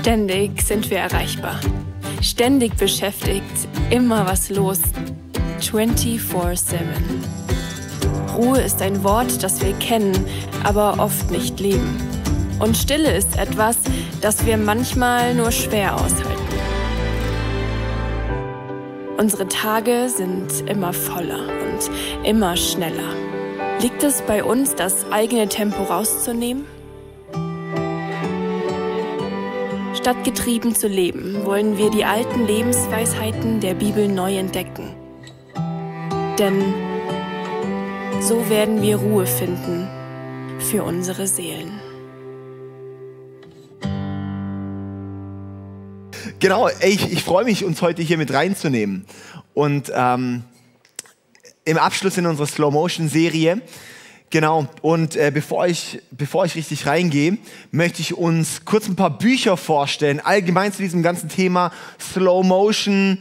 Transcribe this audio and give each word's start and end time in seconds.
Ständig 0.00 0.62
sind 0.62 0.88
wir 0.88 0.96
erreichbar. 0.96 1.60
Ständig 2.22 2.74
beschäftigt, 2.78 3.68
immer 3.90 4.24
was 4.24 4.48
los. 4.48 4.80
24-7. 5.60 6.78
Ruhe 8.34 8.62
ist 8.62 8.80
ein 8.80 9.04
Wort, 9.04 9.42
das 9.42 9.60
wir 9.60 9.74
kennen, 9.74 10.16
aber 10.64 10.94
oft 10.98 11.30
nicht 11.30 11.60
leben. 11.60 11.98
Und 12.60 12.78
Stille 12.78 13.14
ist 13.14 13.38
etwas, 13.38 13.76
das 14.22 14.46
wir 14.46 14.56
manchmal 14.56 15.34
nur 15.34 15.52
schwer 15.52 15.94
aushalten. 15.94 16.24
Unsere 19.18 19.48
Tage 19.48 20.08
sind 20.08 20.66
immer 20.66 20.94
voller 20.94 21.40
und 21.40 22.26
immer 22.26 22.56
schneller. 22.56 23.14
Liegt 23.82 24.02
es 24.02 24.22
bei 24.22 24.42
uns, 24.42 24.74
das 24.74 25.04
eigene 25.12 25.46
Tempo 25.48 25.82
rauszunehmen? 25.82 26.64
Statt 30.00 30.24
getrieben 30.24 30.74
zu 30.74 30.88
leben, 30.88 31.44
wollen 31.44 31.76
wir 31.76 31.90
die 31.90 32.06
alten 32.06 32.46
Lebensweisheiten 32.46 33.60
der 33.60 33.74
Bibel 33.74 34.08
neu 34.08 34.38
entdecken. 34.38 34.94
Denn 36.38 36.72
so 38.22 38.48
werden 38.48 38.80
wir 38.80 38.96
Ruhe 38.96 39.26
finden 39.26 39.86
für 40.58 40.84
unsere 40.84 41.26
Seelen. 41.26 41.78
Genau, 46.38 46.70
ich, 46.80 47.12
ich 47.12 47.22
freue 47.22 47.44
mich, 47.44 47.66
uns 47.66 47.82
heute 47.82 48.00
hier 48.00 48.16
mit 48.16 48.32
reinzunehmen. 48.32 49.04
Und 49.52 49.92
ähm, 49.94 50.44
im 51.66 51.76
Abschluss 51.76 52.16
in 52.16 52.24
unserer 52.24 52.46
Slow-Motion-Serie, 52.46 53.60
genau, 54.30 54.68
und 54.82 55.16
äh, 55.16 55.30
bevor, 55.32 55.66
ich, 55.66 56.00
bevor 56.10 56.44
ich 56.44 56.54
richtig 56.54 56.86
reingehe, 56.86 57.36
möchte 57.70 58.00
ich 58.00 58.14
uns 58.14 58.64
kurz 58.64 58.88
ein 58.88 58.96
paar 58.96 59.18
Bücher 59.18 59.56
vorstellen, 59.56 60.20
allgemein 60.20 60.72
zu 60.72 60.82
diesem 60.82 61.02
ganzen 61.02 61.28
Thema 61.28 61.72
Slow-Motion, 61.98 63.18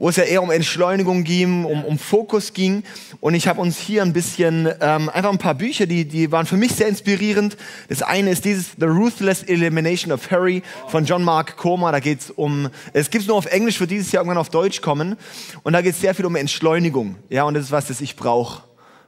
wo 0.00 0.08
es 0.08 0.16
ja 0.16 0.24
eher 0.24 0.42
um 0.42 0.50
Entschleunigung 0.50 1.24
ging, 1.24 1.66
um, 1.66 1.84
um 1.84 1.98
Fokus 1.98 2.54
ging. 2.54 2.82
Und 3.20 3.34
ich 3.34 3.46
habe 3.46 3.60
uns 3.60 3.78
hier 3.78 4.00
ein 4.00 4.14
bisschen, 4.14 4.66
ähm, 4.80 5.10
einfach 5.10 5.30
ein 5.30 5.36
paar 5.36 5.54
Bücher, 5.54 5.84
die, 5.84 6.06
die 6.06 6.32
waren 6.32 6.46
für 6.46 6.56
mich 6.56 6.72
sehr 6.72 6.88
inspirierend. 6.88 7.58
Das 7.90 8.00
eine 8.00 8.30
ist 8.30 8.46
dieses 8.46 8.70
The 8.78 8.86
Ruthless 8.86 9.42
Elimination 9.42 10.10
of 10.10 10.30
Harry 10.30 10.62
von 10.88 11.04
John 11.04 11.22
Mark 11.22 11.58
Comer. 11.58 11.92
Da 11.92 12.00
geht 12.00 12.20
es 12.20 12.30
um, 12.30 12.70
es 12.94 13.10
gibt 13.10 13.28
nur 13.28 13.36
auf 13.36 13.44
Englisch, 13.44 13.78
wird 13.78 13.90
dieses 13.90 14.10
Jahr 14.10 14.22
irgendwann 14.22 14.38
auf 14.38 14.48
Deutsch 14.48 14.80
kommen. 14.80 15.16
Und 15.64 15.74
da 15.74 15.82
geht 15.82 15.92
es 15.92 16.00
sehr 16.00 16.14
viel 16.14 16.24
um 16.24 16.34
Entschleunigung. 16.34 17.16
Ja, 17.28 17.44
und 17.44 17.52
das 17.52 17.64
ist 17.64 17.70
was, 17.70 17.86
das 17.88 18.00
ich 18.00 18.16
brauche. 18.16 18.62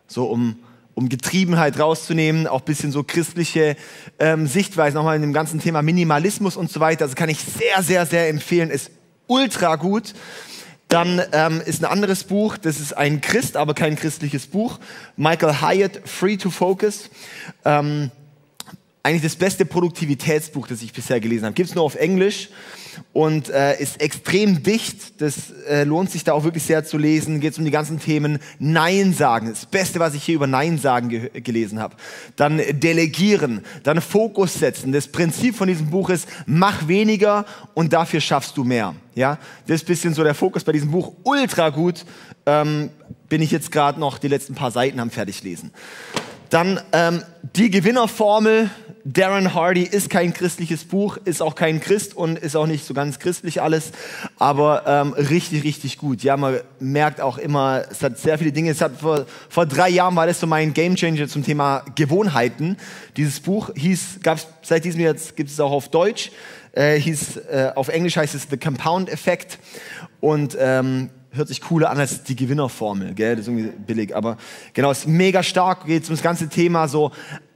So 0.06 0.26
um, 0.26 0.58
um 0.94 1.08
Getriebenheit 1.08 1.78
rauszunehmen, 1.78 2.46
auch 2.46 2.60
bisschen 2.60 2.92
so 2.92 3.02
christliche 3.02 3.76
ähm, 4.18 4.46
Sichtweise, 4.46 4.96
nochmal 4.96 5.16
in 5.16 5.22
dem 5.22 5.32
ganzen 5.32 5.60
Thema 5.60 5.82
Minimalismus 5.82 6.56
und 6.56 6.70
so 6.70 6.80
weiter. 6.80 7.04
Also 7.04 7.14
kann 7.14 7.28
ich 7.28 7.38
sehr, 7.38 7.82
sehr, 7.82 8.06
sehr 8.06 8.28
empfehlen. 8.28 8.70
Ist 8.70 8.90
ultra 9.26 9.76
gut. 9.76 10.14
Dann 10.88 11.22
ähm, 11.32 11.62
ist 11.64 11.82
ein 11.82 11.90
anderes 11.90 12.24
Buch, 12.24 12.58
das 12.58 12.78
ist 12.78 12.92
ein 12.92 13.22
Christ, 13.22 13.56
aber 13.56 13.72
kein 13.72 13.96
christliches 13.96 14.46
Buch. 14.46 14.78
Michael 15.16 15.62
Hyatt, 15.62 16.02
Free 16.04 16.36
to 16.36 16.50
Focus. 16.50 17.08
Ähm, 17.64 18.10
eigentlich 19.04 19.22
das 19.22 19.36
beste 19.36 19.64
Produktivitätsbuch, 19.64 20.68
das 20.68 20.80
ich 20.82 20.92
bisher 20.92 21.18
gelesen 21.18 21.44
habe. 21.44 21.54
Gibt 21.54 21.68
es 21.68 21.74
nur 21.74 21.84
auf 21.84 21.96
Englisch 21.96 22.50
und 23.12 23.48
äh, 23.48 23.80
ist 23.80 24.00
extrem 24.00 24.62
dicht. 24.62 25.20
Das 25.20 25.50
äh, 25.68 25.82
lohnt 25.82 26.10
sich 26.10 26.22
da 26.22 26.34
auch 26.34 26.44
wirklich 26.44 26.62
sehr 26.62 26.84
zu 26.84 26.98
lesen. 26.98 27.40
Geht 27.40 27.58
um 27.58 27.64
die 27.64 27.72
ganzen 27.72 27.98
Themen 27.98 28.38
Nein 28.60 29.12
sagen. 29.12 29.48
Das 29.48 29.66
Beste, 29.66 29.98
was 29.98 30.14
ich 30.14 30.22
hier 30.22 30.36
über 30.36 30.46
Nein 30.46 30.78
sagen 30.78 31.08
ge 31.08 31.40
gelesen 31.40 31.80
habe. 31.80 31.96
Dann 32.36 32.60
Delegieren, 32.72 33.62
dann 33.82 34.00
Fokus 34.00 34.54
setzen. 34.54 34.92
Das 34.92 35.08
Prinzip 35.08 35.56
von 35.56 35.66
diesem 35.66 35.90
Buch 35.90 36.10
ist, 36.10 36.28
mach 36.46 36.86
weniger 36.86 37.44
und 37.74 37.92
dafür 37.92 38.20
schaffst 38.20 38.56
du 38.56 38.62
mehr. 38.62 38.94
Ja, 39.14 39.38
das 39.66 39.76
ist 39.80 39.86
bisschen 39.86 40.14
so 40.14 40.22
der 40.22 40.34
Fokus 40.34 40.62
bei 40.62 40.72
diesem 40.72 40.92
Buch. 40.92 41.12
Ultra 41.24 41.70
gut. 41.70 42.04
Ähm, 42.46 42.90
bin 43.28 43.42
ich 43.42 43.50
jetzt 43.50 43.72
gerade 43.72 43.98
noch 43.98 44.18
die 44.18 44.28
letzten 44.28 44.54
paar 44.54 44.70
Seiten 44.70 45.00
am 45.00 45.10
fertig 45.10 45.42
lesen. 45.42 45.72
Dann 46.50 46.80
ähm, 46.92 47.22
die 47.56 47.70
Gewinnerformel. 47.70 48.70
Darren 49.04 49.52
Hardy 49.52 49.82
ist 49.82 50.10
kein 50.10 50.32
christliches 50.32 50.84
Buch, 50.84 51.16
ist 51.24 51.42
auch 51.42 51.56
kein 51.56 51.80
Christ 51.80 52.14
und 52.16 52.38
ist 52.38 52.54
auch 52.54 52.66
nicht 52.66 52.86
so 52.86 52.94
ganz 52.94 53.18
christlich 53.18 53.60
alles, 53.60 53.90
aber 54.38 54.84
ähm, 54.86 55.12
richtig, 55.14 55.64
richtig 55.64 55.98
gut. 55.98 56.22
Ja, 56.22 56.36
man 56.36 56.60
merkt 56.78 57.20
auch 57.20 57.38
immer, 57.38 57.84
es 57.90 58.02
hat 58.02 58.18
sehr 58.18 58.38
viele 58.38 58.52
Dinge. 58.52 58.70
Es 58.70 58.80
hat 58.80 59.00
vor, 59.00 59.26
vor 59.48 59.66
drei 59.66 59.88
Jahren 59.88 60.14
war 60.14 60.26
das 60.26 60.38
so 60.38 60.46
mein 60.46 60.72
Gamechanger 60.72 61.26
zum 61.26 61.42
Thema 61.42 61.84
Gewohnheiten. 61.96 62.76
Dieses 63.16 63.40
Buch 63.40 63.70
hieß, 63.74 64.20
gab's 64.22 64.46
seit 64.62 64.84
diesem 64.84 65.00
Jahr 65.00 65.14
gibt 65.34 65.50
es 65.50 65.58
auch 65.58 65.72
auf 65.72 65.88
Deutsch, 65.88 66.30
äh, 66.70 66.96
hieß 66.98 67.38
äh, 67.50 67.72
auf 67.74 67.88
Englisch 67.88 68.16
heißt 68.16 68.36
es 68.36 68.46
The 68.48 68.56
Compound 68.56 69.10
Effect 69.10 69.58
und 70.20 70.56
ähm, 70.60 71.10
hört 71.32 71.48
sich 71.48 71.60
cooler 71.60 71.90
an 71.90 71.98
als 71.98 72.22
die 72.22 72.36
Gewinnerformel, 72.36 73.14
gell? 73.14 73.34
Das 73.34 73.46
ist 73.46 73.52
irgendwie 73.52 73.72
billig, 73.84 74.14
aber 74.14 74.36
genau, 74.74 74.92
ist 74.92 75.08
mega 75.08 75.42
stark, 75.42 75.86
geht 75.86 76.04
um 76.04 76.10
das 76.10 76.22
ganze 76.22 76.48
Thema 76.48 76.86
so, 76.86 77.10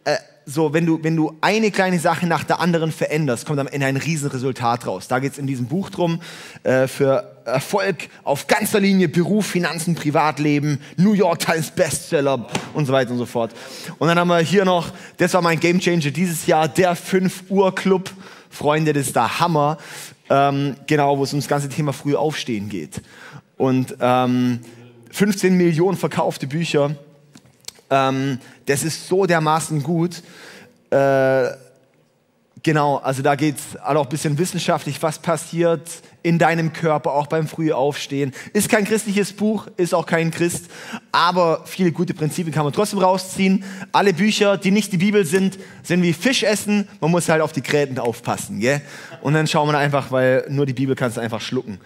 äh, 0.05 0.17
so 0.49 0.73
wenn 0.73 0.87
du, 0.87 1.03
wenn 1.03 1.17
du 1.17 1.37
eine 1.41 1.73
kleine 1.73 1.99
Sache 1.99 2.27
nach 2.27 2.45
der 2.45 2.61
anderen 2.61 2.93
veränderst, 2.93 3.47
kommt 3.47 3.59
am 3.59 3.67
Ende 3.67 3.87
ein 3.87 3.97
Riesenresultat 3.97 4.87
raus. 4.87 5.09
Da 5.09 5.19
geht 5.19 5.33
es 5.33 5.39
in 5.39 5.47
diesem 5.47 5.67
Buch 5.67 5.91
drum, 5.91 6.21
äh, 6.63 6.87
für 6.87 7.37
Erfolg 7.45 8.09
auf 8.23 8.47
ganzer 8.47 8.81
Linie, 8.81 9.09
Beruf, 9.09 9.47
Finanzen, 9.47 9.97
Privatleben, 9.97 10.81
New 10.97 11.13
York 11.13 11.41
Times 11.41 11.71
Bestseller 11.73 12.47
und 12.75 12.87
so 12.87 12.93
weiter 12.93 13.11
und 13.11 13.19
so 13.19 13.27
fort. 13.27 13.53
Und 13.99 14.09
dann 14.09 14.19
haben 14.19 14.29
wir 14.29 14.39
hier 14.39 14.65
noch, 14.65 14.91
das 15.17 15.35
war 15.35 15.43
mein 15.43 15.59
Gamechanger 15.59 16.11
dieses 16.11 16.47
Jahr, 16.47 16.69
der 16.69 16.95
5 16.95 17.45
Uhr 17.49 17.75
Club. 17.75 18.11
Freunde, 18.49 18.93
das 18.93 19.09
ist 19.09 19.17
der 19.17 19.41
Hammer. 19.41 19.77
Ähm, 20.31 20.77
genau, 20.87 21.19
wo 21.19 21.25
es 21.25 21.33
um 21.33 21.41
das 21.41 21.49
ganze 21.49 21.69
Thema 21.69 21.93
früh 21.93 22.15
aufstehen 22.17 22.69
geht 22.69 23.03
und 23.57 23.97
ähm, 24.01 24.61
15 25.11 25.57
Millionen 25.57 25.97
verkaufte 25.97 26.47
Bücher. 26.47 26.95
Ähm, 27.91 28.39
das 28.67 28.83
ist 28.83 29.09
so 29.09 29.27
dermaßen 29.27 29.83
gut. 29.83 30.23
Äh, 30.91 31.49
genau, 32.63 32.97
also 32.97 33.23
da 33.23 33.35
geht 33.35 33.57
es 33.57 33.81
auch 33.81 34.03
ein 34.03 34.09
bisschen 34.09 34.39
wissenschaftlich, 34.39 35.03
was 35.03 35.19
passiert 35.19 35.89
in 36.23 36.41
deinem 36.41 36.73
Körper, 36.73 37.13
auch 37.13 37.29
beim 37.29 37.47
Frühaufstehen. 37.47 38.33
Ist 38.53 38.69
kein 38.69 38.85
christliches 38.85 39.33
Buch, 39.33 39.69
ist 39.77 39.95
auch 39.95 40.07
kein 40.07 40.33
Christ, 40.33 40.65
aber 41.13 41.63
viele 41.67 41.93
gute 41.93 42.15
Prinzipien 42.15 42.53
kann 42.53 42.65
man 42.65 42.73
trotzdem 42.73 42.99
rausziehen. 42.99 43.63
Alle 43.93 44.13
Bücher, 44.13 44.57
die 44.57 44.73
nicht 44.73 44.93
die 44.93 44.99
Bibel 44.99 45.25
sind, 45.25 45.57
sind 45.85 46.03
wie 46.03 46.13
Fisch 46.13 46.43
essen. 46.43 46.89
Man 47.01 47.13
muss 47.13 47.29
halt 47.29 47.43
auf 47.43 47.53
die 47.53 47.63
Gräten 47.63 48.01
aufpassen. 48.01 48.59
Gell? 48.59 48.81
Und 49.21 49.35
dann 49.35 49.47
schauen 49.47 49.69
wir 49.69 49.79
einfach, 49.79 50.11
weil 50.11 50.47
nur 50.49 50.67
die 50.67 50.73
Bibel 50.73 50.97
kannst 50.97 51.17
du 51.17 51.21
einfach 51.21 51.41
schlucken. 51.41 51.79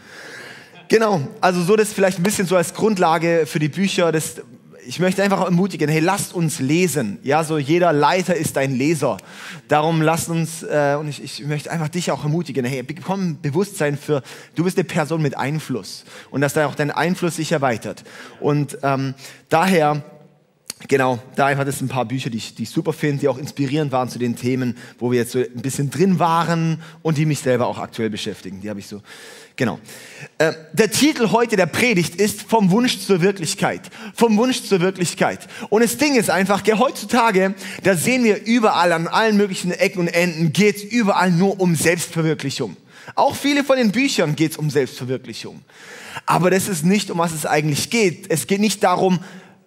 Genau, 0.89 1.21
also 1.41 1.63
so 1.63 1.77
das 1.77 1.93
vielleicht 1.93 2.19
ein 2.19 2.23
bisschen 2.23 2.47
so 2.47 2.57
als 2.57 2.75
Grundlage 2.75 3.45
für 3.47 3.59
die 3.59 3.69
Bücher. 3.69 4.11
Das, 4.11 4.41
ich 4.87 4.99
möchte 4.99 5.23
einfach 5.23 5.45
ermutigen, 5.45 5.89
hey, 5.89 6.01
lasst 6.01 6.35
uns 6.35 6.61
lesen. 6.61 7.19
Ja, 7.23 7.45
so 7.45 7.59
jeder 7.59 7.93
Leiter 7.93 8.35
ist 8.35 8.57
ein 8.59 8.75
Leser. 8.75 9.19
Darum 9.69 10.03
lasst 10.03 10.29
uns, 10.29 10.63
äh, 10.63 10.97
und 10.99 11.09
ich, 11.09 11.23
ich 11.23 11.45
möchte 11.47 11.71
einfach 11.71 11.89
dich 11.89 12.11
auch 12.11 12.23
ermutigen, 12.25 12.65
hey, 12.65 12.83
bekomm 12.83 13.41
Bewusstsein 13.41 13.97
für, 13.97 14.23
du 14.55 14.65
bist 14.65 14.79
eine 14.79 14.85
Person 14.85 15.23
mit 15.23 15.37
Einfluss 15.37 16.05
und 16.31 16.41
dass 16.41 16.55
da 16.55 16.67
auch 16.67 16.75
dein 16.75 16.91
Einfluss 16.91 17.37
sich 17.37 17.53
erweitert. 17.53 18.05
Und 18.41 18.79
ähm, 18.83 19.15
daher 19.49 20.03
Genau, 20.89 21.19
da 21.37 21.47
einfach 21.47 21.65
das 21.65 21.81
ein 21.83 21.89
paar 21.89 22.07
Bücher, 22.07 22.31
die 22.31 22.39
ich, 22.39 22.55
die 22.55 22.63
ich 22.63 22.71
super 22.71 22.93
finde, 22.93 23.21
die 23.21 23.29
auch 23.29 23.37
inspirierend 23.37 23.93
waren 23.93 24.09
zu 24.09 24.19
den 24.19 24.35
Themen, 24.35 24.77
wo 24.99 25.13
wir 25.13 25.19
jetzt 25.19 25.33
so 25.33 25.39
ein 25.39 25.61
bisschen 25.63 25.91
drin 25.91 26.19
waren 26.19 26.83
und 27.03 27.19
die 27.19 27.27
mich 27.27 27.41
selber 27.41 27.67
auch 27.67 27.79
aktuell 27.79 28.09
beschäftigen. 28.09 28.63
Die 28.63 28.71
habe 28.71 28.81
ich 28.81 28.87
so, 28.87 29.03
genau. 29.57 29.79
Äh, 30.39 30.55
der 30.73 30.91
Titel 30.91 31.31
heute 31.33 31.57
der 31.57 31.67
Predigt 31.67 32.15
ist 32.15 32.43
Vom 32.43 32.71
Wunsch 32.71 32.99
zur 33.01 33.21
Wirklichkeit. 33.21 33.83
Vom 34.15 34.39
Wunsch 34.39 34.63
zur 34.63 34.81
Wirklichkeit. 34.81 35.47
Und 35.69 35.83
das 35.83 35.99
Ding 35.99 36.17
ist 36.17 36.31
einfach, 36.31 36.63
heutzutage, 36.79 37.55
da 37.83 37.95
sehen 37.95 38.25
wir 38.25 38.47
überall 38.47 38.93
an 38.93 39.07
allen 39.07 39.37
möglichen 39.37 39.73
Ecken 39.73 40.01
und 40.01 40.09
Enden, 40.09 40.53
geht's 40.53 40.83
überall 40.83 41.31
nur 41.31 41.61
um 41.61 41.75
Selbstverwirklichung. 41.75 42.77
Auch 43.17 43.37
viele 43.37 43.65
von 43.65 43.77
den 43.77 43.93
Büchern 43.93 44.35
geht's 44.35 44.57
um 44.57 44.71
Selbstverwirklichung. 44.71 45.61
Aber 46.25 46.51
das 46.51 46.69
ist 46.69 46.85
nicht, 46.85 47.11
um 47.11 47.19
was 47.19 47.33
es 47.33 47.45
eigentlich 47.45 47.91
geht. 47.91 48.31
Es 48.31 48.47
geht 48.47 48.61
nicht 48.61 48.83
darum, 48.83 49.21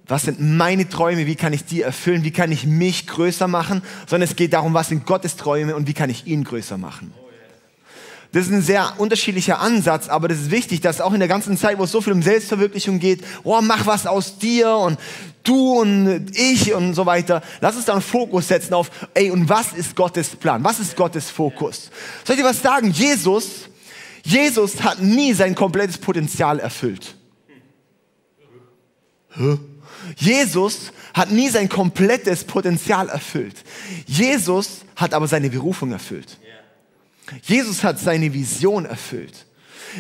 was 0.07 0.23
sind 0.23 0.39
meine 0.41 0.89
Träume, 0.89 1.25
wie 1.25 1.35
kann 1.35 1.53
ich 1.53 1.63
die 1.65 1.81
erfüllen, 1.81 2.23
wie 2.23 2.31
kann 2.31 2.51
ich 2.51 2.65
mich 2.65 3.07
größer 3.07 3.47
machen, 3.47 3.81
sondern 4.07 4.29
es 4.29 4.35
geht 4.35 4.53
darum, 4.53 4.73
was 4.73 4.89
sind 4.89 5.05
Gottes 5.05 5.37
Träume 5.37 5.75
und 5.75 5.87
wie 5.87 5.93
kann 5.93 6.09
ich 6.09 6.27
ihn 6.27 6.43
größer 6.43 6.77
machen. 6.77 7.13
Das 8.33 8.47
ist 8.47 8.51
ein 8.51 8.63
sehr 8.63 8.95
unterschiedlicher 8.97 9.59
Ansatz, 9.59 10.09
aber 10.09 10.27
das 10.27 10.39
ist 10.39 10.51
wichtig, 10.51 10.81
dass 10.81 11.01
auch 11.01 11.13
in 11.13 11.19
der 11.19 11.27
ganzen 11.27 11.55
Zeit, 11.55 11.77
wo 11.77 11.83
es 11.83 11.91
so 11.91 12.01
viel 12.01 12.13
um 12.13 12.23
Selbstverwirklichung 12.23 12.97
geht, 12.97 13.23
oh, 13.43 13.61
mach 13.61 13.85
was 13.85 14.07
aus 14.07 14.39
dir 14.39 14.75
und 14.75 14.99
du 15.43 15.79
und 15.79 16.31
ich 16.33 16.73
und 16.73 16.95
so 16.95 17.05
weiter, 17.05 17.43
lass 17.61 17.75
uns 17.75 17.85
da 17.85 17.93
einen 17.93 18.01
Fokus 18.01 18.47
setzen 18.47 18.73
auf, 18.73 18.89
ey, 19.13 19.29
und 19.29 19.49
was 19.49 19.73
ist 19.73 19.95
Gottes 19.95 20.29
Plan? 20.29 20.63
Was 20.63 20.79
ist 20.79 20.97
Gottes 20.97 21.29
Fokus? 21.29 21.91
Soll 22.23 22.35
ich 22.35 22.41
dir 22.41 22.47
was 22.47 22.59
sagen? 22.59 22.89
Jesus, 22.89 23.69
Jesus 24.23 24.81
hat 24.83 24.99
nie 24.99 25.33
sein 25.33 25.53
komplettes 25.53 25.99
Potenzial 25.99 26.59
erfüllt. 26.59 27.15
Hä? 29.35 29.59
Jesus 30.17 30.91
hat 31.13 31.31
nie 31.31 31.49
sein 31.49 31.69
komplettes 31.69 32.43
Potenzial 32.43 33.09
erfüllt. 33.09 33.55
Jesus 34.05 34.81
hat 34.95 35.13
aber 35.13 35.27
seine 35.27 35.49
Berufung 35.49 35.91
erfüllt. 35.91 36.37
Jesus 37.43 37.83
hat 37.83 37.99
seine 37.99 38.33
Vision 38.33 38.85
erfüllt. 38.85 39.45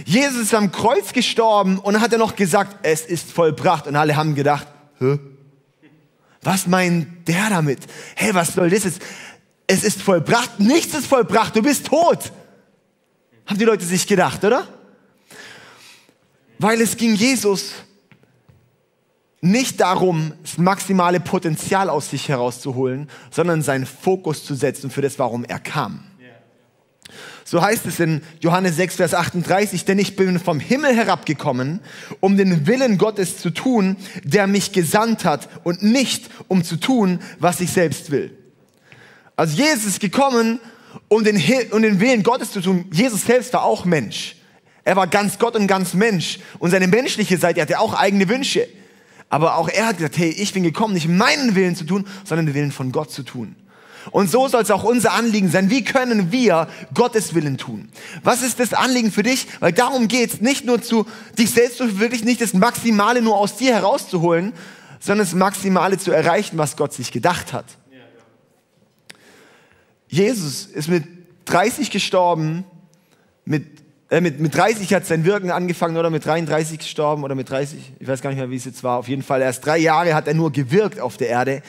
Jesus 0.05 0.41
ist 0.41 0.53
am 0.53 0.71
Kreuz 0.71 1.13
gestorben 1.13 1.77
und 1.79 2.01
hat 2.01 2.11
er 2.11 2.17
noch 2.17 2.35
gesagt, 2.35 2.77
es 2.83 3.01
ist 3.01 3.31
vollbracht. 3.31 3.87
Und 3.87 3.95
alle 3.95 4.15
haben 4.15 4.35
gedacht, 4.35 4.67
Hä? 4.99 5.19
was 6.41 6.67
meint 6.67 7.27
der 7.27 7.49
damit? 7.49 7.79
Hey, 8.15 8.33
was 8.33 8.53
soll 8.53 8.69
das 8.69 8.83
jetzt? 8.83 9.01
Es 9.67 9.83
ist 9.83 10.01
vollbracht, 10.01 10.59
nichts 10.59 10.93
ist 10.93 11.07
vollbracht, 11.07 11.55
du 11.55 11.61
bist 11.61 11.87
tot. 11.87 12.31
Haben 13.45 13.59
die 13.59 13.65
Leute 13.65 13.85
sich 13.85 14.05
gedacht, 14.07 14.43
oder? 14.43 14.67
Weil 16.59 16.81
es 16.81 16.97
ging 16.97 17.15
Jesus 17.15 17.73
nicht 19.43 19.81
darum, 19.81 20.31
das 20.41 20.57
maximale 20.57 21.19
Potenzial 21.19 21.89
aus 21.89 22.09
sich 22.09 22.29
herauszuholen, 22.29 23.09
sondern 23.29 23.61
seinen 23.61 23.85
Fokus 23.85 24.45
zu 24.45 24.55
setzen 24.55 24.89
für 24.89 25.01
das, 25.01 25.19
warum 25.19 25.43
er 25.43 25.59
kam. 25.59 26.05
So 27.43 27.61
heißt 27.61 27.85
es 27.85 27.99
in 27.99 28.21
Johannes 28.39 28.77
6, 28.77 28.95
Vers 28.95 29.13
38, 29.13 29.83
denn 29.83 29.99
ich 29.99 30.15
bin 30.15 30.39
vom 30.39 30.61
Himmel 30.61 30.95
herabgekommen, 30.95 31.81
um 32.21 32.37
den 32.37 32.65
Willen 32.67 32.97
Gottes 32.97 33.37
zu 33.37 33.49
tun, 33.49 33.97
der 34.23 34.47
mich 34.47 34.71
gesandt 34.71 35.25
hat 35.25 35.49
und 35.63 35.83
nicht 35.83 36.29
um 36.47 36.63
zu 36.63 36.77
tun, 36.77 37.19
was 37.39 37.59
ich 37.59 37.71
selbst 37.71 38.11
will. 38.11 38.37
Also 39.35 39.61
Jesus 39.61 39.85
ist 39.85 39.99
gekommen, 39.99 40.61
um 41.09 41.25
den, 41.25 41.35
um 41.71 41.81
den 41.81 41.99
Willen 41.99 42.23
Gottes 42.23 42.51
zu 42.51 42.61
tun. 42.61 42.85
Jesus 42.93 43.25
selbst 43.25 43.51
war 43.51 43.63
auch 43.63 43.83
Mensch. 43.83 44.37
Er 44.85 44.95
war 44.95 45.07
ganz 45.07 45.37
Gott 45.37 45.57
und 45.57 45.67
ganz 45.67 45.93
Mensch. 45.93 46.39
Und 46.59 46.71
seine 46.71 46.87
menschliche 46.87 47.37
Seite 47.37 47.61
hatte 47.61 47.79
auch 47.79 47.93
eigene 47.93 48.29
Wünsche. 48.29 48.67
Aber 49.33 49.57
auch 49.57 49.67
er 49.67 49.87
hat 49.87 49.97
gesagt, 49.97 50.19
hey, 50.19 50.29
ich 50.29 50.53
bin 50.53 50.61
gekommen, 50.61 50.93
nicht 50.93 51.07
meinen 51.07 51.55
Willen 51.55 51.75
zu 51.75 51.85
tun, 51.85 52.05
sondern 52.23 52.45
den 52.45 52.53
Willen 52.53 52.71
von 52.71 52.91
Gott 52.91 53.09
zu 53.09 53.23
tun. 53.23 53.55
Und 54.11 54.29
so 54.29 54.47
soll 54.47 54.61
es 54.61 54.69
auch 54.69 54.83
unser 54.83 55.13
Anliegen 55.13 55.49
sein. 55.49 55.71
Wie 55.71 55.83
können 55.83 56.31
wir 56.31 56.67
Gottes 56.93 57.33
Willen 57.33 57.57
tun? 57.57 57.89
Was 58.21 58.43
ist 58.43 58.59
das 58.59 58.75
Anliegen 58.75 59.11
für 59.11 59.23
dich? 59.23 59.47
Weil 59.59 59.73
darum 59.73 60.07
geht 60.07 60.35
es 60.35 60.41
nicht 60.41 60.65
nur 60.65 60.83
zu, 60.83 61.07
dich 61.35 61.49
selbst 61.49 61.79
zu 61.79 61.99
wirklich 61.99 62.23
nicht 62.23 62.41
das 62.41 62.53
Maximale 62.53 63.23
nur 63.23 63.35
aus 63.35 63.57
dir 63.57 63.73
herauszuholen, 63.73 64.53
sondern 64.99 65.25
das 65.25 65.33
Maximale 65.33 65.97
zu 65.97 66.11
erreichen, 66.11 66.59
was 66.59 66.77
Gott 66.77 66.93
sich 66.93 67.11
gedacht 67.11 67.53
hat. 67.53 67.65
Jesus 70.09 70.67
ist 70.67 70.89
mit 70.89 71.05
30 71.45 71.89
gestorben, 71.89 72.65
mit, 73.45 73.72
äh, 74.13 74.21
mit, 74.21 74.39
mit 74.39 74.55
30 74.55 74.93
hat 74.93 75.07
sein 75.07 75.25
Wirken 75.25 75.49
angefangen 75.49 75.97
oder 75.97 76.11
mit 76.11 76.23
33 76.23 76.77
gestorben 76.77 77.23
oder 77.23 77.33
mit 77.33 77.49
30, 77.49 77.93
ich 77.99 78.07
weiß 78.07 78.21
gar 78.21 78.29
nicht 78.29 78.37
mehr, 78.37 78.51
wie 78.51 78.57
es 78.57 78.65
jetzt 78.65 78.83
war. 78.83 78.99
Auf 78.99 79.07
jeden 79.07 79.23
Fall 79.23 79.41
erst 79.41 79.65
drei 79.65 79.79
Jahre 79.79 80.13
hat 80.13 80.27
er 80.27 80.35
nur 80.35 80.51
gewirkt 80.51 80.99
auf 80.99 81.17
der 81.17 81.29
Erde. 81.29 81.63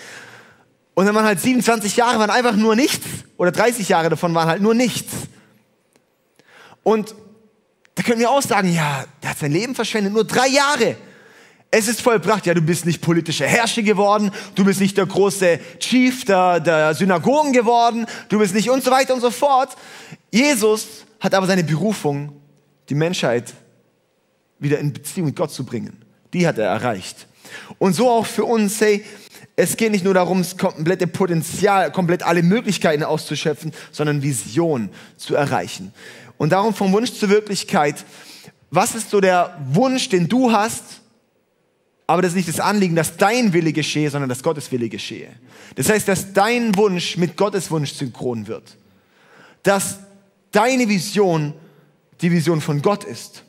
Und 0.92 1.06
dann 1.06 1.14
waren 1.14 1.24
halt 1.24 1.40
27 1.40 1.96
Jahre, 1.96 2.18
waren 2.18 2.28
einfach 2.28 2.54
nur 2.54 2.76
nichts. 2.76 3.06
Oder 3.38 3.50
30 3.50 3.88
Jahre 3.88 4.10
davon 4.10 4.34
waren 4.34 4.46
halt 4.46 4.60
nur 4.60 4.74
nichts. 4.74 5.10
Und 6.82 7.14
da 7.94 8.02
können 8.02 8.18
wir 8.18 8.30
auch 8.30 8.42
sagen, 8.42 8.70
ja, 8.70 9.06
der 9.22 9.30
hat 9.30 9.38
sein 9.38 9.50
Leben 9.50 9.74
verschwendet, 9.74 10.12
nur 10.12 10.24
drei 10.24 10.48
Jahre. 10.48 10.96
Es 11.70 11.88
ist 11.88 12.02
vollbracht, 12.02 12.44
ja, 12.44 12.52
du 12.52 12.60
bist 12.60 12.84
nicht 12.84 13.00
politischer 13.00 13.46
Herrscher 13.46 13.82
geworden, 13.82 14.30
du 14.54 14.66
bist 14.66 14.82
nicht 14.82 14.98
der 14.98 15.06
große 15.06 15.60
Chief 15.78 16.26
der, 16.26 16.60
der 16.60 16.94
Synagogen 16.94 17.54
geworden, 17.54 18.04
du 18.28 18.38
bist 18.38 18.54
nicht 18.54 18.68
und 18.68 18.84
so 18.84 18.90
weiter 18.90 19.14
und 19.14 19.22
so 19.22 19.30
fort. 19.30 19.74
Jesus 20.30 21.04
hat 21.24 21.32
aber 21.32 21.46
seine 21.46 21.64
Berufung, 21.64 22.38
die 22.90 22.94
Menschheit 22.94 23.54
wieder 24.58 24.78
in 24.78 24.92
Beziehung 24.92 25.28
mit 25.28 25.36
Gott 25.36 25.50
zu 25.50 25.64
bringen. 25.64 26.04
Die 26.34 26.46
hat 26.46 26.58
er 26.58 26.66
erreicht. 26.66 27.26
Und 27.78 27.94
so 27.94 28.10
auch 28.10 28.26
für 28.26 28.44
uns, 28.44 28.78
hey, 28.82 29.02
es 29.56 29.78
geht 29.78 29.90
nicht 29.90 30.04
nur 30.04 30.12
darum, 30.12 30.38
das 30.38 30.58
komplette 30.58 31.06
Potenzial, 31.06 31.90
komplett 31.92 32.22
alle 32.22 32.42
Möglichkeiten 32.42 33.02
auszuschöpfen, 33.02 33.72
sondern 33.90 34.22
Vision 34.22 34.90
zu 35.16 35.34
erreichen. 35.34 35.94
Und 36.36 36.50
darum 36.50 36.74
vom 36.74 36.92
Wunsch 36.92 37.12
zur 37.12 37.30
Wirklichkeit. 37.30 38.04
Was 38.70 38.94
ist 38.94 39.08
so 39.10 39.20
der 39.22 39.58
Wunsch, 39.70 40.10
den 40.10 40.28
du 40.28 40.52
hast? 40.52 41.00
Aber 42.06 42.20
das 42.20 42.32
ist 42.32 42.36
nicht 42.36 42.48
das 42.48 42.60
Anliegen, 42.60 42.96
dass 42.96 43.16
dein 43.16 43.54
Wille 43.54 43.72
geschehe, 43.72 44.10
sondern 44.10 44.28
dass 44.28 44.42
Gottes 44.42 44.70
Wille 44.70 44.90
geschehe. 44.90 45.30
Das 45.74 45.88
heißt, 45.88 46.06
dass 46.06 46.34
dein 46.34 46.76
Wunsch 46.76 47.16
mit 47.16 47.38
Gottes 47.38 47.70
Wunsch 47.70 47.94
synchron 47.94 48.46
wird. 48.46 48.76
Dass 49.62 50.00
deine 50.54 50.88
Vision 50.88 51.54
die 52.20 52.30
Vision 52.30 52.60
von 52.60 52.80
Gott 52.80 53.04
ist. 53.04 53.44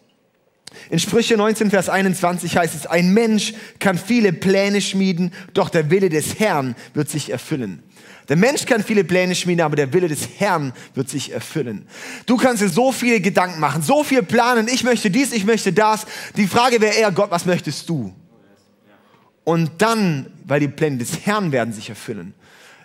In 0.89 0.99
Sprüche 0.99 1.37
19, 1.37 1.69
Vers 1.69 1.87
21 1.89 2.57
heißt 2.57 2.75
es, 2.75 2.85
ein 2.85 3.13
Mensch 3.13 3.53
kann 3.79 3.97
viele 3.97 4.33
Pläne 4.33 4.81
schmieden, 4.81 5.31
doch 5.53 5.69
der 5.69 5.89
Wille 5.89 6.09
des 6.09 6.39
Herrn 6.39 6.75
wird 6.93 7.09
sich 7.09 7.29
erfüllen. 7.29 7.81
Der 8.27 8.35
Mensch 8.35 8.65
kann 8.65 8.83
viele 8.83 9.03
Pläne 9.03 9.35
schmieden, 9.35 9.63
aber 9.63 9.75
der 9.75 9.93
Wille 9.93 10.07
des 10.07 10.27
Herrn 10.37 10.73
wird 10.95 11.09
sich 11.09 11.31
erfüllen. 11.31 11.87
Du 12.25 12.37
kannst 12.37 12.61
dir 12.61 12.69
so 12.69 12.91
viele 12.91 13.21
Gedanken 13.21 13.59
machen, 13.59 13.83
so 13.83 14.03
viel 14.03 14.23
planen, 14.23 14.67
ich 14.67 14.83
möchte 14.83 15.11
dies, 15.11 15.31
ich 15.31 15.45
möchte 15.45 15.71
das. 15.71 16.05
Die 16.35 16.47
Frage 16.47 16.81
wäre 16.81 16.95
eher, 16.95 17.11
Gott, 17.11 17.31
was 17.31 17.45
möchtest 17.45 17.87
du? 17.87 18.13
Und 19.43 19.71
dann, 19.77 20.25
weil 20.43 20.59
die 20.59 20.67
Pläne 20.67 20.97
des 20.97 21.25
Herrn 21.25 21.51
werden 21.51 21.73
sich 21.73 21.89
erfüllen. 21.89 22.33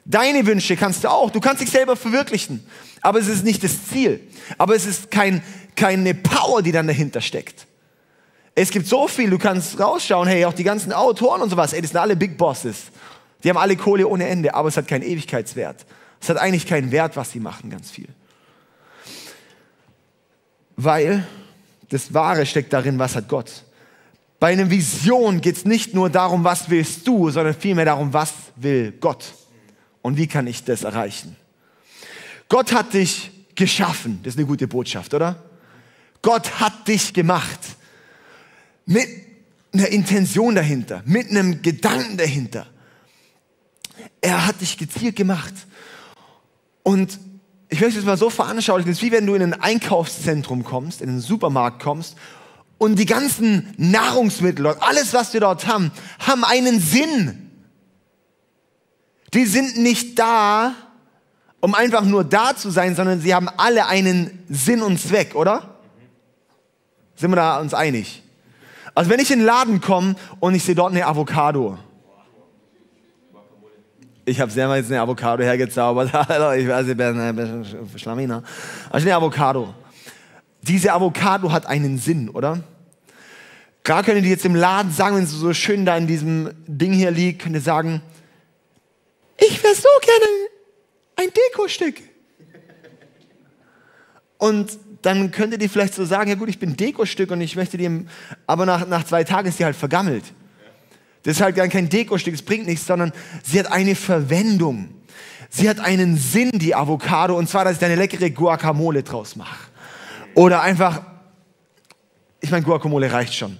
Deine 0.05 0.47
Wünsche 0.47 0.77
kannst 0.77 1.05
du 1.05 1.09
auch, 1.09 1.31
du 1.31 1.41
kannst 1.41 1.63
dich 1.63 1.71
selber 1.71 1.97
verwirklichen, 1.97 2.67
aber 3.03 3.19
es 3.19 3.29
ist 3.29 3.45
nicht 3.45 3.63
das 3.63 3.87
Ziel. 3.87 4.21
Aber 4.59 4.75
es 4.75 4.87
ist 4.87 5.11
kein, 5.11 5.43
keine 5.77 6.15
Power, 6.15 6.63
die 6.63 6.73
dann 6.73 6.87
dahinter 6.87 7.21
steckt. 7.21 7.67
Es 8.55 8.71
gibt 8.71 8.87
so 8.87 9.09
viel, 9.09 9.31
du 9.31 9.39
kannst 9.39 9.79
rausschauen, 9.79 10.29
hey, 10.29 10.45
auch 10.45 10.53
die 10.53 10.65
ganzen 10.65 10.93
Autoren 10.93 11.43
und 11.43 11.51
sowas, 11.51 11.73
ey, 11.73 11.81
das 11.81 11.91
sind 11.91 12.01
alle 12.01 12.17
Big 12.17 12.37
Bosses. 12.37 12.85
Die 13.43 13.49
haben 13.49 13.57
alle 13.57 13.77
Kohle 13.77 14.07
ohne 14.07 14.27
Ende, 14.27 14.55
aber 14.55 14.69
es 14.69 14.77
hat 14.77 14.89
keinen 14.89 15.03
Ewigkeitswert. 15.03 15.87
Es 16.21 16.29
hat 16.29 16.37
eigentlich 16.37 16.67
keinen 16.67 16.91
Wert, 16.91 17.17
was 17.17 17.33
sie 17.33 17.41
machen, 17.41 17.71
ganz 17.71 17.91
viel. 17.91 18.09
Weil 20.77 21.27
das 21.89 22.13
Wahre 22.13 22.45
steckt 22.47 22.73
darin, 22.73 22.99
was 22.99 23.17
hat 23.17 23.29
Gott. 23.29 23.65
Bei 24.39 24.53
einer 24.53 24.71
Vision 24.71 25.41
geht 25.41 25.57
es 25.57 25.65
nicht 25.65 25.95
nur 25.95 26.09
darum, 26.09 26.45
was 26.45 26.71
willst 26.71 27.07
du, 27.07 27.31
sondern 27.31 27.55
vielmehr 27.55 27.85
darum, 27.85 28.13
was 28.13 28.33
will 28.57 28.93
Gott. 28.93 29.35
Und 30.03 30.17
wie 30.17 30.27
kann 30.27 30.47
ich 30.47 30.65
das 30.65 30.85
erreichen? 30.85 31.37
Gott 32.49 32.73
hat 32.73 32.95
dich 32.95 33.31
geschaffen. 33.55 34.21
Das 34.23 34.35
ist 34.35 34.39
eine 34.39 34.47
gute 34.47 34.67
Botschaft, 34.67 35.15
oder? 35.15 35.43
Gott 36.23 36.61
hat 36.61 36.89
dich 36.89 37.13
gemacht 37.13 37.61
mit 38.87 39.07
einer 39.73 39.89
Intention 39.89 40.55
dahinter, 40.55 41.03
mit 41.05 41.31
einem 41.31 41.63
Gedanken 41.63 42.17
dahinter. 42.17 42.67
Er 44.21 44.47
hat 44.47 44.61
dich 44.61 44.77
gezielt 44.77 45.17
gemacht. 45.17 45.55
Und 46.83 47.19
ich 47.69 47.81
möchte 47.81 48.01
es 48.01 48.05
mal 48.05 48.17
so 48.17 48.31
veranschaulichen, 48.31 48.91
es 48.91 48.99
ist 48.99 49.03
wie 49.03 49.13
wenn 49.13 49.27
du 49.27 49.35
in 49.35 49.43
ein 49.43 49.55
Einkaufszentrum 49.55 50.65
kommst, 50.65 51.01
in 51.01 51.09
einen 51.09 51.21
Supermarkt 51.21 51.83
kommst 51.83 52.17
und 52.79 52.99
die 52.99 53.07
ganzen 53.07 53.73
Nahrungsmittel 53.77 54.67
alles, 54.67 55.13
was 55.13 55.33
wir 55.33 55.41
dort 55.41 55.67
haben, 55.67 55.93
haben 56.19 56.45
einen 56.45 56.81
Sinn. 56.81 57.50
Die 59.35 59.47
sind 59.47 59.79
nicht 59.79 60.19
da, 60.19 60.75
um 61.61 61.75
einfach 61.75 62.03
nur 62.05 62.25
da 62.25 62.57
zu 62.57 62.71
sein, 62.71 62.97
sondern 62.97 63.21
sie 63.21 63.35
haben 63.35 63.49
alle 63.57 63.87
einen 63.87 64.45
Sinn 64.49 64.83
und 64.83 64.99
Zweck, 64.99 65.35
oder? 65.35 65.77
Sind 67.15 67.31
wir 67.31 67.37
da 67.37 67.61
uns 67.61 67.75
einig? 67.75 68.23
Also 68.95 69.11
wenn 69.11 69.21
ich 69.21 69.31
in 69.31 69.41
den 69.41 69.47
Laden 69.47 69.81
komme 69.81 70.17
und 70.41 70.55
ich 70.55 70.65
sehe 70.65 70.75
dort 70.75 70.93
eine 70.93 71.07
Avocado. 71.07 71.79
Ich 74.25 74.41
habe 74.41 74.51
selber 74.51 74.77
jetzt 74.77 74.91
eine 74.91 75.01
Avocado 75.01 75.43
hergezaubert. 75.43 76.09
ich 76.59 76.69
weiß, 76.69 76.89
ich 76.89 76.97
bin 76.97 77.19
ein 77.19 77.67
Schlaminer. 77.97 78.43
Also 78.91 79.07
eine 79.07 79.17
Avocado. 79.17 79.75
Diese 80.63 80.93
Avocado 80.93 81.51
hat 81.53 81.67
einen 81.67 81.99
Sinn, 81.99 82.29
oder? 82.29 82.61
Gar 83.83 84.03
können 84.03 84.23
die 84.23 84.29
jetzt 84.29 84.45
im 84.45 84.55
Laden 84.55 84.93
sagen, 84.93 85.17
wenn 85.17 85.27
sie 85.27 85.37
so 85.37 85.55
schön 85.55 85.87
da 85.87 85.97
in 85.97 86.07
diesem 86.07 86.51
Ding 86.67 86.93
hier 86.93 87.11
liegt, 87.11 87.43
können 87.43 87.55
die 87.55 87.61
sagen, 87.61 88.03
ich 89.51 89.63
wäre 89.63 89.75
so 89.75 89.89
gerne 90.03 90.27
ein 91.17 91.29
Dekostück. 91.53 91.97
Und 94.39 94.79
dann 95.03 95.31
könnte 95.31 95.59
die 95.59 95.69
vielleicht 95.69 95.95
so 95.95 96.05
sagen, 96.05 96.31
ja 96.31 96.37
gut, 96.37 96.49
ich 96.49 96.59
bin 96.59 96.77
Dekostück 96.77 97.31
und 97.31 97.41
ich 97.41 97.57
möchte 97.57 97.77
die, 97.77 98.07
aber 98.47 98.67
nach, 98.67 98.87
nach 98.87 99.05
zwei 99.05 99.25
Tagen 99.25 99.49
ist 99.49 99.59
sie 99.59 99.65
halt 99.65 99.77
vergammelt. 99.77 100.25
Das 101.23 101.37
ist 101.37 101.43
halt 101.43 101.57
gar 101.57 101.69
kein 101.69 101.89
Dekostück, 101.89 102.35
es 102.35 102.43
bringt 102.43 102.67
nichts, 102.67 102.87
sondern 102.87 103.13
sie 103.43 103.59
hat 103.59 103.71
eine 103.71 103.95
Verwendung. 103.95 104.95
Sie 105.51 105.69
hat 105.69 105.81
einen 105.81 106.17
Sinn, 106.17 106.53
die 106.55 106.75
Avocado, 106.75 107.37
und 107.37 107.49
zwar, 107.49 107.65
dass 107.65 107.75
ich 107.75 107.79
da 107.81 107.87
eine 107.87 107.97
leckere 107.97 108.31
Guacamole 108.31 109.03
draus 109.03 109.37
mache. 109.37 109.69
Oder 110.35 110.63
einfach, 110.63 111.03
ich 112.41 112.51
meine, 112.51 112.65
Guacamole 112.65 113.13
reicht 113.13 113.35
schon. 113.35 113.59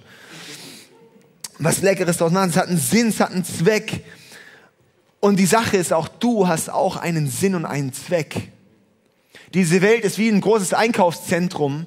Was 1.59 1.81
Leckeres 1.81 2.17
draus 2.17 2.31
machen, 2.31 2.49
es 2.49 2.55
hat 2.55 2.69
einen 2.69 2.79
Sinn, 2.79 3.09
es 3.09 3.19
hat 3.19 3.31
einen 3.31 3.43
Zweck. 3.43 4.03
Und 5.21 5.37
die 5.37 5.45
Sache 5.45 5.77
ist 5.77 5.93
auch, 5.93 6.07
du 6.07 6.47
hast 6.47 6.69
auch 6.69 6.97
einen 6.97 7.29
Sinn 7.29 7.55
und 7.55 7.65
einen 7.65 7.93
Zweck. 7.93 8.51
Diese 9.53 9.81
Welt 9.81 10.03
ist 10.03 10.17
wie 10.17 10.27
ein 10.27 10.41
großes 10.41 10.73
Einkaufszentrum 10.73 11.85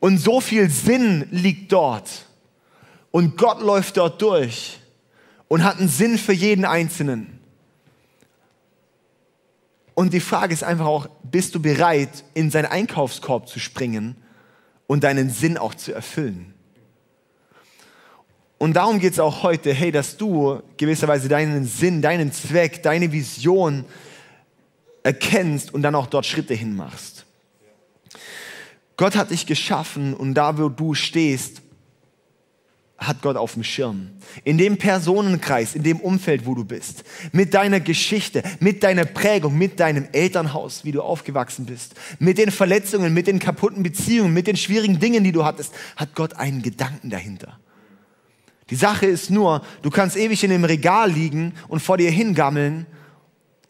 und 0.00 0.18
so 0.18 0.40
viel 0.40 0.70
Sinn 0.70 1.26
liegt 1.30 1.72
dort. 1.72 2.26
Und 3.10 3.36
Gott 3.36 3.60
läuft 3.60 3.98
dort 3.98 4.20
durch 4.22 4.80
und 5.48 5.62
hat 5.62 5.78
einen 5.78 5.88
Sinn 5.88 6.16
für 6.16 6.32
jeden 6.32 6.64
Einzelnen. 6.64 7.38
Und 9.94 10.14
die 10.14 10.20
Frage 10.20 10.54
ist 10.54 10.64
einfach 10.64 10.86
auch, 10.86 11.06
bist 11.22 11.54
du 11.54 11.60
bereit, 11.60 12.24
in 12.32 12.50
seinen 12.50 12.66
Einkaufskorb 12.66 13.46
zu 13.46 13.60
springen 13.60 14.16
und 14.86 15.04
deinen 15.04 15.30
Sinn 15.30 15.58
auch 15.58 15.74
zu 15.74 15.92
erfüllen? 15.92 16.53
Und 18.64 18.72
darum 18.72 18.98
geht 18.98 19.12
es 19.12 19.20
auch 19.20 19.42
heute, 19.42 19.74
hey, 19.74 19.92
dass 19.92 20.16
du 20.16 20.62
gewisserweise 20.78 21.28
deinen 21.28 21.66
Sinn, 21.66 22.00
deinen 22.00 22.32
Zweck, 22.32 22.82
deine 22.82 23.12
Vision 23.12 23.84
erkennst 25.02 25.74
und 25.74 25.82
dann 25.82 25.94
auch 25.94 26.06
dort 26.06 26.24
Schritte 26.24 26.54
hinmachst. 26.54 27.26
Gott 28.96 29.16
hat 29.16 29.32
dich 29.32 29.44
geschaffen 29.44 30.14
und 30.14 30.32
da, 30.32 30.56
wo 30.56 30.70
du 30.70 30.94
stehst, 30.94 31.60
hat 32.96 33.20
Gott 33.20 33.36
auf 33.36 33.52
dem 33.52 33.64
Schirm. 33.64 34.08
In 34.44 34.56
dem 34.56 34.78
Personenkreis, 34.78 35.74
in 35.74 35.82
dem 35.82 36.00
Umfeld, 36.00 36.46
wo 36.46 36.54
du 36.54 36.64
bist, 36.64 37.04
mit 37.32 37.52
deiner 37.52 37.80
Geschichte, 37.80 38.42
mit 38.60 38.82
deiner 38.82 39.04
Prägung, 39.04 39.58
mit 39.58 39.78
deinem 39.78 40.08
Elternhaus, 40.12 40.86
wie 40.86 40.92
du 40.92 41.02
aufgewachsen 41.02 41.66
bist, 41.66 41.96
mit 42.18 42.38
den 42.38 42.50
Verletzungen, 42.50 43.12
mit 43.12 43.26
den 43.26 43.40
kaputten 43.40 43.82
Beziehungen, 43.82 44.32
mit 44.32 44.46
den 44.46 44.56
schwierigen 44.56 45.00
Dingen, 45.00 45.22
die 45.22 45.32
du 45.32 45.44
hattest, 45.44 45.74
hat 45.96 46.14
Gott 46.14 46.36
einen 46.36 46.62
Gedanken 46.62 47.10
dahinter. 47.10 47.58
Die 48.70 48.76
Sache 48.76 49.06
ist 49.06 49.30
nur, 49.30 49.62
du 49.82 49.90
kannst 49.90 50.16
ewig 50.16 50.42
in 50.42 50.50
dem 50.50 50.64
Regal 50.64 51.10
liegen 51.10 51.54
und 51.68 51.80
vor 51.80 51.98
dir 51.98 52.10
hingammeln, 52.10 52.86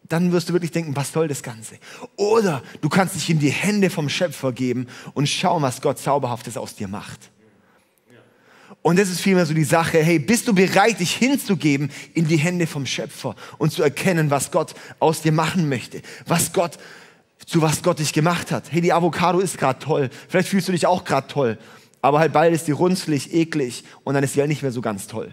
dann 0.07 0.31
wirst 0.31 0.49
du 0.49 0.53
wirklich 0.53 0.71
denken, 0.71 0.95
was 0.95 1.11
soll 1.11 1.27
das 1.27 1.41
Ganze? 1.41 1.75
Oder 2.15 2.61
du 2.81 2.89
kannst 2.89 3.15
dich 3.15 3.29
in 3.29 3.39
die 3.39 3.49
Hände 3.49 3.89
vom 3.89 4.07
Schöpfer 4.07 4.51
geben 4.51 4.87
und 5.13 5.27
schauen, 5.27 5.63
was 5.63 5.81
Gott 5.81 5.97
Zauberhaftes 5.99 6.57
aus 6.57 6.75
dir 6.75 6.87
macht. 6.87 7.31
Und 8.81 8.99
das 8.99 9.09
ist 9.09 9.21
vielmehr 9.21 9.47
so 9.47 9.53
die 9.55 9.63
Sache, 9.63 9.97
hey, 10.03 10.19
bist 10.19 10.47
du 10.47 10.53
bereit, 10.53 10.99
dich 10.99 11.15
hinzugeben 11.15 11.91
in 12.13 12.27
die 12.27 12.37
Hände 12.37 12.67
vom 12.67 12.85
Schöpfer 12.85 13.35
und 13.57 13.71
zu 13.71 13.81
erkennen, 13.81 14.29
was 14.29 14.51
Gott 14.51 14.75
aus 14.99 15.21
dir 15.21 15.31
machen 15.31 15.69
möchte, 15.69 16.03
was 16.27 16.53
Gott, 16.53 16.77
zu 17.47 17.63
was 17.63 17.81
Gott 17.81 17.97
dich 17.97 18.13
gemacht 18.13 18.51
hat. 18.51 18.71
Hey, 18.71 18.81
die 18.81 18.93
Avocado 18.93 19.39
ist 19.39 19.57
gerade 19.57 19.79
toll. 19.79 20.11
Vielleicht 20.29 20.49
fühlst 20.49 20.67
du 20.67 20.71
dich 20.71 20.85
auch 20.85 21.03
gerade 21.03 21.27
toll. 21.27 21.57
Aber 22.05 22.19
halt 22.19 22.33
bald 22.33 22.53
ist 22.53 22.67
die 22.67 22.71
runzlig, 22.71 23.33
eklig 23.33 23.83
und 24.03 24.13
dann 24.13 24.23
ist 24.23 24.35
die 24.35 24.39
halt 24.39 24.49
nicht 24.49 24.61
mehr 24.61 24.71
so 24.71 24.79
ganz 24.79 25.07
toll. 25.07 25.31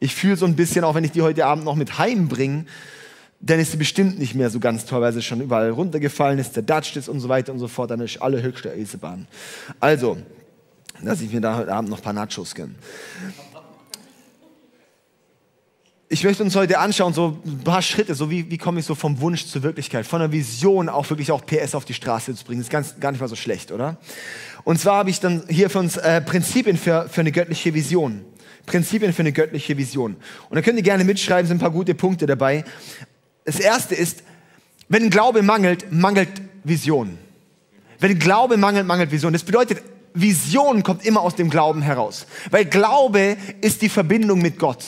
Ich 0.00 0.14
fühle 0.14 0.36
so 0.36 0.44
ein 0.44 0.54
bisschen, 0.54 0.84
auch 0.84 0.94
wenn 0.94 1.02
ich 1.02 1.12
die 1.12 1.22
heute 1.22 1.46
Abend 1.46 1.64
noch 1.64 1.76
mit 1.76 1.96
heimbringe, 1.96 2.66
dann 3.40 3.58
ist 3.58 3.70
sie 3.70 3.78
bestimmt 3.78 4.18
nicht 4.18 4.34
mehr 4.34 4.50
so 4.50 4.60
ganz 4.60 4.84
toll, 4.84 5.00
weil 5.00 5.14
sie 5.14 5.22
schon 5.22 5.40
überall 5.40 5.70
runtergefallen 5.70 6.38
ist, 6.38 6.52
zerdatscht 6.52 6.98
ist 6.98 7.08
und 7.08 7.20
so 7.20 7.30
weiter 7.30 7.54
und 7.54 7.58
so 7.58 7.68
fort. 7.68 7.90
Dann 7.90 8.00
ist 8.00 8.20
alle 8.20 8.42
höchste 8.42 8.70
Eisenbahn. 8.70 9.26
Also, 9.80 10.18
dass 11.02 11.22
ich 11.22 11.32
mir 11.32 11.40
da 11.40 11.56
heute 11.56 11.72
Abend 11.72 11.88
noch 11.88 11.96
ein 11.96 12.04
paar 12.04 12.12
Nachos 12.12 12.54
gönne. 12.54 12.74
Ich 16.10 16.22
möchte 16.22 16.42
uns 16.42 16.54
heute 16.54 16.80
anschauen, 16.80 17.14
so 17.14 17.38
ein 17.46 17.64
paar 17.64 17.80
Schritte, 17.80 18.14
so 18.14 18.30
wie, 18.30 18.50
wie 18.50 18.58
komme 18.58 18.78
ich 18.78 18.84
so 18.84 18.94
vom 18.94 19.20
Wunsch 19.22 19.46
zur 19.46 19.62
Wirklichkeit, 19.62 20.06
von 20.06 20.20
der 20.20 20.30
Vision 20.30 20.90
auch 20.90 21.08
wirklich 21.08 21.32
auch 21.32 21.46
PS 21.46 21.74
auf 21.74 21.86
die 21.86 21.94
Straße 21.94 22.34
zu 22.34 22.44
bringen. 22.44 22.60
Das 22.60 22.66
ist 22.66 22.70
ganz, 22.70 23.00
gar 23.00 23.10
nicht 23.10 23.22
mal 23.22 23.28
so 23.28 23.36
schlecht, 23.36 23.72
oder? 23.72 23.96
Und 24.64 24.80
zwar 24.80 24.96
habe 24.96 25.10
ich 25.10 25.20
dann 25.20 25.44
hier 25.48 25.70
für 25.70 25.78
uns 25.78 25.96
äh, 25.96 26.20
Prinzipien 26.20 26.76
für, 26.76 27.08
für 27.08 27.20
eine 27.20 27.32
göttliche 27.32 27.74
Vision. 27.74 28.24
Prinzipien 28.66 29.12
für 29.12 29.20
eine 29.20 29.32
göttliche 29.32 29.76
Vision. 29.76 30.16
Und 30.48 30.56
da 30.56 30.62
könnt 30.62 30.78
ihr 30.78 30.82
gerne 30.82 31.04
mitschreiben, 31.04 31.46
sind 31.46 31.58
ein 31.58 31.60
paar 31.60 31.70
gute 31.70 31.94
Punkte 31.94 32.26
dabei. 32.26 32.64
Das 33.44 33.60
erste 33.60 33.94
ist, 33.94 34.22
wenn 34.88 35.10
Glaube 35.10 35.42
mangelt, 35.42 35.92
mangelt 35.92 36.30
Vision. 36.62 37.18
Wenn 37.98 38.18
Glaube 38.18 38.56
mangelt, 38.56 38.86
mangelt 38.86 39.10
Vision. 39.10 39.32
Das 39.32 39.42
bedeutet, 39.42 39.82
Vision 40.14 40.82
kommt 40.82 41.04
immer 41.04 41.20
aus 41.20 41.34
dem 41.34 41.50
Glauben 41.50 41.82
heraus. 41.82 42.26
Weil 42.50 42.64
Glaube 42.64 43.36
ist 43.60 43.82
die 43.82 43.88
Verbindung 43.88 44.40
mit 44.40 44.58
Gott. 44.58 44.84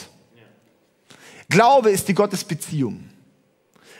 Glaube 1.48 1.90
ist 1.90 2.08
die 2.08 2.14
Gottesbeziehung. 2.14 3.04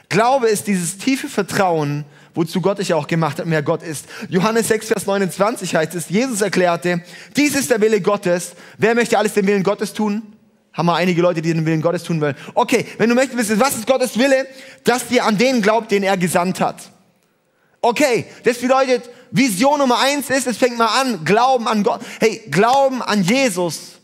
Glaube 0.08 0.48
ist 0.48 0.66
dieses 0.66 0.98
tiefe 0.98 1.28
Vertrauen, 1.28 2.04
wozu 2.36 2.60
Gott 2.60 2.78
dich 2.78 2.94
auch 2.94 3.08
gemacht 3.08 3.38
hat, 3.38 3.46
wer 3.48 3.62
Gott 3.62 3.82
ist. 3.82 4.06
Johannes 4.28 4.68
6, 4.68 4.88
Vers 4.88 5.06
29 5.06 5.74
heißt 5.74 5.94
es, 5.96 6.08
Jesus 6.08 6.40
erklärte, 6.40 7.02
dies 7.36 7.56
ist 7.56 7.70
der 7.70 7.80
Wille 7.80 8.00
Gottes. 8.00 8.52
Wer 8.78 8.94
möchte 8.94 9.18
alles 9.18 9.34
den 9.34 9.46
Willen 9.46 9.64
Gottes 9.64 9.92
tun? 9.92 10.22
Haben 10.72 10.86
wir 10.86 10.94
einige 10.94 11.22
Leute, 11.22 11.42
die 11.42 11.52
den 11.52 11.64
Willen 11.64 11.80
Gottes 11.80 12.04
tun 12.04 12.20
wollen. 12.20 12.36
Okay, 12.54 12.86
wenn 12.98 13.08
du 13.08 13.14
möchtest 13.14 13.38
wissen, 13.38 13.58
was 13.58 13.74
ist 13.74 13.86
Gottes 13.86 14.18
Wille? 14.18 14.46
Dass 14.84 15.08
dir 15.08 15.24
an 15.24 15.38
den 15.38 15.62
glaubt, 15.62 15.90
den 15.90 16.02
er 16.02 16.16
gesandt 16.16 16.60
hat. 16.60 16.76
Okay, 17.80 18.26
das 18.44 18.58
bedeutet, 18.58 19.08
Vision 19.30 19.78
Nummer 19.78 19.98
eins 19.98 20.28
ist, 20.30 20.46
es 20.46 20.56
fängt 20.56 20.76
mal 20.76 21.00
an, 21.00 21.24
Glauben 21.24 21.66
an 21.66 21.82
Gott. 21.82 22.00
Hey, 22.20 22.42
Glauben 22.50 23.02
an 23.02 23.22
Jesus 23.22 23.95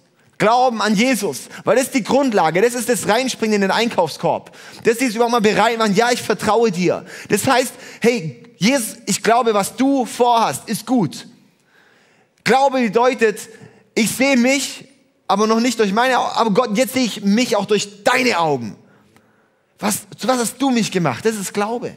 Glauben 0.42 0.82
an 0.82 0.96
Jesus, 0.96 1.42
weil 1.62 1.76
das 1.76 1.84
ist 1.84 1.94
die 1.94 2.02
Grundlage, 2.02 2.60
das 2.60 2.74
ist 2.74 2.88
das 2.88 3.06
Reinspringen 3.06 3.54
in 3.54 3.60
den 3.60 3.70
Einkaufskorb. 3.70 4.50
Das 4.82 4.96
ist 4.96 5.14
überhaupt 5.14 5.30
mal 5.30 5.40
bereit 5.40 5.78
machen, 5.78 5.94
ja, 5.94 6.10
ich 6.10 6.20
vertraue 6.20 6.72
dir. 6.72 7.06
Das 7.28 7.46
heißt, 7.46 7.72
hey, 8.00 8.42
Jesus, 8.56 8.96
ich 9.06 9.22
glaube, 9.22 9.54
was 9.54 9.76
du 9.76 10.04
vorhast, 10.04 10.68
ist 10.68 10.84
gut. 10.84 11.28
Glaube 12.42 12.80
bedeutet, 12.80 13.38
ich 13.94 14.10
sehe 14.10 14.36
mich, 14.36 14.88
aber 15.28 15.46
noch 15.46 15.60
nicht 15.60 15.78
durch 15.78 15.92
meine 15.92 16.18
Augen, 16.18 16.32
aber 16.34 16.50
Gott, 16.50 16.76
jetzt 16.76 16.94
sehe 16.94 17.04
ich 17.04 17.22
mich 17.22 17.54
auch 17.54 17.66
durch 17.66 18.02
deine 18.02 18.40
Augen. 18.40 18.74
Was, 19.78 20.08
zu 20.18 20.26
was 20.26 20.38
hast 20.38 20.60
du 20.60 20.70
mich 20.70 20.90
gemacht? 20.90 21.24
Das 21.24 21.36
ist 21.36 21.54
Glaube. 21.54 21.96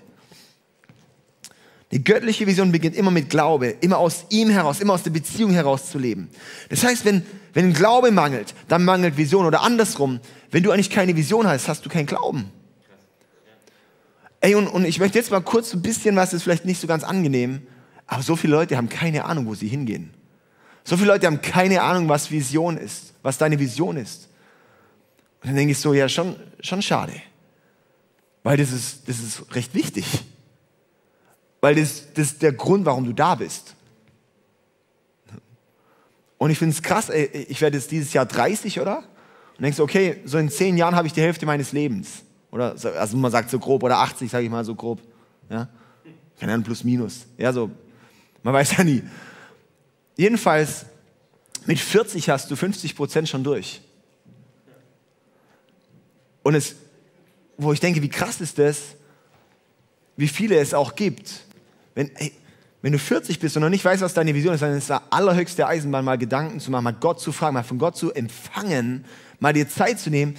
Die 1.92 2.04
göttliche 2.04 2.46
Vision 2.46 2.72
beginnt 2.72 2.96
immer 2.96 3.10
mit 3.10 3.32
Glaube, 3.32 3.70
immer 3.82 3.98
aus 3.98 4.26
ihm 4.30 4.52
heraus, 4.52 4.82
immer 4.82 4.94
aus 4.94 5.02
der 5.02 5.10
Beziehung 5.10 5.50
heraus 5.50 5.90
zu 5.90 5.98
leben. 5.98 6.30
Das 6.70 6.84
heißt, 6.84 7.06
wenn, 7.06 7.26
wenn 7.56 7.72
Glaube 7.72 8.12
mangelt, 8.12 8.54
dann 8.68 8.84
mangelt 8.84 9.16
Vision 9.16 9.46
oder 9.46 9.62
andersrum. 9.62 10.20
Wenn 10.52 10.62
du 10.62 10.72
eigentlich 10.72 10.90
keine 10.90 11.16
Vision 11.16 11.48
hast, 11.48 11.70
hast 11.70 11.86
du 11.86 11.90
keinen 11.90 12.06
Glauben. 12.06 12.52
Ey, 14.42 14.56
und, 14.56 14.68
und 14.68 14.84
ich 14.84 15.00
möchte 15.00 15.18
jetzt 15.18 15.32
mal 15.32 15.42
kurz 15.42 15.74
ein 15.74 15.82
bisschen 15.82 16.18
was, 16.18 16.34
ist 16.34 16.44
vielleicht 16.44 16.66
nicht 16.66 16.82
so 16.82 16.86
ganz 16.86 17.06
angenehm, 17.06 17.66
aber 18.08 18.22
so 18.22 18.36
viele 18.36 18.54
Leute 18.54 18.76
haben 18.76 18.90
keine 18.90 19.24
Ahnung, 19.24 19.48
wo 19.48 19.56
sie 19.56 19.70
hingehen. 19.70 20.14
So 20.84 20.98
viele 20.98 21.14
Leute 21.14 21.28
haben 21.28 21.42
keine 21.42 21.82
Ahnung, 21.82 22.10
was 22.10 22.30
Vision 22.30 22.78
ist, 22.78 23.14
was 23.24 23.38
deine 23.38 23.58
Vision 23.58 23.96
ist. 23.96 24.28
Und 25.42 25.48
dann 25.48 25.56
denke 25.56 25.72
ich 25.72 25.80
so, 25.80 25.94
ja, 25.94 26.10
schon, 26.10 26.36
schon 26.60 26.82
schade. 26.82 27.14
Weil 28.44 28.58
das 28.58 28.74
ist, 28.74 29.08
das 29.08 29.20
ist 29.20 29.56
recht 29.56 29.74
wichtig. 29.74 30.06
Weil 31.62 31.76
das, 31.76 32.14
das 32.14 32.34
ist 32.34 32.42
der 32.42 32.52
Grund, 32.52 32.86
warum 32.86 33.06
du 33.06 33.14
da 33.14 33.36
bist. 33.36 33.76
Und 36.38 36.50
ich 36.50 36.58
finde 36.58 36.76
es 36.76 36.82
krass, 36.82 37.10
ey, 37.10 37.26
ich 37.50 37.62
werde 37.62 37.78
jetzt 37.78 37.92
dieses 37.92 38.14
Jahr 38.14 38.26
30, 38.26 38.80
oder? 38.80 38.98
Und 39.58 39.64
denkst 39.64 39.78
du, 39.78 39.84
okay, 39.84 40.22
so 40.26 40.38
in 40.38 40.50
zehn 40.50 40.78
Jahren 40.78 40.96
habe 40.96 41.08
ich 41.08 41.14
die 41.14 41.22
Hälfte 41.22 41.46
meines 41.46 41.72
Lebens. 41.72 42.24
Oder, 42.52 42.76
also 42.98 43.18
man 43.18 43.32
sagt 43.32 43.50
so 43.50 43.60
grob, 43.60 43.84
oder 43.84 44.00
80, 44.00 44.30
sage 44.30 44.46
ich 44.46 44.50
mal 44.50 44.66
so 44.66 44.76
grob. 44.76 45.02
Ja? 45.50 45.70
Keine 46.40 46.54
Ahnung, 46.54 46.66
plus 46.66 46.84
minus. 46.84 47.26
Ja, 47.38 47.54
so, 47.54 47.72
man 48.44 48.54
weiß 48.54 48.78
ja 48.78 48.84
nie. 48.84 49.04
Jedenfalls, 50.18 50.86
mit 51.66 51.80
40 51.80 52.30
hast 52.30 52.52
du 52.52 52.56
50 52.56 52.96
Prozent 52.96 53.30
schon 53.30 53.44
durch. 53.44 53.82
Und 56.44 56.56
es, 56.56 56.76
wo 57.58 57.74
ich 57.74 57.80
denke, 57.80 58.02
wie 58.02 58.10
krass 58.10 58.40
ist 58.42 58.60
das, 58.60 58.96
wie 60.16 60.28
viele 60.28 60.58
es 60.58 60.74
auch 60.74 60.96
gibt, 60.96 61.46
wenn, 61.96 62.14
ey, 62.16 62.32
wenn 62.86 62.92
du 62.92 63.00
40 63.00 63.40
bist 63.40 63.56
und 63.58 63.64
noch 63.64 63.70
nicht 63.70 63.84
weißt, 63.84 64.04
was 64.04 64.14
deine 64.14 64.36
Vision 64.36 64.54
ist, 64.54 64.62
dann 64.62 64.78
ist 64.78 64.92
das 64.92 65.02
allerhöchste 65.10 65.66
Eisenbahn, 65.66 66.06
mal 66.06 66.20
Gedanken 66.20 66.60
zu 66.60 66.70
machen, 66.70 66.84
mal 66.84 66.94
Gott 66.94 67.20
zu 67.20 67.32
fragen, 67.32 67.56
mal 67.56 67.64
von 67.64 67.80
Gott 67.80 67.98
zu 67.98 68.14
empfangen, 68.14 69.06
mal 69.40 69.54
dir 69.54 69.68
Zeit 69.68 70.00
zu 70.00 70.12
nehmen, 70.12 70.36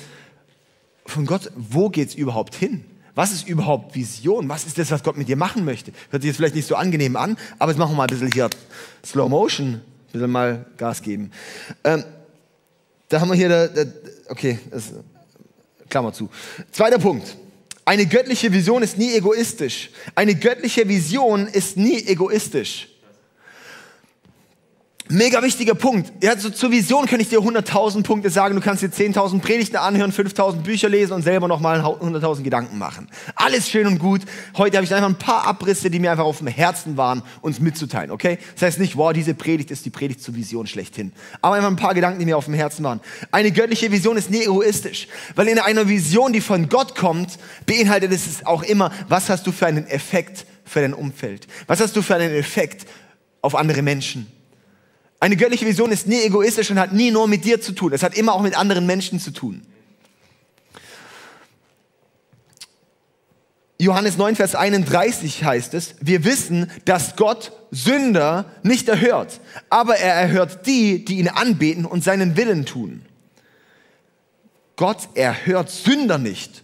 von 1.07 1.27
Gott, 1.27 1.51
wo 1.57 1.89
geht 1.91 2.11
es 2.11 2.15
überhaupt 2.15 2.55
hin? 2.55 2.85
Was 3.17 3.33
ist 3.33 3.49
überhaupt 3.49 3.97
Vision? 3.97 4.49
Was 4.49 4.65
ist 4.65 4.79
das, 4.79 4.93
was 4.93 5.03
Gott 5.03 5.17
mit 5.17 5.27
dir 5.27 5.35
machen 5.35 5.65
möchte? 5.65 5.91
Hört 6.11 6.23
sich 6.23 6.29
jetzt 6.29 6.37
vielleicht 6.37 6.55
nicht 6.55 6.69
so 6.69 6.77
angenehm 6.77 7.17
an, 7.17 7.37
aber 7.59 7.73
jetzt 7.73 7.81
machen 7.81 7.91
wir 7.91 7.97
mal 7.97 8.05
ein 8.05 8.17
bisschen 8.17 8.31
hier 8.31 8.49
Slow 9.05 9.29
Motion, 9.29 9.67
ein 9.67 9.83
bisschen 10.13 10.31
mal 10.31 10.67
Gas 10.77 11.03
geben. 11.03 11.33
Ähm, 11.83 12.05
da 13.09 13.21
haben 13.21 13.29
wir 13.29 13.35
hier, 13.35 13.49
der, 13.49 13.67
der, 13.67 13.87
okay, 14.29 14.61
das, 14.71 14.93
Klammer 15.89 16.13
zu. 16.13 16.31
Zweiter 16.71 17.01
Punkt. 17.01 17.37
Eine 17.89 18.07
göttliche 18.07 18.53
Vision 18.53 18.83
ist 18.83 18.99
nie 18.99 19.15
egoistisch. 19.15 19.91
Eine 20.17 20.35
göttliche 20.35 20.89
Vision 20.89 21.47
ist 21.47 21.77
nie 21.77 22.05
egoistisch. 22.05 22.89
Mega 25.09 25.41
wichtiger 25.41 25.77
Punkt. 25.77 26.13
Ja, 26.21 26.37
so 26.37 26.51
zur 26.51 26.73
Vision 26.73 27.07
kann 27.07 27.21
ich 27.21 27.29
dir 27.29 27.39
100.000 27.39 28.03
Punkte 28.03 28.29
sagen. 28.29 28.57
Du 28.57 28.61
kannst 28.61 28.83
dir 28.83 28.89
10.000 28.89 29.41
Predigten 29.41 29.77
anhören, 29.77 30.13
5.000 30.13 30.63
Bücher 30.63 30.89
lesen 30.89 31.13
und 31.13 31.23
selber 31.23 31.47
nochmal 31.47 31.81
100.000 31.81 32.43
Gedanken 32.43 32.77
machen. 32.77 33.09
Alles 33.37 33.71
schön 33.71 33.87
und 33.87 34.01
gut. 34.01 34.23
Heute 34.57 34.77
habe 34.77 34.85
ich 34.85 34.93
einfach 34.93 35.09
ein 35.09 35.15
paar 35.15 35.47
Abrisse, 35.47 35.91
die 35.91 36.01
mir 36.01 36.11
einfach 36.11 36.25
auf 36.25 36.39
dem 36.39 36.49
Herzen 36.49 36.97
waren, 36.97 37.23
uns 37.41 37.61
mitzuteilen, 37.61 38.11
okay? 38.11 38.39
Das 38.55 38.63
heißt 38.63 38.81
nicht, 38.81 38.97
wow, 38.97 39.13
diese 39.13 39.35
Predigt 39.35 39.71
ist 39.71 39.85
die 39.85 39.91
Predigt 39.91 40.21
zur 40.23 40.35
Vision 40.35 40.67
schlechthin. 40.67 41.13
Aber 41.41 41.55
einfach 41.55 41.71
ein 41.71 41.77
paar 41.77 41.95
Gedanken, 41.95 42.19
die 42.19 42.27
mir 42.27 42.37
auf 42.37 42.47
dem 42.47 42.55
Herzen 42.55 42.85
waren. 42.85 42.99
Eine 43.31 43.53
göttliche 43.53 43.93
Vision 43.93 44.17
ist 44.17 44.29
nie 44.29 44.43
egoistisch. 44.43 45.07
Weil 45.37 45.47
in 45.47 45.61
einer 45.61 45.89
Vision, 45.89 46.33
die 46.33 46.41
von 46.41 46.69
Gott 46.69 46.97
kommt, 46.97 47.39
beinhaltet 47.65 48.11
es 48.11 48.45
auch 48.45 48.65
immer, 48.65 48.91
was 49.07 49.29
hast 49.29 49.47
du 49.47 49.53
für 49.53 49.67
einen 49.67 49.87
Effekt 49.87 50.47
für 50.65 50.81
dein 50.81 50.95
Umfeld? 50.95 51.47
Was 51.69 51.79
hast 51.79 51.95
du 51.95 52.03
für 52.03 52.17
einen 52.17 52.35
Effekt 52.35 52.89
auf 53.41 53.55
andere 53.55 53.83
Menschen? 53.83 54.36
Eine 55.19 55.37
göttliche 55.37 55.67
Vision 55.67 55.91
ist 55.93 56.07
nie 56.07 56.23
egoistisch 56.23 56.71
und 56.71 56.79
hat 56.79 56.93
nie 56.93 57.11
nur 57.11 57.27
mit 57.27 57.45
dir 57.45 57.61
zu 57.61 57.73
tun. 57.73 57.93
Es 57.93 58.03
hat 58.03 58.17
immer 58.17 58.35
auch 58.35 58.43
mit 58.43 58.57
anderen 58.57 58.87
Menschen 58.87 59.19
zu 59.19 59.31
tun. 59.31 59.63
Johannes 63.79 64.17
9, 64.17 64.37
Vers 64.37 64.55
31 64.55 65.45
heißt 65.45 65.75
es, 65.75 65.97
wir 66.01 66.25
wissen, 66.25 66.71
dass 66.87 67.17
Gott 67.17 67.53
Sünder 67.71 68.47
nicht 68.63 68.89
erhört, 68.89 69.41
aber 69.69 69.97
er 69.97 70.15
erhört 70.15 70.67
die, 70.67 71.05
die 71.05 71.19
ihn 71.19 71.29
anbeten 71.29 71.85
und 71.85 72.03
seinen 72.03 72.37
Willen 72.37 72.65
tun. 72.65 73.03
Gott 74.77 75.09
erhört 75.15 75.71
Sünder 75.71 76.17
nicht. 76.17 76.63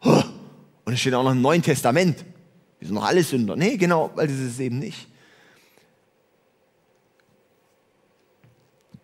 Und 0.00 0.92
es 0.92 1.00
steht 1.00 1.14
auch 1.14 1.22
noch 1.22 1.32
im 1.32 1.42
Neuen 1.42 1.62
Testament. 1.62 2.24
Wir 2.80 2.88
sind 2.88 2.94
noch 2.94 3.04
alle 3.04 3.22
Sünder. 3.22 3.54
Nee, 3.54 3.76
genau, 3.76 4.10
weil 4.14 4.26
das 4.26 4.36
ist 4.36 4.54
es 4.54 4.60
eben 4.60 4.80
nicht. 4.80 5.06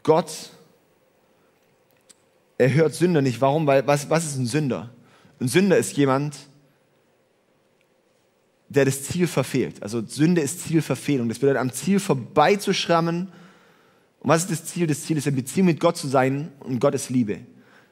Gott 0.08 0.32
erhört 2.56 2.94
Sünder 2.94 3.20
nicht. 3.20 3.42
Warum? 3.42 3.66
Weil 3.66 3.86
was, 3.86 4.08
was 4.08 4.24
ist 4.24 4.38
ein 4.38 4.46
Sünder? 4.46 4.88
Ein 5.38 5.48
Sünder 5.48 5.76
ist 5.76 5.98
jemand, 5.98 6.34
der 8.70 8.86
das 8.86 9.02
Ziel 9.02 9.26
verfehlt. 9.26 9.82
Also 9.82 10.02
Sünde 10.06 10.40
ist 10.40 10.60
Zielverfehlung. 10.60 11.28
Das 11.28 11.38
bedeutet, 11.38 11.60
am 11.60 11.74
Ziel 11.74 12.00
vorbeizuschrammen. 12.00 13.28
Und 14.20 14.28
was 14.30 14.44
ist 14.44 14.50
das 14.50 14.64
Ziel? 14.64 14.86
Das 14.86 15.02
Ziel 15.02 15.18
ist, 15.18 15.26
in 15.26 15.36
Beziehung 15.36 15.66
mit 15.66 15.78
Gott 15.78 15.98
zu 15.98 16.08
sein 16.08 16.52
und 16.60 16.80
Gott 16.80 16.94
ist 16.94 17.10
Liebe. 17.10 17.40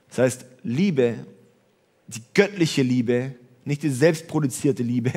Das 0.08 0.16
heißt, 0.16 0.46
Liebe, 0.62 1.26
die 2.06 2.23
göttliche 2.32 2.80
Liebe, 2.80 3.35
nicht 3.66 3.82
die 3.82 3.90
selbstproduzierte 3.90 4.82
Liebe, 4.82 5.12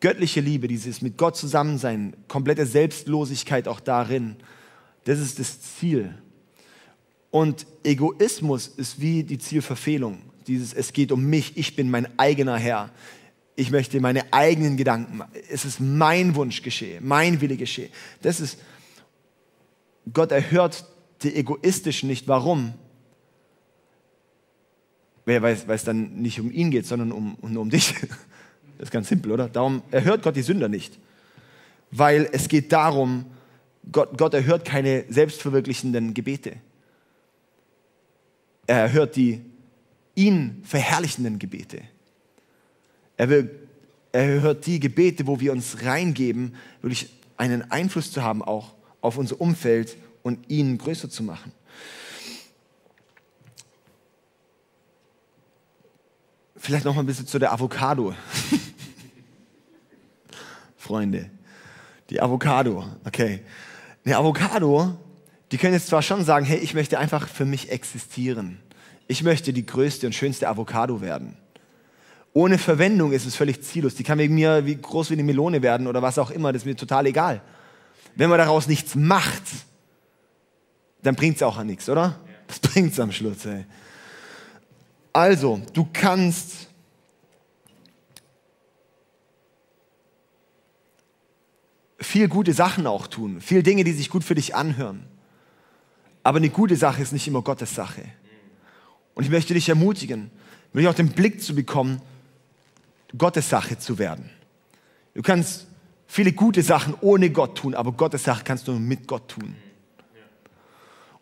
göttliche 0.00 0.40
Liebe, 0.40 0.66
dieses 0.66 1.02
mit 1.02 1.18
Gott 1.18 1.36
zusammensein, 1.36 2.16
komplette 2.26 2.64
Selbstlosigkeit 2.64 3.68
auch 3.68 3.80
darin, 3.80 4.36
das 5.10 5.18
ist 5.18 5.40
das 5.40 5.60
Ziel. 5.60 6.14
Und 7.32 7.66
Egoismus 7.82 8.68
ist 8.68 9.00
wie 9.00 9.24
die 9.24 9.38
Zielverfehlung. 9.38 10.22
Dieses, 10.46 10.72
es 10.72 10.92
geht 10.92 11.10
um 11.10 11.24
mich, 11.24 11.56
ich 11.56 11.74
bin 11.74 11.90
mein 11.90 12.16
eigener 12.16 12.56
Herr. 12.56 12.90
Ich 13.56 13.72
möchte 13.72 14.00
meine 14.00 14.32
eigenen 14.32 14.76
Gedanken, 14.76 15.22
es 15.50 15.64
ist 15.64 15.80
mein 15.80 16.36
Wunsch 16.36 16.62
geschehe, 16.62 17.00
mein 17.00 17.40
Wille 17.40 17.56
geschehe. 17.56 17.90
Das 18.22 18.38
ist, 18.38 18.60
Gott 20.12 20.30
erhört 20.30 20.86
die 21.22 21.34
Egoistischen 21.34 22.08
nicht. 22.08 22.28
Warum? 22.28 22.74
Weil, 25.24 25.42
weil 25.42 25.58
es 25.70 25.82
dann 25.82 26.22
nicht 26.22 26.38
um 26.38 26.52
ihn 26.52 26.70
geht, 26.70 26.86
sondern 26.86 27.10
um, 27.10 27.36
nur 27.42 27.62
um 27.62 27.70
dich. 27.70 27.94
Das 28.78 28.86
ist 28.86 28.92
ganz 28.92 29.08
simpel, 29.08 29.32
oder? 29.32 29.48
Darum 29.48 29.82
erhört 29.90 30.22
Gott 30.22 30.36
die 30.36 30.42
Sünder 30.42 30.68
nicht. 30.68 31.00
Weil 31.90 32.28
es 32.30 32.46
geht 32.46 32.70
darum, 32.70 33.26
Gott, 33.92 34.16
Gott 34.16 34.34
erhört 34.34 34.64
keine 34.64 35.04
selbstverwirklichenden 35.08 36.14
Gebete. 36.14 36.56
Er 38.66 38.82
erhört 38.82 39.16
die 39.16 39.40
ihn 40.14 40.62
verherrlichenden 40.64 41.38
Gebete. 41.38 41.82
Er, 43.16 43.28
will, 43.28 43.68
er 44.12 44.40
hört 44.40 44.66
die 44.66 44.80
Gebete, 44.80 45.26
wo 45.26 45.40
wir 45.40 45.52
uns 45.52 45.82
reingeben, 45.82 46.54
wirklich 46.80 47.10
einen 47.36 47.70
Einfluss 47.70 48.12
zu 48.12 48.22
haben 48.22 48.42
auch 48.42 48.74
auf 49.00 49.16
unser 49.16 49.40
Umfeld 49.40 49.96
und 50.22 50.50
ihn 50.50 50.78
größer 50.78 51.08
zu 51.08 51.22
machen. 51.22 51.52
Vielleicht 56.56 56.84
noch 56.84 56.94
mal 56.94 57.02
ein 57.02 57.06
bisschen 57.06 57.26
zu 57.26 57.38
der 57.38 57.52
Avocado. 57.52 58.14
Freunde, 60.76 61.30
die 62.10 62.20
Avocado, 62.20 62.84
okay. 63.06 63.40
Eine 64.04 64.16
Avocado, 64.16 64.96
die 65.52 65.58
können 65.58 65.74
jetzt 65.74 65.88
zwar 65.88 66.02
schon 66.02 66.24
sagen, 66.24 66.46
hey, 66.46 66.58
ich 66.58 66.74
möchte 66.74 66.98
einfach 66.98 67.28
für 67.28 67.44
mich 67.44 67.70
existieren. 67.70 68.60
Ich 69.08 69.22
möchte 69.22 69.52
die 69.52 69.66
größte 69.66 70.06
und 70.06 70.14
schönste 70.14 70.48
Avocado 70.48 71.00
werden. 71.00 71.36
Ohne 72.32 72.58
Verwendung 72.58 73.12
ist 73.12 73.26
es 73.26 73.34
völlig 73.34 73.62
ziellos. 73.62 73.96
Die 73.96 74.04
kann 74.04 74.18
wegen 74.18 74.34
mir 74.34 74.64
wie 74.64 74.76
groß 74.76 75.10
wie 75.10 75.14
eine 75.14 75.24
Melone 75.24 75.62
werden 75.62 75.86
oder 75.86 76.00
was 76.00 76.18
auch 76.18 76.30
immer, 76.30 76.52
das 76.52 76.62
ist 76.62 76.66
mir 76.66 76.76
total 76.76 77.06
egal. 77.06 77.42
Wenn 78.14 78.30
man 78.30 78.38
daraus 78.38 78.68
nichts 78.68 78.94
macht, 78.94 79.42
dann 81.02 81.16
bringt 81.16 81.36
es 81.36 81.42
auch 81.42 81.58
an 81.58 81.66
nichts, 81.66 81.88
oder? 81.88 82.20
Das 82.46 82.58
bringt 82.60 82.92
es 82.92 83.00
am 83.00 83.12
Schluss. 83.12 83.44
Ey. 83.46 83.64
Also, 85.12 85.60
du 85.72 85.88
kannst 85.92 86.69
viel 92.00 92.28
gute 92.28 92.52
Sachen 92.52 92.86
auch 92.86 93.06
tun, 93.06 93.40
viel 93.40 93.62
Dinge, 93.62 93.84
die 93.84 93.92
sich 93.92 94.10
gut 94.10 94.24
für 94.24 94.34
dich 94.34 94.54
anhören. 94.54 95.04
Aber 96.22 96.38
eine 96.38 96.50
gute 96.50 96.76
Sache 96.76 97.02
ist 97.02 97.12
nicht 97.12 97.26
immer 97.28 97.42
Gottes 97.42 97.74
Sache. 97.74 98.02
Und 99.14 99.24
ich 99.24 99.30
möchte 99.30 99.54
dich 99.54 99.68
ermutigen, 99.68 100.30
wirklich 100.72 100.88
auch 100.88 100.94
den 100.94 101.10
Blick 101.10 101.42
zu 101.42 101.54
bekommen, 101.54 102.00
Gottes 103.16 103.48
Sache 103.48 103.78
zu 103.78 103.98
werden. 103.98 104.30
Du 105.14 105.22
kannst 105.22 105.66
viele 106.06 106.32
gute 106.32 106.62
Sachen 106.62 106.94
ohne 107.00 107.30
Gott 107.30 107.58
tun, 107.58 107.74
aber 107.74 107.92
Gottes 107.92 108.24
Sache 108.24 108.44
kannst 108.44 108.68
du 108.68 108.72
nur 108.72 108.80
mit 108.80 109.06
Gott 109.06 109.28
tun. 109.28 109.54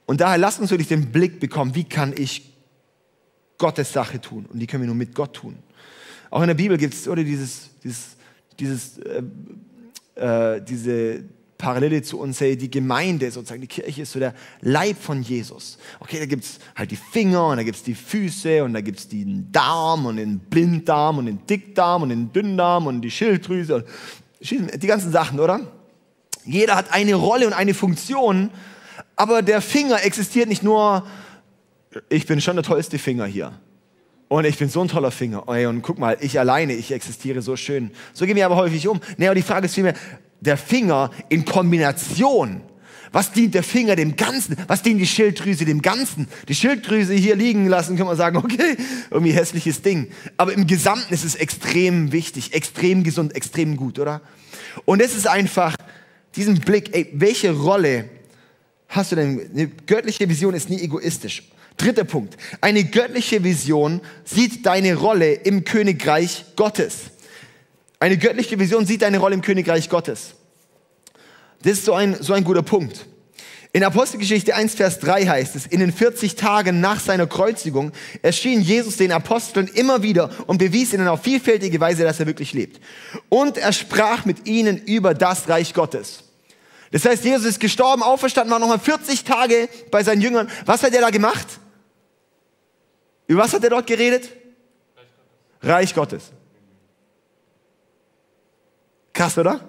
Und 0.06 0.20
daher 0.20 0.38
lass 0.38 0.58
uns 0.58 0.70
wirklich 0.70 0.88
den 0.88 1.12
Blick 1.12 1.40
bekommen, 1.40 1.74
wie 1.74 1.84
kann 1.84 2.14
ich 2.16 2.54
Gottes 3.58 3.92
Sache 3.92 4.20
tun. 4.20 4.46
Und 4.46 4.58
die 4.58 4.66
können 4.66 4.82
wir 4.82 4.86
nur 4.86 4.94
mit 4.94 5.14
Gott 5.14 5.34
tun. 5.34 5.56
Auch 6.30 6.40
in 6.42 6.48
der 6.48 6.54
Bibel 6.54 6.78
gibt 6.78 6.94
es 6.94 7.08
oder 7.08 7.24
dieses, 7.24 7.70
dieses, 7.82 8.16
dieses, 8.58 8.98
äh, 8.98 9.22
äh, 10.18 10.62
diese 10.62 11.24
Parallele 11.56 12.02
zu 12.02 12.20
uns, 12.20 12.40
hey, 12.40 12.56
die 12.56 12.70
Gemeinde, 12.70 13.30
sozusagen 13.30 13.60
die 13.60 13.66
Kirche 13.66 14.02
ist 14.02 14.12
so 14.12 14.20
der 14.20 14.34
Leib 14.60 14.96
von 14.96 15.22
Jesus. 15.22 15.78
Okay, 15.98 16.20
da 16.20 16.26
gibt 16.26 16.44
es 16.44 16.58
halt 16.76 16.90
die 16.90 16.96
Finger 16.96 17.48
und 17.48 17.56
da 17.56 17.62
gibt 17.64 17.76
es 17.76 17.82
die 17.82 17.96
Füße 17.96 18.62
und 18.62 18.74
da 18.74 18.80
gibt 18.80 19.00
es 19.00 19.08
den 19.08 19.50
Darm 19.50 20.06
und 20.06 20.16
den 20.16 20.38
Blinddarm 20.38 21.18
und 21.18 21.26
den 21.26 21.44
Dickdarm 21.46 22.02
und 22.02 22.10
den 22.10 22.32
Dünndarm 22.32 22.86
und 22.86 23.00
die 23.02 23.10
Schilddrüse. 23.10 23.84
Die 24.40 24.86
ganzen 24.86 25.10
Sachen, 25.10 25.40
oder? 25.40 25.60
Jeder 26.44 26.76
hat 26.76 26.92
eine 26.92 27.14
Rolle 27.14 27.46
und 27.46 27.52
eine 27.52 27.74
Funktion, 27.74 28.50
aber 29.16 29.42
der 29.42 29.60
Finger 29.60 30.04
existiert 30.04 30.48
nicht 30.48 30.62
nur 30.62 31.04
ich 32.08 32.26
bin 32.26 32.40
schon 32.40 32.56
der 32.56 32.64
tollste 32.64 32.98
Finger 32.98 33.26
hier. 33.26 33.52
Und 34.28 34.44
ich 34.44 34.58
bin 34.58 34.68
so 34.68 34.82
ein 34.82 34.88
toller 34.88 35.10
Finger. 35.10 35.44
Oh, 35.46 35.68
und 35.68 35.82
guck 35.82 35.98
mal, 35.98 36.16
ich 36.20 36.38
alleine, 36.38 36.74
ich 36.74 36.92
existiere 36.92 37.40
so 37.40 37.56
schön. 37.56 37.90
So 38.12 38.26
gehen 38.26 38.36
wir 38.36 38.44
aber 38.44 38.56
häufig 38.56 38.86
um. 38.86 39.00
Nee, 39.16 39.26
aber 39.26 39.34
die 39.34 39.42
Frage 39.42 39.66
ist 39.66 39.74
vielmehr, 39.74 39.94
der 40.40 40.56
Finger 40.56 41.10
in 41.30 41.44
Kombination. 41.44 42.60
Was 43.10 43.32
dient 43.32 43.54
der 43.54 43.62
Finger 43.62 43.96
dem 43.96 44.16
Ganzen? 44.16 44.56
Was 44.66 44.82
dient 44.82 45.00
die 45.00 45.06
Schilddrüse 45.06 45.64
dem 45.64 45.80
Ganzen? 45.80 46.28
Die 46.46 46.54
Schilddrüse 46.54 47.14
hier 47.14 47.36
liegen 47.36 47.66
lassen, 47.66 47.96
kann 47.96 48.06
man 48.06 48.16
sagen, 48.16 48.36
okay, 48.44 48.76
irgendwie 49.10 49.32
hässliches 49.32 49.80
Ding. 49.80 50.08
Aber 50.36 50.52
im 50.52 50.66
Gesamten 50.66 51.12
ist 51.12 51.24
es 51.24 51.34
extrem 51.34 52.12
wichtig, 52.12 52.52
extrem 52.52 53.04
gesund, 53.04 53.34
extrem 53.34 53.76
gut, 53.76 53.98
oder? 53.98 54.20
Und 54.84 55.00
es 55.00 55.16
ist 55.16 55.26
einfach 55.26 55.74
diesen 56.36 56.60
Blick, 56.60 56.94
ey, 56.94 57.08
welche 57.14 57.52
Rolle 57.52 58.10
hast 58.88 59.12
du 59.12 59.16
denn? 59.16 59.50
Eine 59.52 59.68
göttliche 59.68 60.28
Vision 60.28 60.54
ist 60.54 60.68
nie 60.68 60.80
egoistisch. 60.80 61.44
Dritter 61.78 62.04
Punkt. 62.04 62.36
Eine 62.60 62.84
göttliche 62.84 63.42
Vision 63.42 64.00
sieht 64.24 64.66
deine 64.66 64.94
Rolle 64.94 65.32
im 65.32 65.64
Königreich 65.64 66.44
Gottes. 66.56 66.94
Eine 68.00 68.18
göttliche 68.18 68.58
Vision 68.58 68.84
sieht 68.84 69.02
deine 69.02 69.18
Rolle 69.18 69.34
im 69.34 69.42
Königreich 69.42 69.88
Gottes. 69.88 70.34
Das 71.62 71.72
ist 71.72 71.84
so 71.84 71.94
ein, 71.94 72.16
so 72.20 72.32
ein 72.32 72.44
guter 72.44 72.62
Punkt. 72.62 73.06
In 73.72 73.84
Apostelgeschichte 73.84 74.54
1, 74.54 74.74
Vers 74.74 74.98
3 75.00 75.26
heißt 75.26 75.54
es, 75.54 75.66
in 75.66 75.80
den 75.80 75.92
40 75.92 76.36
Tagen 76.36 76.80
nach 76.80 77.00
seiner 77.00 77.26
Kreuzigung 77.26 77.92
erschien 78.22 78.62
Jesus 78.62 78.96
den 78.96 79.12
Aposteln 79.12 79.68
immer 79.74 80.02
wieder 80.02 80.30
und 80.46 80.58
bewies 80.58 80.94
ihnen 80.94 81.06
auf 81.06 81.22
vielfältige 81.22 81.78
Weise, 81.78 82.04
dass 82.04 82.18
er 82.18 82.26
wirklich 82.26 82.54
lebt. 82.54 82.80
Und 83.28 83.58
er 83.58 83.72
sprach 83.72 84.24
mit 84.24 84.46
ihnen 84.46 84.78
über 84.78 85.12
das 85.12 85.48
Reich 85.48 85.74
Gottes. 85.74 86.24
Das 86.92 87.04
heißt, 87.04 87.24
Jesus 87.24 87.44
ist 87.44 87.60
gestorben, 87.60 88.02
auferstanden, 88.02 88.50
war 88.50 88.58
nochmal 88.58 88.78
40 88.78 89.24
Tage 89.24 89.68
bei 89.90 90.02
seinen 90.02 90.22
Jüngern. 90.22 90.48
Was 90.64 90.82
hat 90.82 90.94
er 90.94 91.02
da 91.02 91.10
gemacht? 91.10 91.46
Über 93.28 93.42
was 93.42 93.52
hat 93.52 93.62
er 93.62 93.70
dort 93.70 93.86
geredet? 93.86 94.30
Reich 95.62 95.94
Gottes. 95.94 96.32
Krass, 99.12 99.36
oder? 99.38 99.60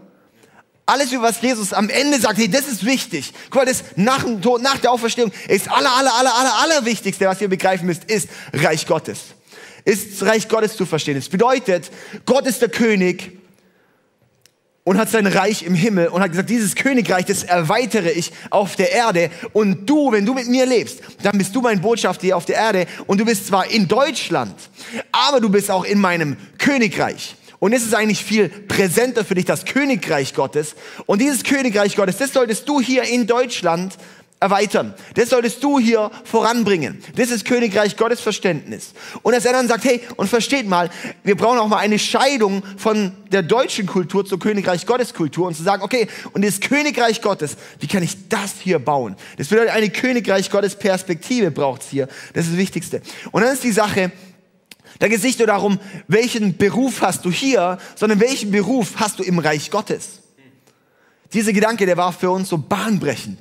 Alles, 0.85 1.11
über 1.11 1.23
was 1.23 1.41
Jesus 1.41 1.73
am 1.73 1.89
Ende 1.89 2.19
sagt, 2.19 2.39
hey, 2.39 2.49
das 2.49 2.67
ist 2.67 2.85
wichtig. 2.85 3.33
Guck 3.51 3.55
mal, 3.55 3.65
das 3.65 3.83
nach 3.95 4.23
dem 4.23 4.41
Tod, 4.41 4.61
nach 4.61 4.79
der 4.79 4.91
Auferstehung 4.91 5.31
ist 5.47 5.69
aller, 5.69 5.91
aller, 5.91 6.13
aller, 6.15 6.33
aller, 6.33 6.55
aller 6.63 6.85
Wichtigste, 6.85 7.27
was 7.27 7.41
ihr 7.41 7.47
begreifen 7.47 7.85
müsst, 7.85 8.05
ist 8.05 8.29
Reich 8.53 8.87
Gottes. 8.87 9.19
Ist 9.85 10.23
Reich 10.23 10.47
Gottes 10.47 10.75
zu 10.75 10.85
verstehen. 10.85 11.17
Es 11.17 11.29
bedeutet, 11.29 11.91
Gott 12.25 12.47
ist 12.47 12.61
der 12.61 12.69
König 12.69 13.38
und 14.89 14.97
hat 14.97 15.11
sein 15.11 15.27
Reich 15.27 15.61
im 15.61 15.75
Himmel 15.75 16.07
und 16.07 16.19
hat 16.19 16.31
gesagt, 16.31 16.49
dieses 16.49 16.73
Königreich, 16.73 17.23
das 17.25 17.43
erweitere 17.43 18.09
ich 18.09 18.31
auf 18.49 18.75
der 18.75 18.91
Erde. 18.91 19.29
Und 19.53 19.87
du, 19.87 20.11
wenn 20.11 20.25
du 20.25 20.33
mit 20.33 20.47
mir 20.47 20.65
lebst, 20.65 21.01
dann 21.21 21.37
bist 21.37 21.55
du 21.55 21.61
mein 21.61 21.79
Botschafter 21.79 22.23
hier 22.23 22.35
auf 22.35 22.45
der 22.45 22.55
Erde. 22.55 22.87
Und 23.05 23.19
du 23.19 23.25
bist 23.25 23.45
zwar 23.45 23.69
in 23.69 23.87
Deutschland, 23.87 24.55
aber 25.11 25.41
du 25.41 25.49
bist 25.49 25.69
auch 25.69 25.85
in 25.85 26.01
meinem 26.01 26.37
Königreich. 26.57 27.35
Und 27.59 27.73
es 27.73 27.83
ist 27.83 27.93
eigentlich 27.93 28.25
viel 28.25 28.49
präsenter 28.49 29.23
für 29.23 29.35
dich, 29.35 29.45
das 29.45 29.65
Königreich 29.65 30.33
Gottes. 30.33 30.73
Und 31.05 31.21
dieses 31.21 31.43
Königreich 31.43 31.95
Gottes, 31.95 32.17
das 32.17 32.33
solltest 32.33 32.67
du 32.67 32.81
hier 32.81 33.03
in 33.03 33.27
Deutschland 33.27 33.93
erweitern. 34.39 34.93
Das 35.15 35.29
solltest 35.29 35.63
du 35.63 35.79
hier 35.79 36.11
voranbringen. 36.23 37.03
Das 37.15 37.29
ist 37.29 37.45
Königreich 37.45 37.97
Gottes 37.97 38.21
Verständnis. 38.21 38.93
Und 39.21 39.33
dass 39.33 39.45
er 39.45 39.51
dann 39.51 39.67
sagt, 39.67 39.83
hey, 39.83 40.01
und 40.15 40.27
versteht 40.27 40.67
mal, 40.67 40.89
wir 41.23 41.35
brauchen 41.35 41.59
auch 41.59 41.67
mal 41.67 41.77
eine 41.77 41.99
Scheidung 41.99 42.63
von 42.77 43.11
der 43.31 43.43
deutschen 43.43 43.85
Kultur 43.85 44.25
zur 44.25 44.39
Königreich 44.39 44.85
Gottes 44.85 45.13
Kultur 45.13 45.47
und 45.47 45.55
zu 45.55 45.63
sagen, 45.63 45.83
okay, 45.83 46.07
und 46.31 46.45
das 46.45 46.61
Königreich 46.61 47.21
Gottes, 47.21 47.57
wie 47.79 47.87
kann 47.87 48.01
ich 48.01 48.29
das 48.29 48.53
hier 48.59 48.79
bauen? 48.79 49.15
Das 49.37 49.49
bedeutet, 49.49 49.73
eine 49.73 49.89
Königreich 49.89 50.49
Gottes 50.49 50.75
Perspektive 50.75 51.51
braucht 51.51 51.81
es 51.81 51.89
hier. 51.89 52.07
Das 52.33 52.45
ist 52.45 52.53
das 52.53 52.57
Wichtigste. 52.57 53.01
Und 53.31 53.41
dann 53.41 53.53
ist 53.53 53.63
die 53.63 53.71
Sache, 53.71 54.11
da 54.99 55.07
geht 55.07 55.17
es 55.17 55.23
nicht 55.23 55.39
nur 55.39 55.47
darum, 55.47 55.79
welchen 56.07 56.57
Beruf 56.57 57.01
hast 57.01 57.25
du 57.25 57.31
hier, 57.31 57.77
sondern 57.95 58.19
welchen 58.19 58.51
Beruf 58.51 58.93
hast 58.95 59.19
du 59.19 59.23
im 59.23 59.39
Reich 59.39 59.69
Gottes. 59.69 60.21
Dieser 61.33 61.53
Gedanke, 61.53 61.85
der 61.85 61.97
war 61.97 62.11
für 62.11 62.31
uns 62.31 62.49
so 62.49 62.57
bahnbrechend. 62.57 63.39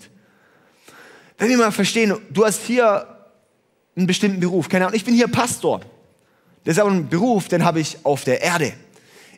Wenn 1.39 1.51
wir 1.51 1.57
mal 1.57 1.71
verstehen, 1.71 2.15
du 2.31 2.45
hast 2.45 2.63
hier 2.63 3.07
einen 3.97 4.09
bestimmten 4.09 4.41
Beruf, 4.41 4.69
keine 4.69 4.87
Ahnung, 4.87 4.97
ich 4.97 5.05
bin 5.05 5.15
hier 5.15 5.29
Pastor. 5.29 5.81
Das 6.65 6.77
ist 6.77 6.81
aber 6.81 6.91
ein 6.91 7.09
Beruf, 7.09 7.49
den 7.49 7.65
habe 7.65 7.81
ich 7.81 8.05
auf 8.05 8.25
der 8.25 8.43
Erde. 8.43 8.73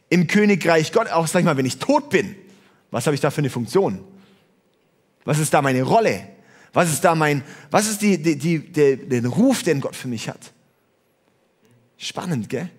Im 0.08 0.26
Königreich 0.26 0.92
Gott, 0.92 1.08
auch 1.10 1.26
sag 1.26 1.40
ich 1.40 1.44
mal, 1.44 1.56
wenn 1.58 1.66
ich 1.66 1.78
tot 1.78 2.08
bin, 2.08 2.34
was 2.90 3.06
habe 3.06 3.14
ich 3.14 3.20
da 3.20 3.30
für 3.30 3.38
eine 3.38 3.50
Funktion? 3.50 4.02
Was 5.24 5.38
ist 5.38 5.52
da 5.52 5.62
meine 5.62 5.82
Rolle? 5.82 6.26
Was 6.72 6.90
ist 6.90 7.04
da 7.04 7.14
mein, 7.14 7.44
was 7.70 7.86
ist 7.86 8.00
die, 8.00 8.20
die, 8.20 8.36
die, 8.36 8.58
der, 8.58 8.96
den 8.96 9.26
Ruf, 9.26 9.62
den 9.62 9.80
Gott 9.80 9.94
für 9.94 10.08
mich 10.08 10.28
hat? 10.28 10.52
Spannend, 11.98 12.48
gell? 12.48 12.70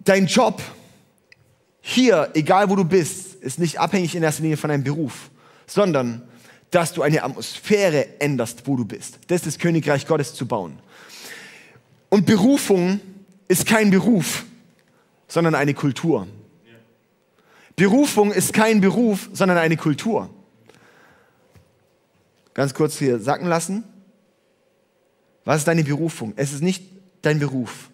Dein 0.00 0.26
Job 0.26 0.60
hier, 1.80 2.30
egal 2.34 2.68
wo 2.68 2.74
du 2.74 2.84
bist, 2.84 3.36
ist 3.36 3.60
nicht 3.60 3.78
abhängig 3.78 4.14
in 4.16 4.22
erster 4.24 4.42
Linie 4.42 4.56
von 4.56 4.68
deinem 4.68 4.82
Beruf 4.82 5.30
sondern 5.66 6.22
dass 6.70 6.92
du 6.92 7.02
eine 7.02 7.22
Atmosphäre 7.22 8.20
änderst, 8.20 8.66
wo 8.66 8.76
du 8.76 8.84
bist. 8.84 9.18
Das 9.28 9.36
ist 9.42 9.46
das 9.46 9.58
Königreich 9.58 10.06
Gottes 10.06 10.34
zu 10.34 10.46
bauen. 10.46 10.78
Und 12.08 12.26
Berufung 12.26 13.00
ist 13.48 13.66
kein 13.66 13.90
Beruf, 13.90 14.44
sondern 15.28 15.54
eine 15.54 15.74
Kultur. 15.74 16.26
Berufung 17.76 18.32
ist 18.32 18.52
kein 18.52 18.80
Beruf, 18.80 19.28
sondern 19.32 19.58
eine 19.58 19.76
Kultur. 19.76 20.30
Ganz 22.54 22.72
kurz 22.72 22.98
hier 22.98 23.20
sacken 23.20 23.48
lassen. 23.48 23.84
Was 25.44 25.58
ist 25.58 25.68
deine 25.68 25.84
Berufung? 25.84 26.32
Es 26.36 26.52
ist 26.52 26.62
nicht 26.62 26.82
dein 27.22 27.38
Beruf, 27.38 27.90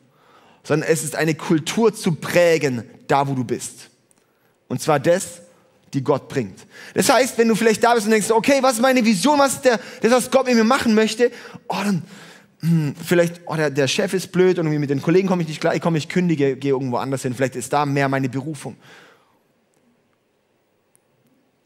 sondern 0.63 0.89
es 0.89 1.03
ist 1.03 1.17
eine 1.17 1.35
Kultur 1.35 1.93
zu 1.93 2.15
prägen, 2.15 2.85
da 3.09 3.27
wo 3.27 3.35
du 3.35 3.45
bist. 3.45 3.91
Und 4.69 4.81
zwar 4.81 5.01
das, 5.01 5.43
die 5.95 6.03
Gott 6.03 6.29
bringt. 6.29 6.67
Das 6.95 7.11
heißt, 7.11 7.37
wenn 7.39 7.49
du 7.49 7.55
vielleicht 7.55 7.85
da 7.85 7.95
bist 7.95 8.07
und 8.07 8.13
denkst, 8.13 8.31
okay, 8.31 8.59
was 8.63 8.75
ist 8.75 8.81
meine 8.81 9.05
Vision, 9.05 9.39
was 9.39 9.55
ist 9.55 9.65
der, 9.65 9.79
das, 10.01 10.13
was 10.13 10.31
Gott 10.31 10.47
mit 10.47 10.55
mir 10.55 10.65
machen 10.65 10.95
möchte, 10.95 11.31
oh, 11.69 11.77
dann 11.85 12.03
hm, 12.61 12.95
vielleicht, 13.05 13.41
oh, 13.47 13.57
der, 13.57 13.71
der 13.71 13.89
Chef 13.89 14.15
ist 14.15 14.33
blöd 14.33 14.59
und 14.59 14.69
mit 14.69 14.91
den 14.91 15.03
Kollegen 15.03 15.29
komme 15.29 15.43
ich 15.43 15.49
nicht 15.49 15.61
klar, 15.61 15.75
ich 15.75 15.83
komme, 15.83 15.99
ich 15.99 16.09
kündige, 16.09 16.57
gehe 16.57 16.71
irgendwo 16.71 16.97
anders 16.97 17.23
hin, 17.23 17.35
vielleicht 17.35 17.57
ist 17.57 17.73
da 17.73 17.85
mehr 17.85 18.09
meine 18.09 18.29
Berufung. 18.29 18.77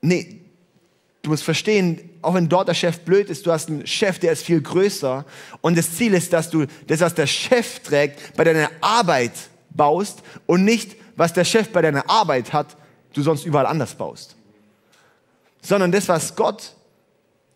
Nee, 0.01 0.41
du 1.23 1.31
musst 1.31 1.45
verstehen, 1.45 2.11
auch 2.23 2.35
wenn 2.35 2.49
dort 2.49 2.69
der 2.69 2.75
Chef 2.75 3.01
blöd 3.01 3.31
ist, 3.31 3.47
du 3.47 3.53
hast 3.53 3.69
einen 3.69 3.87
Chef, 3.87 4.19
der 4.19 4.33
ist 4.33 4.45
viel 4.45 4.61
größer 4.61 5.25
und 5.61 5.79
das 5.79 5.97
Ziel 5.97 6.15
ist, 6.15 6.33
dass 6.33 6.51
du 6.51 6.67
das, 6.87 7.01
was 7.01 7.15
der 7.15 7.27
Chef 7.27 7.81
trägt, 7.81 8.37
bei 8.37 8.45
deiner 8.45 8.71
Arbeit 8.81 9.33
baust 9.71 10.23
und 10.47 10.65
nicht, 10.65 10.97
was 11.17 11.33
der 11.33 11.45
Chef 11.45 11.69
bei 11.69 11.83
deiner 11.83 12.09
Arbeit 12.09 12.53
hat, 12.53 12.77
du 13.17 13.23
sonst 13.23 13.45
überall 13.45 13.67
anders 13.67 13.95
baust. 13.95 14.37
Sondern 15.63 15.91
das, 15.91 16.09
was 16.09 16.37
Gott 16.37 16.77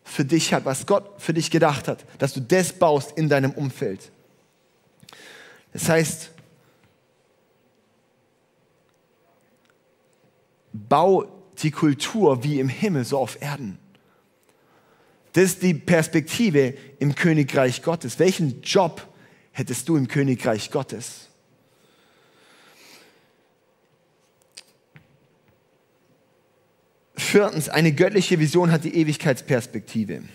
für 0.03 0.25
dich 0.25 0.53
hat, 0.53 0.65
was 0.65 0.85
Gott 0.85 1.09
für 1.17 1.33
dich 1.33 1.51
gedacht 1.51 1.87
hat, 1.87 2.03
dass 2.17 2.33
du 2.33 2.41
das 2.41 2.73
baust 2.73 3.17
in 3.17 3.29
deinem 3.29 3.51
Umfeld. 3.51 4.11
Das 5.73 5.87
heißt, 5.87 6.31
bau 10.73 11.25
die 11.61 11.71
Kultur 11.71 12.43
wie 12.43 12.59
im 12.59 12.67
Himmel, 12.67 13.05
so 13.05 13.19
auf 13.19 13.41
Erden. 13.41 13.77
Das 15.33 15.45
ist 15.45 15.61
die 15.61 15.73
Perspektive 15.73 16.73
im 16.99 17.15
Königreich 17.15 17.83
Gottes. 17.83 18.19
Welchen 18.19 18.61
Job 18.63 19.07
hättest 19.51 19.87
du 19.87 19.95
im 19.95 20.07
Königreich 20.07 20.71
Gottes? 20.71 21.30
Viertens, 27.21 27.69
eine 27.69 27.93
göttliche 27.93 28.39
Vision 28.39 28.71
hat 28.71 28.83
die 28.83 28.95
Ewigkeitsperspektive. 28.95 30.17
Und 30.17 30.29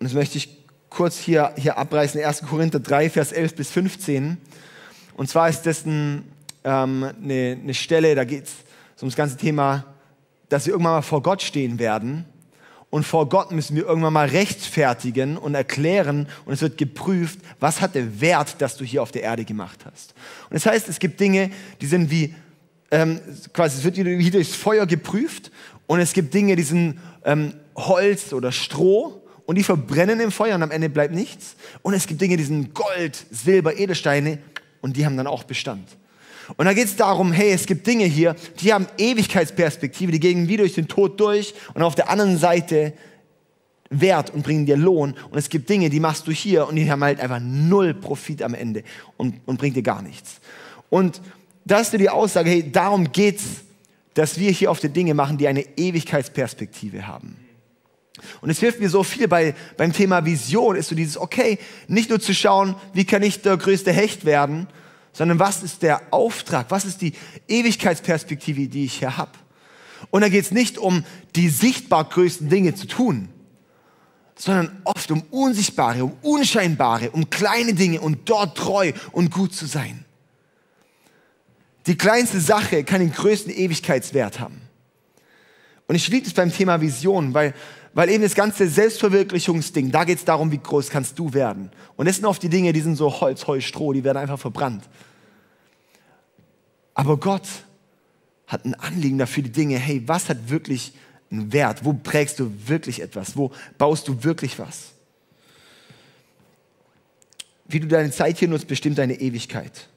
das 0.00 0.14
möchte 0.14 0.38
ich 0.38 0.64
kurz 0.88 1.18
hier, 1.18 1.52
hier 1.56 1.78
abreißen, 1.78 2.20
1. 2.22 2.42
Korinther 2.42 2.80
3, 2.80 3.10
Vers 3.10 3.32
11 3.32 3.54
bis 3.54 3.70
15. 3.70 4.38
Und 5.16 5.28
zwar 5.28 5.48
ist 5.48 5.62
das 5.62 5.84
ein, 5.84 6.24
ähm, 6.64 7.04
eine, 7.22 7.58
eine 7.62 7.74
Stelle, 7.74 8.14
da 8.14 8.24
geht 8.24 8.44
es 8.46 9.02
um 9.02 9.08
das 9.08 9.16
ganze 9.16 9.36
Thema, 9.36 9.84
dass 10.48 10.66
wir 10.66 10.72
irgendwann 10.72 10.94
mal 10.94 11.02
vor 11.02 11.22
Gott 11.22 11.42
stehen 11.42 11.78
werden. 11.78 12.24
Und 12.90 13.04
vor 13.04 13.28
Gott 13.28 13.52
müssen 13.52 13.76
wir 13.76 13.84
irgendwann 13.84 14.12
mal 14.12 14.28
rechtfertigen 14.28 15.36
und 15.36 15.54
erklären 15.54 16.28
und 16.44 16.52
es 16.52 16.62
wird 16.62 16.78
geprüft, 16.78 17.40
was 17.60 17.80
hat 17.80 17.94
der 17.94 18.20
Wert, 18.20 18.60
dass 18.60 18.76
du 18.76 18.84
hier 18.84 19.02
auf 19.02 19.10
der 19.12 19.22
Erde 19.22 19.44
gemacht 19.44 19.80
hast. 19.84 20.14
Und 20.48 20.54
das 20.54 20.64
heißt, 20.64 20.88
es 20.88 20.98
gibt 20.98 21.18
Dinge, 21.20 21.50
die 21.80 21.86
sind 21.86 22.10
wie 22.10 22.34
ähm, 22.94 23.20
quasi, 23.52 23.78
es 23.78 23.84
wird 23.84 23.96
wieder 23.96 24.30
durchs 24.30 24.54
Feuer 24.54 24.86
geprüft 24.86 25.50
und 25.88 25.98
es 25.98 26.12
gibt 26.12 26.32
Dinge, 26.32 26.54
die 26.54 26.62
sind 26.62 27.00
ähm, 27.24 27.54
Holz 27.74 28.32
oder 28.32 28.52
Stroh 28.52 29.20
und 29.46 29.56
die 29.56 29.64
verbrennen 29.64 30.20
im 30.20 30.30
Feuer 30.30 30.54
und 30.54 30.62
am 30.62 30.70
Ende 30.70 30.88
bleibt 30.88 31.12
nichts. 31.12 31.56
Und 31.82 31.94
es 31.94 32.06
gibt 32.06 32.20
Dinge, 32.20 32.36
die 32.36 32.44
sind 32.44 32.72
Gold, 32.72 33.26
Silber, 33.32 33.76
Edelsteine 33.76 34.38
und 34.80 34.96
die 34.96 35.04
haben 35.04 35.16
dann 35.16 35.26
auch 35.26 35.42
Bestand. 35.42 35.88
Und 36.56 36.66
da 36.66 36.72
geht 36.72 36.84
es 36.84 36.94
darum, 36.94 37.32
hey, 37.32 37.50
es 37.50 37.66
gibt 37.66 37.84
Dinge 37.84 38.04
hier, 38.04 38.36
die 38.60 38.72
haben 38.72 38.86
Ewigkeitsperspektive, 38.96 40.12
die 40.12 40.20
gehen 40.20 40.46
wie 40.46 40.58
durch 40.58 40.74
den 40.74 40.86
Tod 40.86 41.18
durch 41.18 41.52
und 41.74 41.82
auf 41.82 41.96
der 41.96 42.10
anderen 42.10 42.38
Seite 42.38 42.92
Wert 43.90 44.30
und 44.30 44.44
bringen 44.44 44.66
dir 44.66 44.76
Lohn. 44.76 45.14
Und 45.30 45.38
es 45.38 45.48
gibt 45.48 45.68
Dinge, 45.68 45.90
die 45.90 46.00
machst 46.00 46.28
du 46.28 46.32
hier 46.32 46.68
und 46.68 46.76
die 46.76 46.88
haben 46.88 47.02
halt 47.02 47.18
einfach 47.18 47.40
null 47.40 47.92
Profit 47.92 48.40
am 48.42 48.54
Ende 48.54 48.84
und, 49.16 49.40
und 49.46 49.58
bringt 49.58 49.74
dir 49.74 49.82
gar 49.82 50.00
nichts. 50.00 50.40
Und 50.90 51.20
da 51.64 51.78
hast 51.78 51.92
du 51.92 51.98
die 51.98 52.10
Aussage, 52.10 52.50
hey, 52.50 52.70
darum 52.70 53.12
geht's, 53.12 53.44
dass 54.14 54.38
wir 54.38 54.50
hier 54.50 54.70
auf 54.70 54.80
die 54.80 54.88
Dinge 54.88 55.14
machen, 55.14 55.38
die 55.38 55.48
eine 55.48 55.62
Ewigkeitsperspektive 55.76 57.06
haben. 57.06 57.36
Und 58.40 58.50
es 58.50 58.60
hilft 58.60 58.80
mir 58.80 58.88
so 58.88 59.02
viel 59.02 59.26
bei, 59.26 59.54
beim 59.76 59.92
Thema 59.92 60.24
Vision, 60.24 60.76
ist 60.76 60.88
so 60.88 60.94
dieses, 60.94 61.18
okay, 61.18 61.58
nicht 61.88 62.10
nur 62.10 62.20
zu 62.20 62.32
schauen, 62.32 62.76
wie 62.92 63.04
kann 63.04 63.22
ich 63.22 63.42
der 63.42 63.56
größte 63.56 63.92
Hecht 63.92 64.24
werden, 64.24 64.68
sondern 65.12 65.38
was 65.38 65.62
ist 65.62 65.82
der 65.82 66.00
Auftrag, 66.12 66.66
was 66.70 66.84
ist 66.84 67.00
die 67.00 67.12
Ewigkeitsperspektive, 67.48 68.68
die 68.68 68.84
ich 68.84 68.98
hier 68.98 69.16
habe. 69.16 69.32
Und 70.10 70.20
da 70.20 70.28
geht 70.28 70.44
es 70.44 70.50
nicht 70.50 70.78
um 70.78 71.04
die 71.34 71.48
sichtbar 71.48 72.04
größten 72.04 72.48
Dinge 72.48 72.74
zu 72.74 72.86
tun, 72.86 73.28
sondern 74.36 74.80
oft 74.84 75.10
um 75.10 75.22
unsichtbare, 75.30 76.04
um 76.04 76.12
unscheinbare, 76.22 77.10
um 77.10 77.30
kleine 77.30 77.74
Dinge 77.74 78.00
und 78.00 78.28
dort 78.28 78.56
treu 78.56 78.92
und 79.12 79.30
gut 79.30 79.54
zu 79.54 79.66
sein. 79.66 80.03
Die 81.86 81.96
kleinste 81.96 82.40
Sache 82.40 82.84
kann 82.84 83.00
den 83.00 83.12
größten 83.12 83.52
Ewigkeitswert 83.52 84.40
haben. 84.40 84.60
Und 85.86 85.96
ich 85.96 86.08
liebe 86.08 86.26
es 86.26 86.32
beim 86.32 86.50
Thema 86.52 86.80
Vision, 86.80 87.34
weil, 87.34 87.52
weil 87.92 88.08
eben 88.08 88.22
das 88.22 88.34
ganze 88.34 88.68
Selbstverwirklichungsding, 88.68 89.90
da 89.90 90.04
geht 90.04 90.18
es 90.18 90.24
darum, 90.24 90.50
wie 90.50 90.58
groß 90.58 90.88
kannst 90.88 91.18
du 91.18 91.34
werden. 91.34 91.70
Und 91.96 92.06
das 92.06 92.16
sind 92.16 92.24
oft 92.24 92.42
die 92.42 92.48
Dinge, 92.48 92.72
die 92.72 92.80
sind 92.80 92.96
so 92.96 93.20
Holz, 93.20 93.46
Heu, 93.46 93.60
Stroh, 93.60 93.92
die 93.92 94.02
werden 94.02 94.16
einfach 94.16 94.38
verbrannt. 94.38 94.88
Aber 96.94 97.18
Gott 97.18 97.46
hat 98.46 98.64
ein 98.64 98.74
Anliegen 98.74 99.18
dafür, 99.18 99.42
die 99.42 99.52
Dinge, 99.52 99.76
hey, 99.78 100.02
was 100.06 100.28
hat 100.28 100.48
wirklich 100.48 100.94
einen 101.30 101.52
Wert? 101.52 101.84
Wo 101.84 101.92
prägst 101.92 102.38
du 102.38 102.50
wirklich 102.66 103.02
etwas? 103.02 103.36
Wo 103.36 103.52
baust 103.76 104.08
du 104.08 104.24
wirklich 104.24 104.58
was? 104.58 104.92
Wie 107.66 107.80
du 107.80 107.88
deine 107.88 108.10
Zeit 108.10 108.38
hier 108.38 108.48
nutzt, 108.48 108.68
bestimmt 108.68 108.98
deine 108.98 109.20
Ewigkeit. 109.20 109.88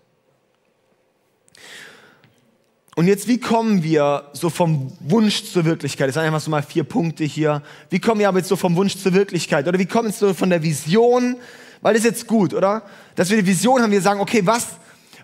Und 2.97 3.05
jetzt, 3.05 3.27
wie 3.27 3.39
kommen 3.39 3.83
wir 3.83 4.23
so 4.33 4.49
vom 4.49 4.91
Wunsch 5.01 5.43
zur 5.43 5.65
Wirklichkeit? 5.65 6.07
Das 6.07 6.15
sind 6.15 6.23
einfach 6.23 6.41
so 6.41 6.49
mal 6.49 6.63
vier 6.63 6.83
Punkte 6.83 7.25
hier. 7.25 7.61
Wie 7.91 7.99
kommen 7.99 8.19
wir 8.19 8.27
aber 8.27 8.39
jetzt 8.39 8.47
so 8.47 8.55
vom 8.55 8.75
Wunsch 8.75 8.97
zur 8.97 9.13
Wirklichkeit? 9.13 9.67
Oder 9.67 9.77
wie 9.77 9.85
kommen 9.85 10.07
wir 10.07 10.13
so 10.13 10.33
von 10.33 10.49
der 10.49 10.63
Vision? 10.63 11.35
Weil 11.81 11.93
das 11.93 12.03
ist 12.03 12.09
jetzt 12.09 12.25
gut, 12.25 12.55
oder? 12.55 12.81
Dass 13.13 13.29
wir 13.29 13.37
die 13.37 13.45
Vision 13.45 13.83
haben, 13.83 13.91
wir 13.91 14.01
sagen, 14.01 14.19
okay, 14.19 14.41
was, 14.43 14.65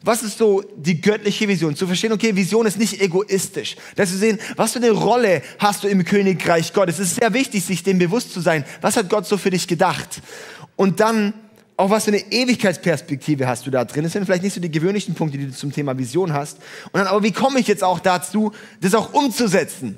was 0.03 0.21
ist 0.21 0.37
so 0.37 0.63
die 0.77 1.01
göttliche 1.01 1.47
Vision? 1.47 1.75
Zu 1.75 1.87
verstehen, 1.87 2.11
okay, 2.11 2.35
Vision 2.35 2.67
ist 2.67 2.77
nicht 2.77 3.01
egoistisch. 3.01 3.75
Dass 3.95 4.11
wir 4.11 4.19
sehen, 4.19 4.39
was 4.55 4.73
für 4.73 4.77
eine 4.77 4.91
Rolle 4.91 5.41
hast 5.57 5.83
du 5.83 5.87
im 5.87 6.05
Königreich 6.05 6.73
Gottes. 6.73 6.99
Es 6.99 7.13
ist 7.13 7.21
sehr 7.21 7.33
wichtig, 7.33 7.65
sich 7.65 7.81
dem 7.81 7.97
bewusst 7.97 8.33
zu 8.33 8.39
sein. 8.39 8.65
Was 8.81 8.97
hat 8.97 9.09
Gott 9.09 9.25
so 9.25 9.35
für 9.35 9.49
dich 9.49 9.67
gedacht? 9.67 10.21
Und 10.75 10.99
dann 10.99 11.33
auch 11.75 11.89
was 11.89 12.05
für 12.05 12.11
eine 12.11 12.31
Ewigkeitsperspektive 12.31 13.47
hast 13.47 13.65
du 13.65 13.71
da 13.71 13.83
drin? 13.83 14.03
Das 14.03 14.13
sind 14.13 14.25
vielleicht 14.25 14.43
nicht 14.43 14.53
so 14.53 14.61
die 14.61 14.71
gewöhnlichen 14.71 15.15
Punkte, 15.15 15.37
die 15.37 15.47
du 15.47 15.53
zum 15.53 15.71
Thema 15.71 15.97
Vision 15.97 16.33
hast. 16.33 16.57
Und 16.91 16.99
dann, 16.99 17.07
aber 17.07 17.23
wie 17.23 17.31
komme 17.31 17.59
ich 17.59 17.67
jetzt 17.67 17.83
auch 17.83 17.99
dazu, 17.99 18.51
das 18.81 18.93
auch 18.93 19.13
umzusetzen? 19.13 19.97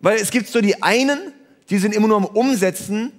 Weil 0.00 0.18
es 0.18 0.30
gibt 0.30 0.48
so 0.48 0.60
die 0.60 0.82
einen, 0.82 1.32
die 1.68 1.78
sind 1.78 1.94
immer 1.94 2.08
nur 2.08 2.16
am 2.16 2.24
Umsetzen, 2.24 3.12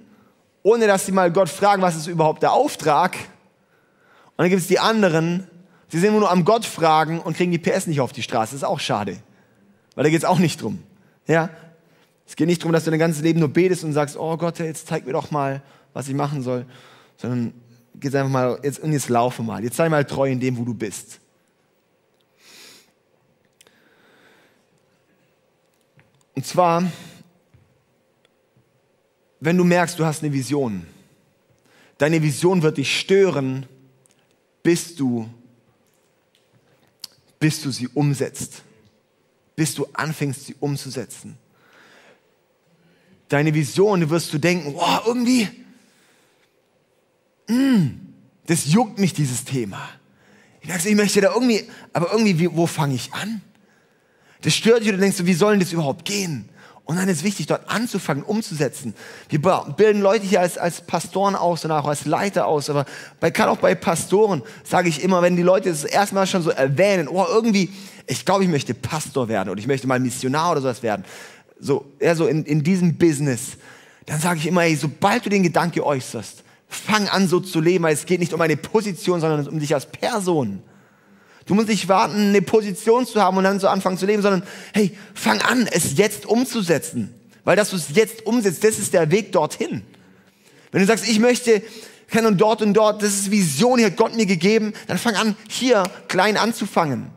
ohne 0.62 0.86
dass 0.86 1.06
sie 1.06 1.12
mal 1.12 1.30
Gott 1.30 1.48
fragen, 1.48 1.82
was 1.82 1.96
ist 1.96 2.06
überhaupt 2.06 2.42
der 2.42 2.52
Auftrag. 2.52 3.14
Und 3.14 4.38
dann 4.38 4.48
gibt 4.48 4.62
es 4.62 4.68
die 4.68 4.78
anderen, 4.78 5.46
die 5.92 5.98
sind 5.98 6.08
immer 6.08 6.20
nur 6.20 6.30
am 6.30 6.44
Gott 6.44 6.64
fragen 6.64 7.20
und 7.20 7.36
kriegen 7.36 7.52
die 7.52 7.58
PS 7.58 7.86
nicht 7.86 8.00
auf 8.00 8.12
die 8.12 8.22
Straße. 8.22 8.52
Das 8.52 8.62
ist 8.62 8.64
auch 8.64 8.80
schade. 8.80 9.18
Weil 9.94 10.04
da 10.04 10.10
geht 10.10 10.20
es 10.20 10.24
auch 10.24 10.38
nicht 10.38 10.62
drum. 10.62 10.82
Ja? 11.26 11.50
Es 12.26 12.36
geht 12.36 12.46
nicht 12.46 12.62
darum, 12.62 12.72
dass 12.72 12.84
du 12.84 12.90
dein 12.90 12.98
ganzes 12.98 13.22
Leben 13.22 13.40
nur 13.40 13.50
betest 13.50 13.84
und 13.84 13.92
sagst, 13.92 14.16
oh 14.16 14.36
Gott, 14.36 14.58
jetzt 14.58 14.86
zeig 14.86 15.04
mir 15.04 15.12
doch 15.12 15.30
mal, 15.30 15.62
was 15.92 16.08
ich 16.08 16.14
machen 16.14 16.42
soll. 16.42 16.64
Sondern 17.22 17.54
geht 17.94 18.16
einfach 18.16 18.30
mal, 18.30 18.60
jetzt, 18.64 18.80
und 18.80 18.92
jetzt 18.92 19.08
laufe 19.08 19.44
mal. 19.44 19.62
Jetzt 19.62 19.76
sei 19.76 19.88
mal 19.88 20.04
treu 20.04 20.28
in 20.28 20.40
dem, 20.40 20.58
wo 20.58 20.64
du 20.64 20.74
bist. 20.74 21.20
Und 26.34 26.44
zwar, 26.44 26.82
wenn 29.38 29.56
du 29.56 29.62
merkst, 29.62 29.96
du 30.00 30.04
hast 30.04 30.24
eine 30.24 30.32
Vision. 30.32 30.84
Deine 31.96 32.20
Vision 32.20 32.60
wird 32.62 32.78
dich 32.78 32.98
stören, 32.98 33.66
bis 34.64 34.96
du, 34.96 35.28
bis 37.38 37.62
du 37.62 37.70
sie 37.70 37.86
umsetzt. 37.86 38.62
Bis 39.54 39.76
du 39.76 39.86
anfängst, 39.92 40.46
sie 40.46 40.56
umzusetzen. 40.58 41.38
Deine 43.28 43.54
Vision, 43.54 44.10
wirst 44.10 44.32
du 44.32 44.38
denken, 44.38 44.74
wow, 44.74 45.02
irgendwie, 45.06 45.48
mm, 47.52 48.00
das 48.46 48.72
juckt 48.72 48.98
mich, 48.98 49.12
dieses 49.14 49.44
Thema. 49.44 49.88
Ich 50.60 50.94
möchte 50.94 51.20
da 51.20 51.32
irgendwie, 51.34 51.64
aber 51.92 52.12
irgendwie, 52.12 52.54
wo 52.54 52.66
fange 52.66 52.94
ich 52.94 53.12
an? 53.12 53.40
Das 54.42 54.54
stört 54.54 54.82
dich 54.82 54.90
du 54.90 54.98
denkst, 54.98 55.18
wie 55.22 55.34
soll 55.34 55.52
denn 55.52 55.60
das 55.60 55.72
überhaupt 55.72 56.04
gehen? 56.04 56.48
Und 56.84 56.96
dann 56.96 57.08
ist 57.08 57.22
wichtig, 57.22 57.46
dort 57.46 57.68
anzufangen, 57.68 58.24
umzusetzen. 58.24 58.94
Wir 59.28 59.40
bilden 59.40 60.02
Leute 60.02 60.26
hier 60.26 60.40
als, 60.40 60.58
als 60.58 60.80
Pastoren 60.80 61.36
aus 61.36 61.64
und 61.64 61.70
auch 61.70 61.86
als 61.86 62.06
Leiter 62.06 62.46
aus, 62.46 62.68
aber 62.68 62.86
bei, 63.20 63.30
kann 63.30 63.48
auch 63.48 63.58
bei 63.58 63.74
Pastoren, 63.76 64.42
sage 64.64 64.88
ich 64.88 65.02
immer, 65.02 65.22
wenn 65.22 65.36
die 65.36 65.42
Leute 65.42 65.68
das 65.68 65.84
erstmal 65.84 66.26
schon 66.26 66.42
so 66.42 66.50
erwähnen, 66.50 67.06
oh, 67.06 67.24
irgendwie, 67.28 67.70
ich 68.08 68.24
glaube, 68.24 68.42
ich 68.42 68.50
möchte 68.50 68.74
Pastor 68.74 69.28
werden 69.28 69.48
oder 69.48 69.60
ich 69.60 69.68
möchte 69.68 69.86
mal 69.86 70.00
Missionar 70.00 70.52
oder 70.52 70.60
sowas 70.60 70.82
werden, 70.82 71.04
so, 71.60 71.92
eher 72.00 72.16
so 72.16 72.26
in, 72.26 72.44
in 72.44 72.64
diesem 72.64 72.98
Business, 72.98 73.52
dann 74.06 74.18
sage 74.18 74.40
ich 74.40 74.48
immer, 74.48 74.64
ey, 74.64 74.74
sobald 74.74 75.24
du 75.24 75.30
den 75.30 75.44
Gedanke 75.44 75.86
äußerst, 75.86 76.42
fang 76.74 77.08
an 77.08 77.28
so 77.28 77.40
zu 77.40 77.60
leben, 77.60 77.84
weil 77.84 77.94
es 77.94 78.06
geht 78.06 78.20
nicht 78.20 78.32
um 78.32 78.40
eine 78.40 78.56
Position, 78.56 79.20
sondern 79.20 79.46
um 79.48 79.58
dich 79.58 79.74
als 79.74 79.86
Person. 79.86 80.62
Du 81.46 81.54
musst 81.54 81.68
nicht 81.68 81.88
warten, 81.88 82.28
eine 82.28 82.42
Position 82.42 83.06
zu 83.06 83.20
haben 83.20 83.36
und 83.36 83.44
dann 83.44 83.60
so 83.60 83.68
anfangen 83.68 83.98
zu 83.98 84.06
leben, 84.06 84.22
sondern 84.22 84.42
hey, 84.72 84.96
fang 85.14 85.40
an, 85.40 85.68
es 85.70 85.96
jetzt 85.96 86.26
umzusetzen. 86.26 87.14
Weil 87.44 87.56
dass 87.56 87.70
du 87.70 87.76
es 87.76 87.94
jetzt 87.94 88.26
umsetzt, 88.26 88.62
das 88.62 88.78
ist 88.78 88.94
der 88.94 89.10
Weg 89.10 89.32
dorthin. 89.32 89.82
Wenn 90.70 90.80
du 90.80 90.86
sagst, 90.86 91.08
ich 91.08 91.18
möchte, 91.18 91.62
kann 92.08 92.26
und 92.26 92.40
dort 92.40 92.62
und 92.62 92.74
dort, 92.74 93.02
das 93.02 93.14
ist 93.14 93.30
Vision, 93.30 93.78
die 93.78 93.84
hat 93.84 93.96
Gott 93.96 94.14
mir 94.14 94.26
gegeben, 94.26 94.72
dann 94.86 94.98
fang 94.98 95.16
an, 95.16 95.36
hier 95.48 95.82
klein 96.08 96.36
anzufangen. 96.36 97.10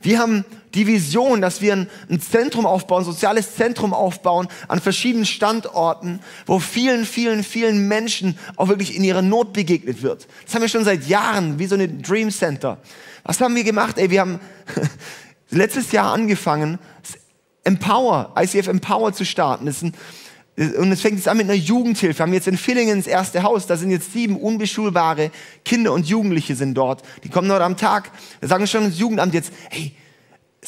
Wir 0.00 0.18
haben 0.18 0.44
die 0.76 0.86
Vision, 0.86 1.40
dass 1.40 1.60
wir 1.60 1.72
ein, 1.72 1.90
ein, 2.08 2.20
Zentrum 2.20 2.66
aufbauen, 2.66 3.02
ein 3.02 3.06
soziales 3.06 3.56
Zentrum 3.56 3.92
aufbauen 3.94 4.46
an 4.68 4.80
verschiedenen 4.80 5.26
Standorten, 5.26 6.20
wo 6.44 6.58
vielen, 6.58 7.04
vielen, 7.04 7.42
vielen 7.42 7.88
Menschen 7.88 8.38
auch 8.56 8.68
wirklich 8.68 8.94
in 8.94 9.02
ihrer 9.02 9.22
Not 9.22 9.52
begegnet 9.54 10.02
wird. 10.02 10.28
Das 10.44 10.54
haben 10.54 10.62
wir 10.62 10.68
schon 10.68 10.84
seit 10.84 11.06
Jahren, 11.08 11.58
wie 11.58 11.66
so 11.66 11.74
eine 11.74 11.88
Dream 11.88 12.30
Center. 12.30 12.78
Was 13.24 13.40
haben 13.40 13.56
wir 13.56 13.64
gemacht? 13.64 13.98
Ey, 13.98 14.10
wir 14.10 14.20
haben 14.20 14.38
letztes 15.50 15.90
Jahr 15.92 16.12
angefangen, 16.12 16.78
Empower, 17.64 18.32
ICF 18.38 18.68
Empower 18.68 19.12
zu 19.12 19.24
starten. 19.24 19.66
Das 19.66 19.76
ist 19.76 19.82
ein, 19.82 19.94
und 20.78 20.90
es 20.90 21.00
fängt 21.02 21.16
jetzt 21.16 21.28
an 21.28 21.36
mit 21.36 21.44
einer 21.44 21.58
Jugendhilfe. 21.58 22.18
Wir 22.18 22.22
haben 22.22 22.32
jetzt 22.32 22.48
in 22.48 22.56
Villingen 22.56 22.98
das 22.98 23.06
erste 23.06 23.42
Haus. 23.42 23.66
Da 23.66 23.76
sind 23.76 23.90
jetzt 23.90 24.12
sieben 24.12 24.36
unbeschulbare 24.36 25.30
Kinder 25.64 25.92
und 25.92 26.06
Jugendliche 26.06 26.54
sind 26.54 26.74
dort. 26.74 27.02
Die 27.24 27.28
kommen 27.28 27.48
dort 27.48 27.60
am 27.60 27.76
Tag. 27.76 28.10
Da 28.40 28.48
sagen 28.48 28.66
schon 28.66 28.84
das 28.84 28.98
Jugendamt 28.98 29.34
jetzt, 29.34 29.52
hey, 29.68 29.92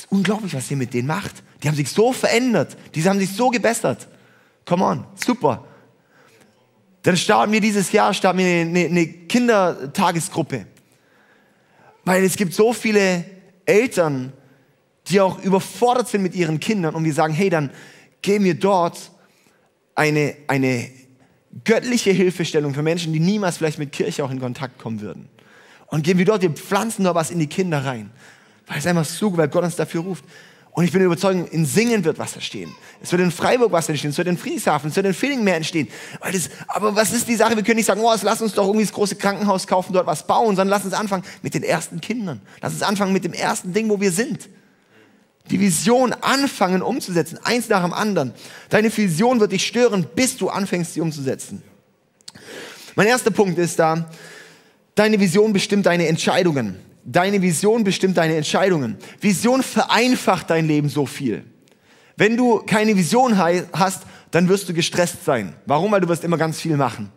ist 0.00 0.12
unglaublich, 0.12 0.54
was 0.54 0.70
ihr 0.70 0.76
mit 0.76 0.94
denen 0.94 1.08
macht. 1.08 1.42
Die 1.62 1.68
haben 1.68 1.74
sich 1.74 1.90
so 1.90 2.12
verändert. 2.12 2.76
Die 2.94 3.02
haben 3.02 3.18
sich 3.18 3.32
so 3.32 3.50
gebessert. 3.50 4.06
Come 4.64 4.84
on, 4.84 5.04
super. 5.14 5.64
Dann 7.02 7.16
starten 7.16 7.52
wir 7.52 7.60
dieses 7.60 7.90
Jahr 7.92 8.12
starten 8.12 8.38
wir 8.38 8.60
eine, 8.60 8.86
eine 8.86 9.06
Kindertagesgruppe. 9.06 10.66
Weil 12.04 12.24
es 12.24 12.36
gibt 12.36 12.54
so 12.54 12.72
viele 12.72 13.24
Eltern, 13.64 14.32
die 15.06 15.20
auch 15.20 15.42
überfordert 15.42 16.08
sind 16.08 16.22
mit 16.22 16.34
ihren 16.34 16.60
Kindern 16.60 16.94
und 16.94 17.04
wir 17.04 17.14
sagen, 17.14 17.32
hey, 17.32 17.50
dann 17.50 17.70
gehen 18.22 18.44
wir 18.44 18.54
dort 18.54 19.10
eine, 19.94 20.36
eine 20.46 20.90
göttliche 21.64 22.10
Hilfestellung 22.10 22.74
für 22.74 22.82
Menschen, 22.82 23.12
die 23.12 23.20
niemals 23.20 23.56
vielleicht 23.56 23.78
mit 23.78 23.92
Kirche 23.92 24.24
auch 24.24 24.30
in 24.30 24.40
Kontakt 24.40 24.78
kommen 24.78 25.00
würden. 25.00 25.28
Und 25.86 26.02
gehen 26.04 26.18
wir 26.18 26.24
dort, 26.24 26.42
wir 26.42 26.50
pflanzen 26.50 27.04
da 27.04 27.14
was 27.14 27.30
in 27.30 27.38
die 27.38 27.46
Kinder 27.46 27.84
rein. 27.84 28.10
Weil 28.68 28.78
es 28.78 28.86
einfach 28.86 29.04
so, 29.04 29.36
weil 29.36 29.48
Gott 29.48 29.64
uns 29.64 29.76
dafür 29.76 30.02
ruft. 30.02 30.24
Und 30.78 30.84
ich 30.84 30.92
bin 30.92 31.02
überzeugt, 31.02 31.52
in 31.52 31.66
Singen 31.66 32.04
wird 32.04 32.20
was 32.20 32.34
entstehen. 32.34 32.72
Es 33.02 33.10
wird 33.10 33.20
in 33.20 33.32
Freiburg 33.32 33.72
was 33.72 33.88
entstehen, 33.88 34.10
es 34.10 34.18
wird 34.18 34.28
in 34.28 34.38
Friedrichshafen, 34.38 34.90
es 34.90 34.96
wird 34.96 35.06
in 35.06 35.14
Villingen 35.14 35.42
mehr 35.42 35.56
entstehen. 35.56 35.88
Das, 36.20 36.50
aber 36.68 36.94
was 36.94 37.12
ist 37.12 37.26
die 37.26 37.34
Sache? 37.34 37.56
Wir 37.56 37.64
können 37.64 37.78
nicht 37.78 37.86
sagen, 37.86 38.00
oh, 38.00 38.14
lass 38.22 38.40
uns 38.40 38.52
doch 38.52 38.64
irgendwie 38.64 38.84
das 38.84 38.92
große 38.92 39.16
Krankenhaus 39.16 39.66
kaufen, 39.66 39.92
dort 39.92 40.06
was 40.06 40.24
bauen, 40.26 40.54
sondern 40.54 40.68
lass 40.68 40.84
uns 40.84 40.94
anfangen 40.94 41.24
mit 41.42 41.54
den 41.54 41.64
ersten 41.64 42.00
Kindern. 42.00 42.40
Lass 42.60 42.74
uns 42.74 42.82
anfangen 42.82 43.12
mit 43.12 43.24
dem 43.24 43.32
ersten 43.32 43.72
Ding, 43.72 43.88
wo 43.88 44.00
wir 44.00 44.12
sind. 44.12 44.48
Die 45.50 45.58
Vision 45.58 46.12
anfangen 46.12 46.82
umzusetzen, 46.82 47.40
eins 47.42 47.68
nach 47.68 47.82
dem 47.82 47.94
anderen. 47.94 48.32
Deine 48.68 48.96
Vision 48.96 49.40
wird 49.40 49.50
dich 49.50 49.66
stören, 49.66 50.06
bis 50.14 50.36
du 50.36 50.48
anfängst, 50.48 50.94
sie 50.94 51.00
umzusetzen. 51.00 51.62
Mein 52.94 53.08
erster 53.08 53.32
Punkt 53.32 53.58
ist 53.58 53.80
da, 53.80 54.08
deine 54.94 55.18
Vision 55.18 55.52
bestimmt 55.52 55.86
deine 55.86 56.06
Entscheidungen. 56.06 56.76
Deine 57.10 57.40
Vision 57.40 57.84
bestimmt 57.84 58.18
deine 58.18 58.36
Entscheidungen. 58.36 58.98
Vision 59.18 59.62
vereinfacht 59.62 60.50
dein 60.50 60.66
Leben 60.66 60.90
so 60.90 61.06
viel. 61.06 61.42
Wenn 62.18 62.36
du 62.36 62.58
keine 62.58 62.94
Vision 62.98 63.38
hast, 63.38 64.02
dann 64.30 64.50
wirst 64.50 64.68
du 64.68 64.74
gestresst 64.74 65.24
sein. 65.24 65.54
Warum? 65.64 65.90
Weil 65.90 66.02
du 66.02 66.08
wirst 66.08 66.22
immer 66.22 66.36
ganz 66.36 66.60
viel 66.60 66.76
machen. 66.76 67.10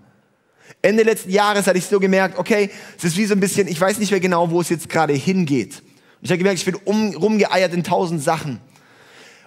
Ende 0.82 1.04
letzten 1.04 1.30
Jahres 1.30 1.68
hatte 1.68 1.78
ich 1.78 1.88
so 1.88 2.00
gemerkt, 2.00 2.40
okay, 2.40 2.70
es 2.98 3.04
ist 3.04 3.18
wie 3.18 3.26
so 3.26 3.34
ein 3.34 3.42
bisschen, 3.42 3.68
ich 3.68 3.82
weiß 3.82 4.00
nicht 4.00 4.12
mehr 4.12 4.22
genau, 4.22 4.50
wo 4.50 4.62
es 4.62 4.70
jetzt 4.70 4.88
gerade 4.88 5.12
hingeht. 5.12 5.80
Und 5.80 6.24
ich 6.24 6.32
habe 6.32 6.38
gemerkt, 6.38 6.60
ich 6.60 6.66
bin 6.66 6.76
um, 6.86 7.14
rumgeeiert 7.14 7.74
in 7.74 7.84
tausend 7.84 8.24
Sachen. 8.24 8.62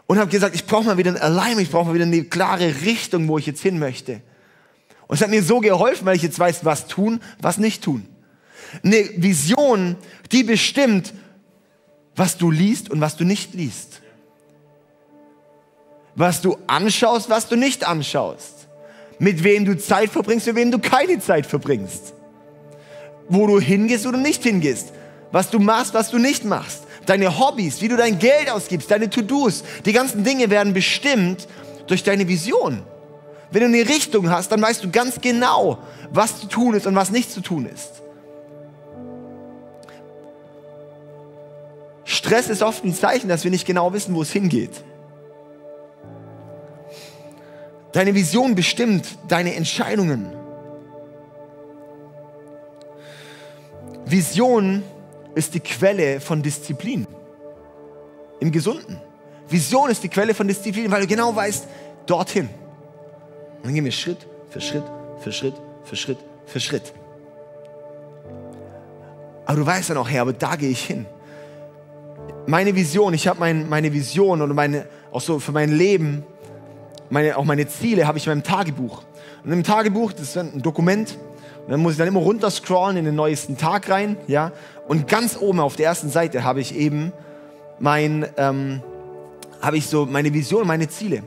Und 0.07 0.19
habe 0.19 0.31
gesagt, 0.31 0.55
ich 0.55 0.67
brauche 0.67 0.85
mal 0.85 0.99
wieder 0.99 1.13
ein 1.13 1.17
Alignment, 1.17 1.63
ich 1.63 1.71
brauche 1.71 1.87
mal 1.87 1.95
wieder 1.95 2.05
eine 2.05 2.23
klare 2.23 2.83
Richtung, 2.83 3.29
wo 3.29 3.39
ich 3.39 3.47
jetzt 3.47 3.63
hin 3.63 3.79
möchte. 3.79 4.21
Und 5.07 5.17
es 5.17 5.23
hat 5.23 5.31
mir 5.31 5.43
so 5.43 5.61
geholfen, 5.61 6.05
weil 6.05 6.17
ich 6.17 6.23
jetzt 6.23 6.39
weiß, 6.39 6.67
was 6.67 6.87
tun, 6.87 7.21
was 7.41 7.57
nicht 7.57 7.83
tun 7.83 8.07
eine 8.83 9.09
Vision, 9.17 9.97
die 10.33 10.43
bestimmt, 10.43 11.13
was 12.17 12.37
du 12.37 12.51
liest 12.51 12.91
und 12.91 13.01
was 13.01 13.17
du 13.17 13.25
nicht 13.25 13.55
liest. 13.55 14.01
Was 16.15 16.41
du 16.41 16.57
anschaust, 16.67 17.29
was 17.29 17.49
du 17.49 17.57
nicht 17.57 17.87
anschaust. 17.87 18.69
Mit 19.19 19.43
wem 19.43 19.65
du 19.65 19.77
Zeit 19.77 20.11
verbringst, 20.11 20.47
mit 20.47 20.57
wem 20.57 20.71
du 20.71 20.79
keine 20.79 21.19
Zeit 21.19 21.47
verbringst. 21.47 22.15
Wo 23.29 23.47
du 23.47 23.61
hingehst 23.61 24.07
oder 24.07 24.19
nicht 24.19 24.43
hingehst. 24.43 24.93
Was 25.33 25.51
du 25.51 25.59
machst, 25.59 25.95
was 25.95 26.11
du 26.11 26.19
nicht 26.19 26.45
machst. 26.45 26.83
Deine 27.07 27.39
Hobbys, 27.39 27.83
wie 27.83 27.89
du 27.89 27.97
dein 27.97 28.19
Geld 28.19 28.51
ausgibst, 28.51 28.91
deine 28.91 29.11
To-Dos. 29.11 29.65
Die 29.85 29.93
ganzen 29.93 30.25
Dinge 30.25 30.51
werden 30.51 30.73
bestimmt 30.73 31.49
durch 31.87 32.03
deine 32.03 32.29
Vision. 32.29 32.83
Wenn 33.51 33.61
du 33.61 33.67
eine 33.67 33.89
Richtung 33.89 34.31
hast, 34.31 34.51
dann 34.51 34.63
weißt 34.63 34.83
du 34.85 34.91
ganz 34.91 35.21
genau, 35.21 35.79
was 36.11 36.41
zu 36.41 36.47
tun 36.47 36.75
ist 36.75 36.87
und 36.87 36.95
was 36.95 37.11
nicht 37.11 37.31
zu 37.31 37.41
tun 37.41 37.67
ist. 37.67 38.04
Stress 42.05 42.51
ist 42.51 42.63
oft 42.63 42.85
ein 42.85 42.95
Zeichen, 42.95 43.29
dass 43.29 43.45
wir 43.45 43.51
nicht 43.51 43.67
genau 43.67 43.93
wissen, 43.93 44.15
wo 44.15 44.23
es 44.23 44.31
hingeht. 44.31 44.83
Deine 47.93 48.15
Vision 48.15 48.55
bestimmt 48.55 49.07
deine 49.29 49.55
Entscheidungen. 49.55 50.33
Vision 54.05 54.83
ist 55.35 55.55
die 55.55 55.61
Quelle 55.61 56.21
von 56.21 56.43
Disziplin. 56.43 57.07
Im 58.41 58.53
Gesunden. 58.53 59.01
Vision 59.49 59.91
ist 59.91 60.03
die 60.03 60.09
Quelle 60.09 60.35
von 60.35 60.47
Disziplin, 60.47 60.91
weil 60.91 61.03
du 61.03 61.07
genau 61.07 61.35
weißt, 61.35 61.67
dorthin. 62.07 62.49
Und 63.59 63.65
dann 63.65 63.75
gehen 63.75 63.85
wir 63.85 63.93
Schritt 63.93 64.27
für 64.51 64.61
Schritt, 64.61 64.85
für 65.21 65.33
Schritt, 65.33 65.55
für 65.85 65.97
Schritt, 65.97 66.19
für 66.47 66.61
Schritt. 66.61 66.93
Aber 69.47 69.57
du 69.57 69.65
weißt 69.65 69.91
dann 69.91 69.97
auch, 69.97 70.09
Herr, 70.09 70.23
aber 70.23 70.33
da 70.33 70.57
gehe 70.57 70.71
ich 70.71 70.85
hin 70.85 71.07
meine 72.47 72.75
Vision, 72.75 73.15
ich 73.15 73.27
habe 73.27 73.41
mein, 73.41 73.69
meine 73.69 73.93
Vision 73.93 74.43
und 74.43 74.55
meine, 74.55 74.87
auch 75.13 75.21
so 75.21 75.39
für 75.39 75.53
mein 75.53 75.73
Leben, 75.77 76.25
meine, 77.11 77.37
auch 77.37 77.45
meine 77.45 77.67
Ziele 77.69 78.07
habe 78.07 78.19
ich 78.19 78.27
in 78.27 78.33
meinem 78.33 78.43
Tagebuch. 78.43 79.03
Und 79.45 79.53
im 79.53 79.63
Tagebuch, 79.63 80.13
das 80.13 80.23
ist 80.23 80.39
ein 80.39 80.63
Dokument, 80.63 81.19
und 81.65 81.71
dann 81.71 81.81
muss 81.81 81.93
ich 81.93 81.99
dann 81.99 82.09
immer 82.09 82.21
runter 82.21 82.51
scrollen 82.51 82.97
in 82.97 83.07
den 83.07 83.15
neuesten 83.15 83.57
Tag 83.57 83.89
rein, 83.89 84.17
ja. 84.27 84.53
Und 84.87 85.09
ganz 85.09 85.39
oben 85.41 85.61
auf 85.61 85.77
der 85.77 85.87
ersten 85.87 86.11
Seite 86.11 86.45
habe 86.45 86.61
ich 86.61 86.77
eben 86.77 87.13
mein, 87.79 88.27
ähm, 88.37 88.83
habe 89.63 89.79
ich 89.79 89.87
so 89.87 90.05
meine 90.05 90.33
Vision, 90.35 90.67
meine 90.67 90.89
Ziele. 90.89 91.23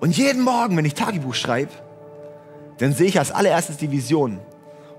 Und 0.00 0.16
jeden 0.16 0.42
Morgen, 0.42 0.76
wenn 0.76 0.84
ich 0.84 0.94
Tagebuch 0.94 1.34
schreibe, 1.34 1.70
dann 2.78 2.92
sehe 2.92 3.06
ich 3.06 3.18
als 3.20 3.30
allererstes 3.30 3.76
die 3.76 3.92
Vision. 3.92 4.40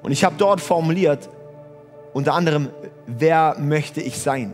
Und 0.01 0.13
ich 0.13 0.23
habe 0.23 0.35
dort 0.37 0.61
formuliert, 0.61 1.29
unter 2.13 2.33
anderem, 2.33 2.69
wer 3.05 3.57
möchte 3.59 3.99
ich 3.99 4.17
sein? 4.17 4.53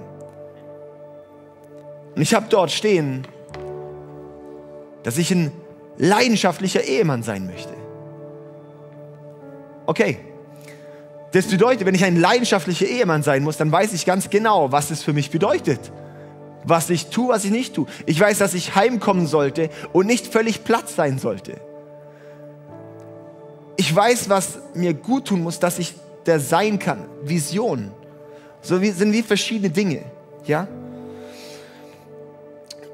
Und 2.16 2.22
ich 2.22 2.34
habe 2.34 2.48
dort 2.50 2.72
stehen, 2.72 3.26
dass 5.04 5.18
ich 5.18 5.32
ein 5.32 5.52
leidenschaftlicher 5.98 6.84
Ehemann 6.84 7.24
sein 7.24 7.46
möchte. 7.46 7.74
Okay. 9.86 10.20
Das 11.32 11.46
bedeutet, 11.46 11.86
wenn 11.86 11.94
ich 11.94 12.04
ein 12.04 12.20
leidenschaftlicher 12.20 12.88
Ehemann 12.88 13.22
sein 13.22 13.44
muss, 13.44 13.58
dann 13.58 13.72
weiß 13.72 13.94
ich 13.94 14.06
ganz 14.06 14.30
genau, 14.30 14.72
was 14.72 14.90
es 14.90 15.04
für 15.04 15.14
mich 15.14 15.30
bedeutet. 15.30 15.92
Was 16.64 16.90
ich 16.90 17.08
tue, 17.08 17.30
was 17.30 17.46
ich 17.46 17.52
nicht 17.52 17.76
tue. 17.76 17.86
Ich 18.06 18.20
weiß, 18.20 18.40
dass 18.40 18.54
ich 18.54 18.76
heimkommen 18.76 19.28
sollte 19.28 19.70
und 19.94 20.08
nicht 20.08 20.28
völlig 20.28 20.64
platt 20.64 20.90
sein 20.90 21.20
sollte. 21.20 21.60
Ich 23.78 23.96
weiß, 23.96 24.30
was 24.30 24.60
mir 24.74 24.94
gut 24.94 25.26
tun 25.26 25.42
muss, 25.42 25.60
dass 25.60 25.80
ich 25.80 25.94
der 26.26 26.40
sein 26.40 26.80
kann. 26.80 27.06
Vision. 27.24 27.92
So 28.62 28.78
sind 28.78 29.14
wie 29.14 29.24
verschiedene 29.24 29.70
Dinge. 29.70 30.04
Ja? 30.46 30.68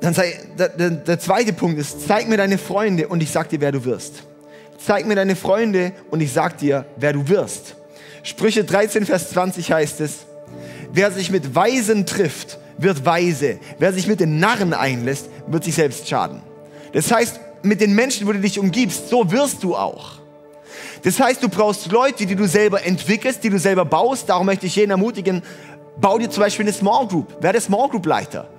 Dann 0.05 0.13
sei, 0.13 0.39
der, 0.55 0.69
der, 0.91 1.19
zweite 1.19 1.51
Punkt 1.51 1.79
ist, 1.79 2.07
zeig 2.07 2.27
mir 2.27 2.37
deine 2.37 2.59
Freunde 2.59 3.07
und 3.07 3.23
ich 3.23 3.31
sag 3.31 3.49
dir, 3.49 3.59
wer 3.59 3.71
du 3.71 3.85
wirst. 3.85 4.21
Zeig 4.77 5.07
mir 5.07 5.15
deine 5.15 5.35
Freunde 5.35 5.93
und 6.11 6.21
ich 6.21 6.31
sag 6.31 6.59
dir, 6.59 6.85
wer 6.95 7.11
du 7.11 7.27
wirst. 7.27 7.75
Sprüche 8.21 8.63
13, 8.63 9.07
Vers 9.07 9.31
20 9.31 9.71
heißt 9.71 10.01
es, 10.01 10.27
wer 10.93 11.09
sich 11.09 11.31
mit 11.31 11.55
Weisen 11.55 12.05
trifft, 12.05 12.59
wird 12.77 13.03
weise. 13.03 13.57
Wer 13.79 13.93
sich 13.93 14.05
mit 14.05 14.19
den 14.19 14.37
Narren 14.37 14.75
einlässt, 14.75 15.27
wird 15.47 15.63
sich 15.63 15.73
selbst 15.73 16.07
schaden. 16.07 16.43
Das 16.93 17.11
heißt, 17.11 17.39
mit 17.63 17.81
den 17.81 17.95
Menschen, 17.95 18.27
wo 18.27 18.31
du 18.31 18.39
dich 18.39 18.59
umgibst, 18.59 19.09
so 19.09 19.31
wirst 19.31 19.63
du 19.63 19.75
auch. 19.75 20.19
Das 21.01 21.19
heißt, 21.19 21.41
du 21.41 21.49
brauchst 21.49 21.91
Leute, 21.91 22.27
die 22.27 22.35
du 22.35 22.47
selber 22.47 22.85
entwickelst, 22.85 23.43
die 23.43 23.49
du 23.49 23.57
selber 23.57 23.85
baust. 23.85 24.29
Darum 24.29 24.45
möchte 24.45 24.67
ich 24.67 24.75
jeden 24.75 24.91
ermutigen, 24.91 25.41
bau 25.99 26.19
dir 26.19 26.29
zum 26.29 26.43
Beispiel 26.43 26.65
eine 26.65 26.73
Small 26.73 27.07
Group. 27.07 27.41
Werde 27.41 27.59
Small 27.59 27.89
Group 27.89 28.05
Leiter. 28.05 28.49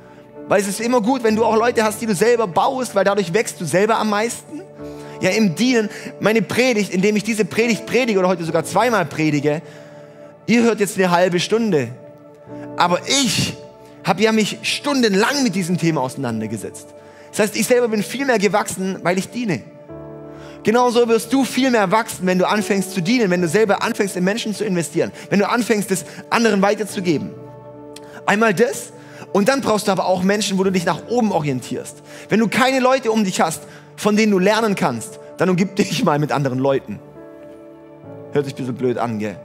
Weil 0.49 0.61
es 0.61 0.69
ist 0.69 0.81
immer 0.81 1.01
gut, 1.01 1.25
wenn 1.25 1.35
du 1.35 1.45
auch 1.45 1.57
Leute 1.57 1.83
hast, 1.83 2.01
die 2.01 2.07
du 2.07 2.15
selber 2.15 2.47
baust, 2.47 2.95
weil 2.95 3.05
dadurch 3.05 3.33
wächst 3.35 3.61
du 3.61 3.65
selber 3.65 3.99
am 3.99 4.11
meisten. 4.11 4.63
Ja, 5.21 5.31
im 5.31 5.55
Dienen, 5.55 5.89
meine 6.21 6.43
Predigt, 6.43 6.93
indem 6.93 7.17
ich 7.17 7.25
diese 7.25 7.45
Predigt 7.45 7.87
predige 7.87 8.19
oder 8.19 8.29
heute 8.29 8.45
sogar 8.45 8.65
zweimal 8.65 9.07
predige, 9.07 9.63
ihr 10.47 10.63
hört 10.63 10.79
jetzt 10.79 10.97
eine 10.99 11.11
halbe 11.11 11.41
Stunde. 11.41 11.89
Aber 12.77 13.01
ich 13.25 13.57
habe 14.05 14.23
ja 14.23 14.31
mich 14.31 14.59
stundenlang 14.63 15.43
mit 15.43 15.55
diesem 15.55 15.79
Thema 15.79 16.03
auseinandergesetzt. 16.03 16.89
Das 17.31 17.41
heißt, 17.41 17.57
ich 17.57 17.67
selber 17.67 17.89
bin 17.89 18.03
viel 18.03 18.25
mehr 18.25 18.39
gewachsen, 18.39 18.99
weil 19.03 19.19
ich 19.19 19.31
diene. 19.31 19.63
Genauso 20.63 21.09
wirst 21.09 21.33
du 21.33 21.45
viel 21.45 21.71
mehr 21.71 21.91
wachsen, 21.91 22.27
wenn 22.27 22.39
du 22.39 22.49
anfängst 22.49 22.93
zu 22.93 23.01
dienen, 23.01 23.31
wenn 23.31 23.41
du 23.41 23.49
selber 23.49 23.83
anfängst 23.83 24.17
in 24.17 24.25
Menschen 24.25 24.55
zu 24.55 24.65
investieren, 24.65 25.13
wenn 25.31 25.39
du 25.39 25.49
anfängst, 25.49 25.91
es 25.91 26.05
anderen 26.29 26.61
weiterzugeben. 26.63 27.31
Einmal 28.27 28.53
das 28.53 28.93
und 29.37 29.51
dann 29.51 29.61
brauchst 29.61 29.87
du 29.87 29.93
aber 29.93 30.07
auch 30.07 30.23
Menschen, 30.23 30.57
wo 30.57 30.65
du 30.65 30.73
dich 30.73 30.87
nach 30.87 31.09
oben 31.11 31.31
orientierst. 31.31 32.03
Wenn 32.31 32.41
du 32.41 32.49
keine 32.49 32.81
Leute 32.81 33.13
um 33.13 33.23
dich 33.23 33.43
hast, 33.43 33.65
von 33.95 34.17
denen 34.17 34.33
du 34.33 34.39
lernen 34.39 34.77
kannst, 34.77 35.21
dann 35.37 35.51
umgib 35.51 35.77
dich 35.77 36.03
mal 36.05 36.19
mit 36.19 36.33
anderen 36.33 36.59
Leuten. 36.59 36.99
Hört 38.33 38.47
sich 38.47 38.55
ein 38.55 38.57
bisschen 38.57 38.77
blöd 38.77 38.97
an, 38.97 39.19
gell? 39.19 39.37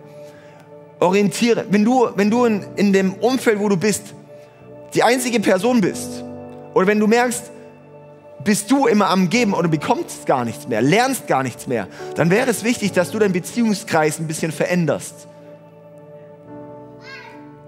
Orientiere. 1.02 1.66
Wenn 1.70 1.84
du, 1.84 2.08
wenn 2.16 2.32
du 2.32 2.46
in, 2.46 2.64
in 2.78 2.94
dem 2.94 3.16
Umfeld, 3.16 3.60
wo 3.60 3.68
du 3.68 3.76
bist, 3.76 4.14
die 4.94 5.04
einzige 5.04 5.42
Person 5.42 5.82
bist, 5.82 6.24
oder 6.74 6.88
wenn 6.88 7.02
du 7.02 7.08
merkst, 7.08 7.52
bist 8.46 8.72
du 8.72 8.88
immer 8.88 9.10
am 9.10 9.30
Geben 9.30 9.54
oder 9.54 9.68
bekommst 9.68 10.26
gar 10.26 10.46
nichts 10.46 10.70
mehr, 10.70 10.82
lernst 10.82 11.28
gar 11.28 11.44
nichts 11.44 11.68
mehr, 11.68 11.90
dann 12.16 12.30
wäre 12.30 12.50
es 12.50 12.64
wichtig, 12.64 12.94
dass 12.94 13.12
du 13.12 13.20
deinen 13.20 13.34
Beziehungskreis 13.34 14.20
ein 14.20 14.28
bisschen 14.28 14.54
veränderst. 14.54 15.28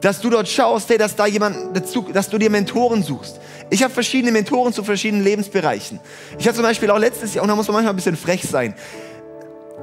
Dass 0.04 0.20
du 0.20 0.30
dort 0.30 0.50
schaust, 0.50 0.90
hey, 0.90 0.98
dass 0.98 1.16
da 1.16 1.26
jemand 1.26 1.78
dazu, 1.78 2.02
dass 2.12 2.30
du 2.30 2.38
dir 2.38 2.50
Mentoren 2.50 3.04
suchst. 3.04 3.40
Ich 3.70 3.84
habe 3.84 3.94
verschiedene 3.94 4.34
Mentoren 4.34 4.74
zu 4.74 4.84
verschiedenen 4.84 5.24
Lebensbereichen. 5.24 6.02
Ich 6.38 6.46
hatte 6.46 6.58
zum 6.58 6.66
Beispiel 6.66 6.92
auch 6.92 6.98
letztes 6.98 7.34
Jahr, 7.34 7.44
und 7.44 7.48
da 7.48 7.56
muss 7.56 7.68
man 7.68 7.76
manchmal 7.76 7.94
ein 7.94 7.96
bisschen 7.96 8.18
frech 8.18 8.44
sein. 8.44 8.76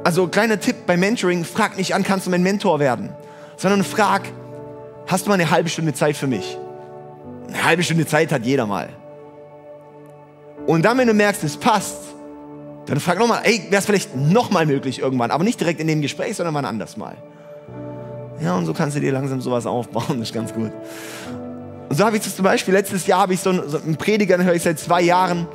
Also 0.05 0.29
kleiner 0.29 0.61
Tipp 0.61 0.77
beim 0.87 1.01
Mentoring, 1.01 1.43
frag 1.47 1.79
nicht 1.79 1.95
an, 1.95 2.03
kannst 2.03 2.27
du 2.27 2.31
mein 2.31 2.43
Mentor 2.43 2.81
werden, 2.81 3.15
sondern 3.57 3.83
frag, 3.83 4.29
hast 5.07 5.25
du 5.25 5.31
mal 5.31 5.37
eine 5.37 5.51
halbe 5.51 5.71
Stunde 5.71 5.95
Zeit 5.95 6.19
für 6.19 6.27
mich? 6.27 6.59
Eine 7.49 7.65
halbe 7.65 7.83
Stunde 7.83 8.07
Zeit 8.07 8.31
hat 8.31 8.45
jeder 8.45 8.67
mal. 8.67 8.91
Und 10.67 10.83
dann, 10.83 10.99
wenn 10.99 11.09
du 11.09 11.15
merkst, 11.15 11.43
es 11.45 11.57
passt, 11.57 11.97
dann 12.85 13.01
frag 13.01 13.19
nochmal, 13.19 13.41
ey, 13.45 13.69
wäre 13.71 13.79
es 13.79 13.87
vielleicht 13.87 14.15
nochmal 14.15 14.67
möglich 14.67 14.99
irgendwann, 14.99 15.31
aber 15.31 15.45
nicht 15.45 15.61
direkt 15.61 15.81
in 15.81 15.87
dem 15.87 16.03
Gespräch, 16.03 16.37
sondern 16.37 16.55
wann 16.55 16.67
anders 16.67 16.99
mal. 16.99 17.17
Ja, 18.43 18.57
und 18.57 18.65
so 18.67 18.73
kannst 18.73 18.97
du 18.97 19.01
dir 19.01 19.13
langsam 19.13 19.41
sowas 19.41 19.67
aufbauen, 19.67 20.19
das 20.19 20.29
ist 20.29 20.35
ganz 20.35 20.55
gut. 20.55 20.73
Und 21.89 21.97
so 21.97 22.05
habe 22.05 22.17
ich 22.17 22.23
das 22.23 22.37
zum 22.37 22.45
Beispiel, 22.45 22.73
letztes 22.73 23.07
Jahr 23.07 23.21
habe 23.21 23.35
ich 23.35 23.41
so 23.41 23.51
einen, 23.51 23.69
so 23.69 23.79
einen 23.79 23.97
Prediger, 23.97 24.39
den 24.39 24.47
höre 24.47 24.55
ich 24.55 24.63
seit 24.63 24.79
zwei 24.79 25.03
Jahren, 25.03 25.47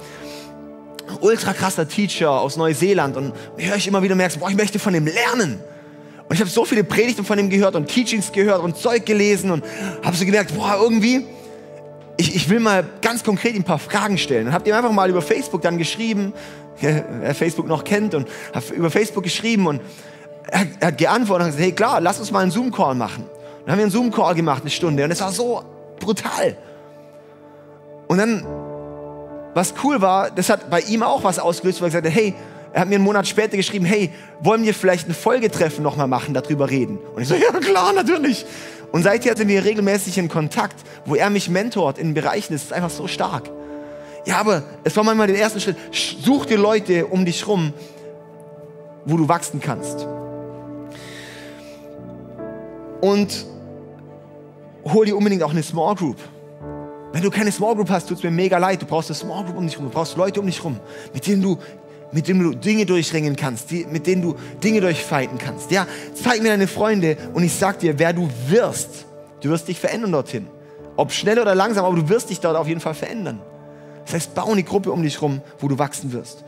ultra 1.21 1.54
krasser 1.54 1.88
Teacher 1.88 2.30
aus 2.30 2.58
Neuseeland 2.58 3.17
und 3.17 3.34
höre 3.58 3.76
ich 3.76 3.88
immer 3.88 4.04
wieder, 4.04 4.15
merkst, 4.15 4.39
boah, 4.39 4.50
ich 4.50 4.56
möchte 4.56 4.80
von 4.80 4.93
dem 4.93 5.06
lernen. 5.06 5.60
Und 6.28 6.34
ich 6.34 6.39
habe 6.39 6.50
so 6.50 6.65
viele 6.65 6.84
Predigten 6.84 7.24
von 7.24 7.38
ihm 7.38 7.50
gehört 7.50 7.76
und 7.76 7.88
Teachings 7.88 8.32
gehört 8.32 8.62
und 8.62 8.78
Zeug 8.78 9.06
gelesen 9.06 9.52
und 9.52 9.63
habe 10.04 10.15
so 10.15 10.26
gemerkt, 10.26 10.56
boah, 10.56 10.78
irgendwie, 10.82 11.26
ich, 12.17 12.36
ich 12.36 12.50
will 12.50 12.60
mal 12.60 12.84
ganz 13.02 13.24
konkret 13.24 13.56
ein 13.56 13.63
paar 13.63 13.80
Fragen 13.80 14.17
stellen. 14.17 14.45
Dann 14.45 14.54
habt 14.54 14.67
ihr 14.67 14.76
einfach 14.76 14.91
mal 14.91 15.10
über 15.10 15.21
Facebook 15.21 15.62
dann 15.62 15.78
geschrieben, 15.78 16.34
wer 16.82 17.36
Facebook 17.36 17.67
noch 17.67 17.84
kennt, 17.84 18.15
und 18.15 18.28
hat 18.54 18.69
über 18.71 18.89
Facebook 18.89 19.24
geschrieben 19.24 19.67
und 19.67 19.82
er, 20.51 20.67
er 20.79 20.88
hat 20.88 20.97
geantwortet 20.97 21.45
und 21.45 21.51
gesagt, 21.51 21.63
hey 21.63 21.71
klar, 21.71 22.01
lass 22.01 22.19
uns 22.19 22.31
mal 22.31 22.39
einen 22.39 22.51
Zoom-Call 22.51 22.95
machen. 22.95 23.25
Dann 23.65 23.71
haben 23.71 23.77
wir 23.77 23.86
einen 23.86 23.91
Zoom-Call 23.91 24.36
gemacht, 24.36 24.62
eine 24.62 24.69
Stunde, 24.69 25.03
und 25.03 25.12
es 25.12 25.21
war 25.21 25.31
so 25.31 25.63
brutal. 25.99 26.58
Und 28.08 28.17
dann, 28.17 28.45
was 29.53 29.73
cool 29.84 30.01
war, 30.01 30.29
das 30.29 30.49
hat 30.49 30.69
bei 30.69 30.81
ihm 30.81 31.03
auch 31.03 31.23
was 31.23 31.39
ausgelöst, 31.39 31.81
weil 31.81 31.88
er 31.88 32.01
gesagt 32.01 32.08
hat, 32.08 32.13
hey, 32.13 32.36
er 32.73 32.81
hat 32.81 32.89
mir 32.89 32.95
einen 32.95 33.05
Monat 33.05 33.27
später 33.27 33.55
geschrieben, 33.55 33.86
hey, 33.86 34.12
wollen 34.41 34.63
wir 34.63 34.73
vielleicht 34.73 35.08
ein 35.08 35.13
Folgetreffen 35.13 35.81
nochmal 35.81 36.08
machen, 36.08 36.34
darüber 36.34 36.69
reden? 36.69 36.99
Und 37.15 37.21
ich 37.21 37.27
so, 37.27 37.36
ja 37.36 37.51
klar, 37.60 37.93
natürlich. 37.93 38.45
Und 38.91 39.03
seither 39.03 39.36
sind 39.36 39.47
wir 39.47 39.63
regelmäßig 39.63 40.17
in 40.17 40.27
Kontakt, 40.27 40.75
wo 41.05 41.15
er 41.15 41.29
mich 41.29 41.49
mentort 41.49 41.97
in 41.97 42.13
Bereichen, 42.13 42.53
das 42.53 42.63
ist 42.63 42.73
einfach 42.73 42.89
so 42.89 43.08
stark. 43.08 43.49
Ja, 44.25 44.38
aber 44.38 44.63
es 44.84 44.95
war 44.95 45.03
manchmal 45.03 45.27
der 45.27 45.38
erste 45.38 45.60
Schritt. 45.60 45.77
Such 45.91 46.47
dir 46.47 46.58
Leute 46.58 47.05
um 47.05 47.25
dich 47.25 47.47
rum, 47.47 47.73
wo 49.05 49.17
du 49.17 49.27
wachsen 49.29 49.62
kannst. 49.62 50.05
Und 53.01 53.45
hol 54.86 55.05
dir 55.05 55.15
unbedingt 55.15 55.43
auch 55.43 55.51
eine 55.51 55.63
Small 55.63 55.95
Group. 55.95 56.17
Wenn 57.12 57.23
du 57.23 57.29
keine 57.29 57.51
Small 57.51 57.75
Group 57.75 57.89
hast, 57.89 58.10
tut 58.10 58.17
es 58.17 58.23
mir 58.23 58.31
mega 58.31 58.58
leid. 58.58 58.81
Du 58.81 58.86
brauchst 58.86 59.10
eine 59.10 59.15
Small 59.15 59.45
Group 59.45 59.58
um 59.58 59.65
dich 59.65 59.77
rum. 59.77 59.86
Du 59.86 59.91
brauchst 59.91 60.17
Leute 60.17 60.39
um 60.39 60.45
dich 60.45 60.63
rum, 60.63 60.79
mit 61.13 61.25
denen 61.27 61.41
du 61.41 61.58
mit 62.12 62.27
denen 62.27 62.43
du 62.43 62.55
Dinge 62.55 62.86
durchringen 62.86 63.36
kannst, 63.36 63.71
die, 63.71 63.86
mit 63.86 64.08
denen 64.08 64.21
du 64.21 64.36
Dinge 64.63 64.79
durchfighten 64.79 65.38
kannst. 65.38 65.69
Ja, 65.71 65.86
zeig 66.13 66.41
mir 66.41 66.49
deine 66.49 66.67
Freunde 66.67 67.17
und 67.34 67.43
ich 67.43 67.53
sag 67.53 67.79
dir, 67.79 67.99
wer 67.99 68.13
du 68.13 68.29
wirst. 68.47 69.05
Du 69.41 69.49
wirst 69.49 69.67
dich 69.67 69.79
verändern 69.79 70.13
dorthin. 70.13 70.47
Ob 70.95 71.12
schnell 71.12 71.39
oder 71.39 71.55
langsam, 71.55 71.84
aber 71.84 71.95
du 71.97 72.08
wirst 72.08 72.29
dich 72.29 72.39
dort 72.39 72.55
auf 72.55 72.67
jeden 72.67 72.79
Fall 72.79 72.93
verändern. 72.93 73.41
Das 74.05 74.13
heißt, 74.13 74.36
bau 74.36 74.51
eine 74.51 74.63
Gruppe 74.63 74.91
um 74.91 75.03
dich 75.03 75.22
rum, 75.22 75.41
wo 75.59 75.67
du 75.67 75.78
wachsen 75.78 76.13
wirst. 76.13 76.45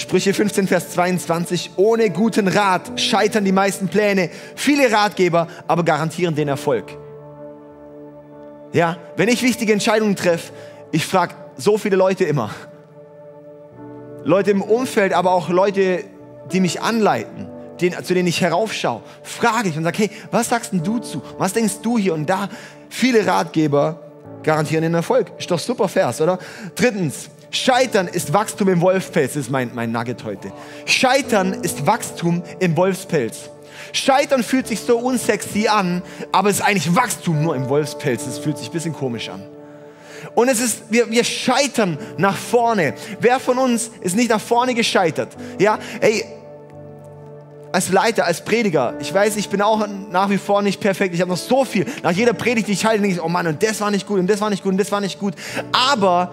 Sprüche 0.00 0.32
15, 0.32 0.66
Vers 0.66 0.92
22. 0.92 1.72
Ohne 1.76 2.08
guten 2.08 2.48
Rat 2.48 2.98
scheitern 2.98 3.44
die 3.44 3.52
meisten 3.52 3.88
Pläne. 3.88 4.30
Viele 4.56 4.90
Ratgeber 4.90 5.46
aber 5.68 5.84
garantieren 5.84 6.34
den 6.34 6.48
Erfolg. 6.48 6.96
Ja, 8.72 8.96
wenn 9.16 9.28
ich 9.28 9.42
wichtige 9.42 9.74
Entscheidungen 9.74 10.16
treffe, 10.16 10.54
ich 10.90 11.04
frage 11.04 11.34
so 11.58 11.76
viele 11.76 11.96
Leute 11.96 12.24
immer, 12.24 12.50
Leute 14.24 14.52
im 14.52 14.62
Umfeld, 14.62 15.12
aber 15.12 15.32
auch 15.32 15.50
Leute, 15.50 16.04
die 16.50 16.60
mich 16.60 16.80
anleiten, 16.80 17.50
den, 17.82 17.92
zu 18.02 18.14
denen 18.14 18.28
ich 18.28 18.40
heraufschaue, 18.40 19.02
frage 19.22 19.68
ich 19.68 19.76
und 19.76 19.84
sage, 19.84 19.98
hey, 19.98 20.10
was 20.30 20.48
sagst 20.48 20.72
denn 20.72 20.82
du 20.82 20.98
zu? 21.00 21.22
Was 21.36 21.52
denkst 21.52 21.80
du 21.82 21.98
hier 21.98 22.14
und 22.14 22.24
da? 22.24 22.48
Viele 22.88 23.26
Ratgeber 23.26 24.00
garantieren 24.42 24.82
den 24.82 24.94
Erfolg. 24.94 25.30
Ist 25.38 25.50
doch 25.50 25.58
super 25.58 25.88
Vers, 25.88 26.22
oder? 26.22 26.38
Drittens, 26.74 27.28
Scheitern 27.50 28.06
ist 28.06 28.32
Wachstum 28.32 28.68
im 28.68 28.80
Wolfspelz, 28.80 29.36
ist 29.36 29.50
mein, 29.50 29.72
mein 29.74 29.90
Nugget 29.90 30.24
heute. 30.24 30.52
Scheitern 30.86 31.52
ist 31.52 31.86
Wachstum 31.86 32.42
im 32.60 32.76
Wolfspelz. 32.76 33.50
Scheitern 33.92 34.44
fühlt 34.44 34.68
sich 34.68 34.80
so 34.80 34.98
unsexy 34.98 35.66
an, 35.66 36.02
aber 36.30 36.50
es 36.50 36.56
ist 36.56 36.62
eigentlich 36.62 36.94
Wachstum 36.94 37.42
nur 37.42 37.56
im 37.56 37.68
Wolfspelz. 37.68 38.24
Das 38.24 38.38
fühlt 38.38 38.56
sich 38.58 38.68
ein 38.68 38.72
bisschen 38.72 38.92
komisch 38.92 39.28
an. 39.28 39.42
Und 40.34 40.48
es 40.48 40.60
ist, 40.60 40.82
wir, 40.90 41.10
wir 41.10 41.24
scheitern 41.24 41.98
nach 42.16 42.36
vorne. 42.36 42.94
Wer 43.18 43.40
von 43.40 43.58
uns 43.58 43.90
ist 44.00 44.14
nicht 44.14 44.30
nach 44.30 44.40
vorne 44.40 44.74
gescheitert? 44.74 45.36
Ja, 45.58 45.78
ey, 46.00 46.24
als 47.72 47.90
Leiter, 47.90 48.26
als 48.26 48.44
Prediger, 48.44 48.94
ich 49.00 49.12
weiß, 49.12 49.36
ich 49.36 49.48
bin 49.48 49.62
auch 49.62 49.86
nach 50.10 50.30
wie 50.30 50.38
vor 50.38 50.62
nicht 50.62 50.80
perfekt. 50.80 51.14
Ich 51.14 51.20
habe 51.20 51.30
noch 51.30 51.36
so 51.36 51.64
viel. 51.64 51.86
Nach 52.02 52.10
jeder 52.10 52.32
Predigt, 52.32 52.68
die 52.68 52.72
ich 52.72 52.84
halte, 52.84 53.02
denke 53.02 53.16
ich, 53.16 53.22
oh 53.22 53.28
Mann, 53.28 53.46
und 53.46 53.62
das 53.62 53.80
war 53.80 53.90
nicht 53.90 54.06
gut, 54.06 54.18
und 54.20 54.28
das 54.28 54.40
war 54.40 54.50
nicht 54.50 54.62
gut, 54.62 54.72
und 54.72 54.78
das 54.78 54.92
war 54.92 55.00
nicht 55.00 55.18
gut. 55.18 55.34
Aber 55.72 56.32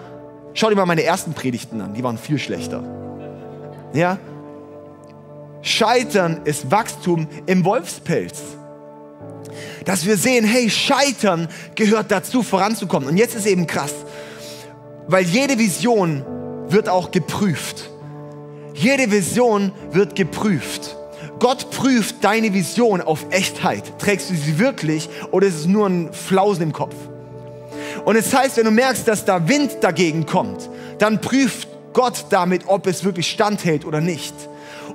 schau 0.58 0.70
dir 0.70 0.76
mal 0.76 0.86
meine 0.86 1.04
ersten 1.04 1.34
Predigten 1.34 1.80
an, 1.80 1.94
die 1.94 2.02
waren 2.02 2.18
viel 2.18 2.38
schlechter. 2.38 2.82
Ja? 3.92 4.18
Scheitern 5.62 6.40
ist 6.44 6.70
Wachstum 6.70 7.28
im 7.46 7.64
Wolfspelz. 7.64 8.40
Dass 9.84 10.04
wir 10.04 10.16
sehen, 10.16 10.44
hey, 10.44 10.68
Scheitern 10.68 11.48
gehört 11.74 12.10
dazu, 12.10 12.42
voranzukommen. 12.42 13.08
Und 13.08 13.16
jetzt 13.16 13.34
ist 13.34 13.46
eben 13.46 13.66
krass, 13.66 13.94
weil 15.06 15.24
jede 15.24 15.58
Vision 15.58 16.24
wird 16.68 16.88
auch 16.88 17.10
geprüft. 17.10 17.90
Jede 18.74 19.10
Vision 19.10 19.72
wird 19.92 20.16
geprüft. 20.16 20.96
Gott 21.38 21.70
prüft 21.70 22.22
deine 22.22 22.52
Vision 22.52 23.00
auf 23.00 23.26
Echtheit. 23.30 23.98
Trägst 23.98 24.30
du 24.30 24.34
sie 24.34 24.58
wirklich 24.58 25.08
oder 25.30 25.46
ist 25.46 25.54
es 25.54 25.66
nur 25.66 25.86
ein 25.86 26.12
Flausen 26.12 26.64
im 26.64 26.72
Kopf? 26.72 26.94
Und 28.04 28.16
es 28.16 28.34
heißt, 28.34 28.56
wenn 28.56 28.64
du 28.64 28.70
merkst, 28.70 29.06
dass 29.06 29.24
da 29.24 29.48
Wind 29.48 29.78
dagegen 29.80 30.26
kommt, 30.26 30.68
dann 30.98 31.20
prüft 31.20 31.68
Gott 31.92 32.26
damit, 32.30 32.62
ob 32.66 32.86
es 32.86 33.04
wirklich 33.04 33.30
standhält 33.30 33.84
oder 33.84 34.00
nicht. 34.00 34.34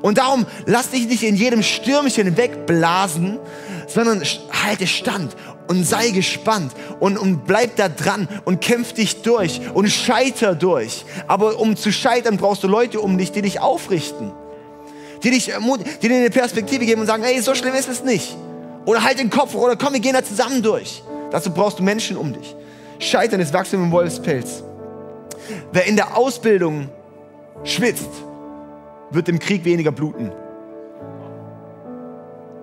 Und 0.02 0.18
darum 0.18 0.46
lass 0.66 0.90
dich 0.90 1.08
nicht 1.08 1.24
in 1.24 1.36
jedem 1.36 1.64
Stürmchen 1.64 2.36
wegblasen, 2.36 3.40
sondern 3.88 4.22
halte 4.64 4.88
stand 4.88 5.36
und 5.68 5.86
sei 5.86 6.10
gespannt 6.10 6.74
und, 7.00 7.18
und 7.18 7.46
bleib 7.46 7.78
da 7.78 7.90
dran 7.90 8.28
und 8.46 8.60
kämpf 8.62 8.94
dich 8.94 9.22
durch 9.22 9.62
und 9.74 9.90
scheiter 9.90 10.56
durch. 10.56 11.06
Aber 11.28 11.60
um 11.60 11.78
zu 11.78 11.92
scheitern, 11.92 12.38
brauchst 12.38 12.64
du 12.64 12.68
Leute 12.68 13.00
um 13.00 13.18
dich, 13.18 13.32
die 13.32 13.42
dich 13.42 13.62
aufrichten 13.62 14.32
die, 15.24 15.32
dich, 15.32 15.52
die 16.02 16.08
dir 16.08 16.16
eine 16.16 16.30
Perspektive 16.30 16.86
geben 16.86 17.02
und 17.02 17.08
sagen, 17.08 17.24
hey, 17.24 17.42
so 17.42 17.56
schlimm 17.56 17.74
ist 17.74 17.88
es 17.88 18.04
nicht. 18.04 18.36
Oder 18.86 19.04
halt 19.04 19.20
den 19.20 19.30
Kopf 19.30 19.56
oder 19.56 19.76
komm, 19.76 19.94
wir 19.94 20.02
gehen 20.02 20.14
da 20.14 20.24
zusammen 20.24 20.62
durch. 20.62 21.02
Dazu 21.32 21.52
brauchst 21.52 21.80
du 21.80 21.84
Menschen 21.84 22.18
um 22.18 22.34
dich. 22.34 22.56
Scheitern 23.04 23.40
ist 23.40 23.54
Wachstum 23.54 23.84
im 23.84 23.92
Wolfspelz. 23.92 24.64
Wer 25.72 25.86
in 25.86 25.96
der 25.96 26.18
Ausbildung 26.18 26.90
schwitzt, 27.64 28.10
wird 29.12 29.30
im 29.30 29.40
Krieg 29.40 29.66
weniger 29.66 29.92
bluten. 29.92 30.32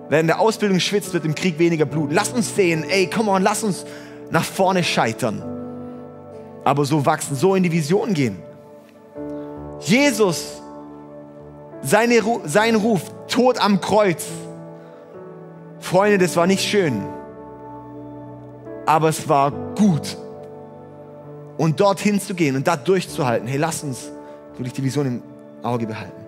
Wer 0.09 0.19
in 0.19 0.27
der 0.27 0.39
Ausbildung 0.39 0.79
schwitzt, 0.79 1.13
wird 1.13 1.25
im 1.25 1.35
Krieg 1.35 1.57
weniger 1.59 1.85
bluten. 1.85 2.13
Lass 2.13 2.29
uns 2.29 2.55
sehen, 2.55 2.83
ey, 2.89 3.07
come 3.07 3.31
on, 3.31 3.43
lass 3.43 3.63
uns 3.63 3.85
nach 4.29 4.43
vorne 4.43 4.83
scheitern. 4.83 5.41
Aber 6.63 6.85
so 6.85 7.05
wachsen, 7.05 7.35
so 7.35 7.55
in 7.55 7.63
die 7.63 7.71
Vision 7.71 8.13
gehen. 8.13 8.39
Jesus 9.79 10.61
seine, 11.81 12.21
sein 12.45 12.75
Ruf, 12.75 13.01
Tod 13.27 13.59
am 13.59 13.79
Kreuz. 13.81 14.25
Freunde, 15.79 16.17
das 16.19 16.35
war 16.35 16.45
nicht 16.45 16.63
schön, 16.63 17.01
aber 18.85 19.09
es 19.09 19.27
war 19.27 19.51
gut. 19.75 20.17
Und 21.61 21.79
dorthin 21.79 22.19
zu 22.19 22.33
gehen 22.33 22.55
und 22.55 22.65
da 22.65 22.75
durchzuhalten, 22.75 23.47
hey, 23.47 23.59
lass 23.59 23.83
uns 23.83 24.09
wirklich 24.57 24.73
die 24.73 24.83
Vision 24.83 25.05
im 25.05 25.21
Auge 25.61 25.85
behalten. 25.85 26.19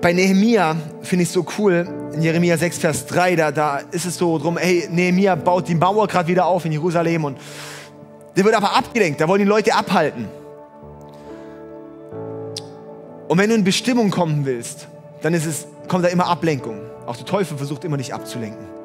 Bei 0.00 0.14
Nehemia 0.14 0.74
finde 1.02 1.24
ich 1.24 1.28
es 1.28 1.34
so 1.34 1.44
cool, 1.58 1.86
in 2.14 2.22
Jeremia 2.22 2.56
6, 2.56 2.78
Vers 2.78 3.04
3, 3.04 3.36
da, 3.36 3.50
da 3.50 3.80
ist 3.90 4.06
es 4.06 4.16
so 4.16 4.38
drum, 4.38 4.56
hey, 4.56 4.88
Nehemia 4.90 5.34
baut 5.34 5.68
die 5.68 5.74
Mauer 5.74 6.06
gerade 6.06 6.26
wieder 6.26 6.46
auf 6.46 6.64
in 6.64 6.72
Jerusalem 6.72 7.26
und 7.26 7.38
der 8.34 8.46
wird 8.46 8.54
aber 8.54 8.74
abgelenkt, 8.74 9.20
da 9.20 9.28
wollen 9.28 9.40
die 9.40 9.44
Leute 9.44 9.74
abhalten. 9.74 10.26
Und 13.28 13.36
wenn 13.36 13.50
du 13.50 13.56
in 13.56 13.64
Bestimmung 13.64 14.08
kommen 14.08 14.46
willst, 14.46 14.88
dann 15.20 15.34
ist 15.34 15.44
es, 15.44 15.66
kommt 15.86 16.02
da 16.02 16.08
immer 16.08 16.28
Ablenkung. 16.28 16.78
Auch 17.04 17.16
der 17.16 17.26
Teufel 17.26 17.58
versucht 17.58 17.84
immer 17.84 17.98
dich 17.98 18.14
abzulenken. 18.14 18.77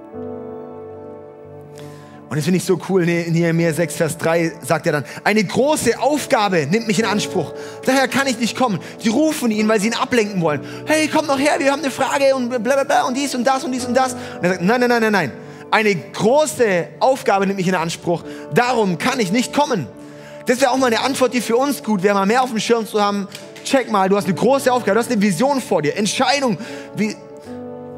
Und 2.34 2.38
das 2.38 2.45
finde 2.45 2.57
ich 2.57 2.65
so 2.65 2.79
cool. 2.89 3.07
In 3.07 3.31
Nehemiah 3.31 3.71
6, 3.71 3.95
Vers 3.95 4.17
3 4.17 4.53
sagt 4.65 4.88
er 4.88 4.93
dann, 4.93 5.05
eine 5.23 5.43
große 5.43 5.99
Aufgabe 5.99 6.65
nimmt 6.65 6.88
mich 6.88 6.97
in 6.97 7.05
Anspruch. 7.05 7.53
Daher 7.86 8.07
kann 8.07 8.25
ich 8.25 8.39
nicht 8.39 8.57
kommen. 8.57 8.79
Die 9.03 9.09
rufen 9.09 9.51
ihn, 9.51 9.67
weil 9.67 9.79
sie 9.79 9.89
ihn 9.89 9.93
ablenken 9.93 10.41
wollen. 10.41 10.61
Hey, 10.88 11.07
komm 11.13 11.27
noch 11.27 11.38
her, 11.38 11.59
wir 11.59 11.71
haben 11.71 11.84
eine 11.84 11.91
Frage 11.91 12.34
und 12.34 12.49
bla 12.49 12.84
bla 12.84 13.03
und 13.03 13.15
dies 13.15 13.36
und 13.36 13.43
das 13.43 13.63
und 13.63 13.71
dies 13.71 13.86
und 13.86 13.93
das. 13.93 14.13
Und 14.13 14.45
er 14.45 14.49
sagt, 14.49 14.63
nein, 14.63 14.79
nein, 14.79 14.89
nein, 14.89 15.01
nein, 15.03 15.11
nein. 15.11 15.31
Eine 15.69 15.95
große 15.95 16.88
Aufgabe 16.99 17.45
nimmt 17.45 17.57
mich 17.57 17.67
in 17.67 17.75
Anspruch. 17.75 18.23
Darum 18.51 18.97
kann 18.97 19.19
ich 19.19 19.31
nicht 19.31 19.53
kommen. 19.53 19.86
Das 20.47 20.59
wäre 20.59 20.71
auch 20.71 20.77
mal 20.77 20.88
eine 20.88 21.01
Antwort, 21.01 21.36
die 21.36 21.41
für 21.41 21.55
uns 21.55 21.84
gut 21.84 22.01
wäre, 22.01 22.15
mal 22.15 22.25
mehr 22.25 22.41
auf 22.41 22.49
dem 22.49 22.59
Schirm 22.59 22.88
zu 22.88 22.99
haben 22.99 23.27
check 23.63 23.91
mal, 23.91 24.09
du 24.09 24.17
hast 24.17 24.25
eine 24.25 24.34
große 24.34 24.73
Aufgabe, 24.73 24.95
du 24.95 24.99
hast 25.01 25.11
eine 25.11 25.21
Vision 25.21 25.61
vor 25.61 25.84
dir, 25.84 25.95
Entscheidung. 25.95 26.57
Wie, 26.95 27.15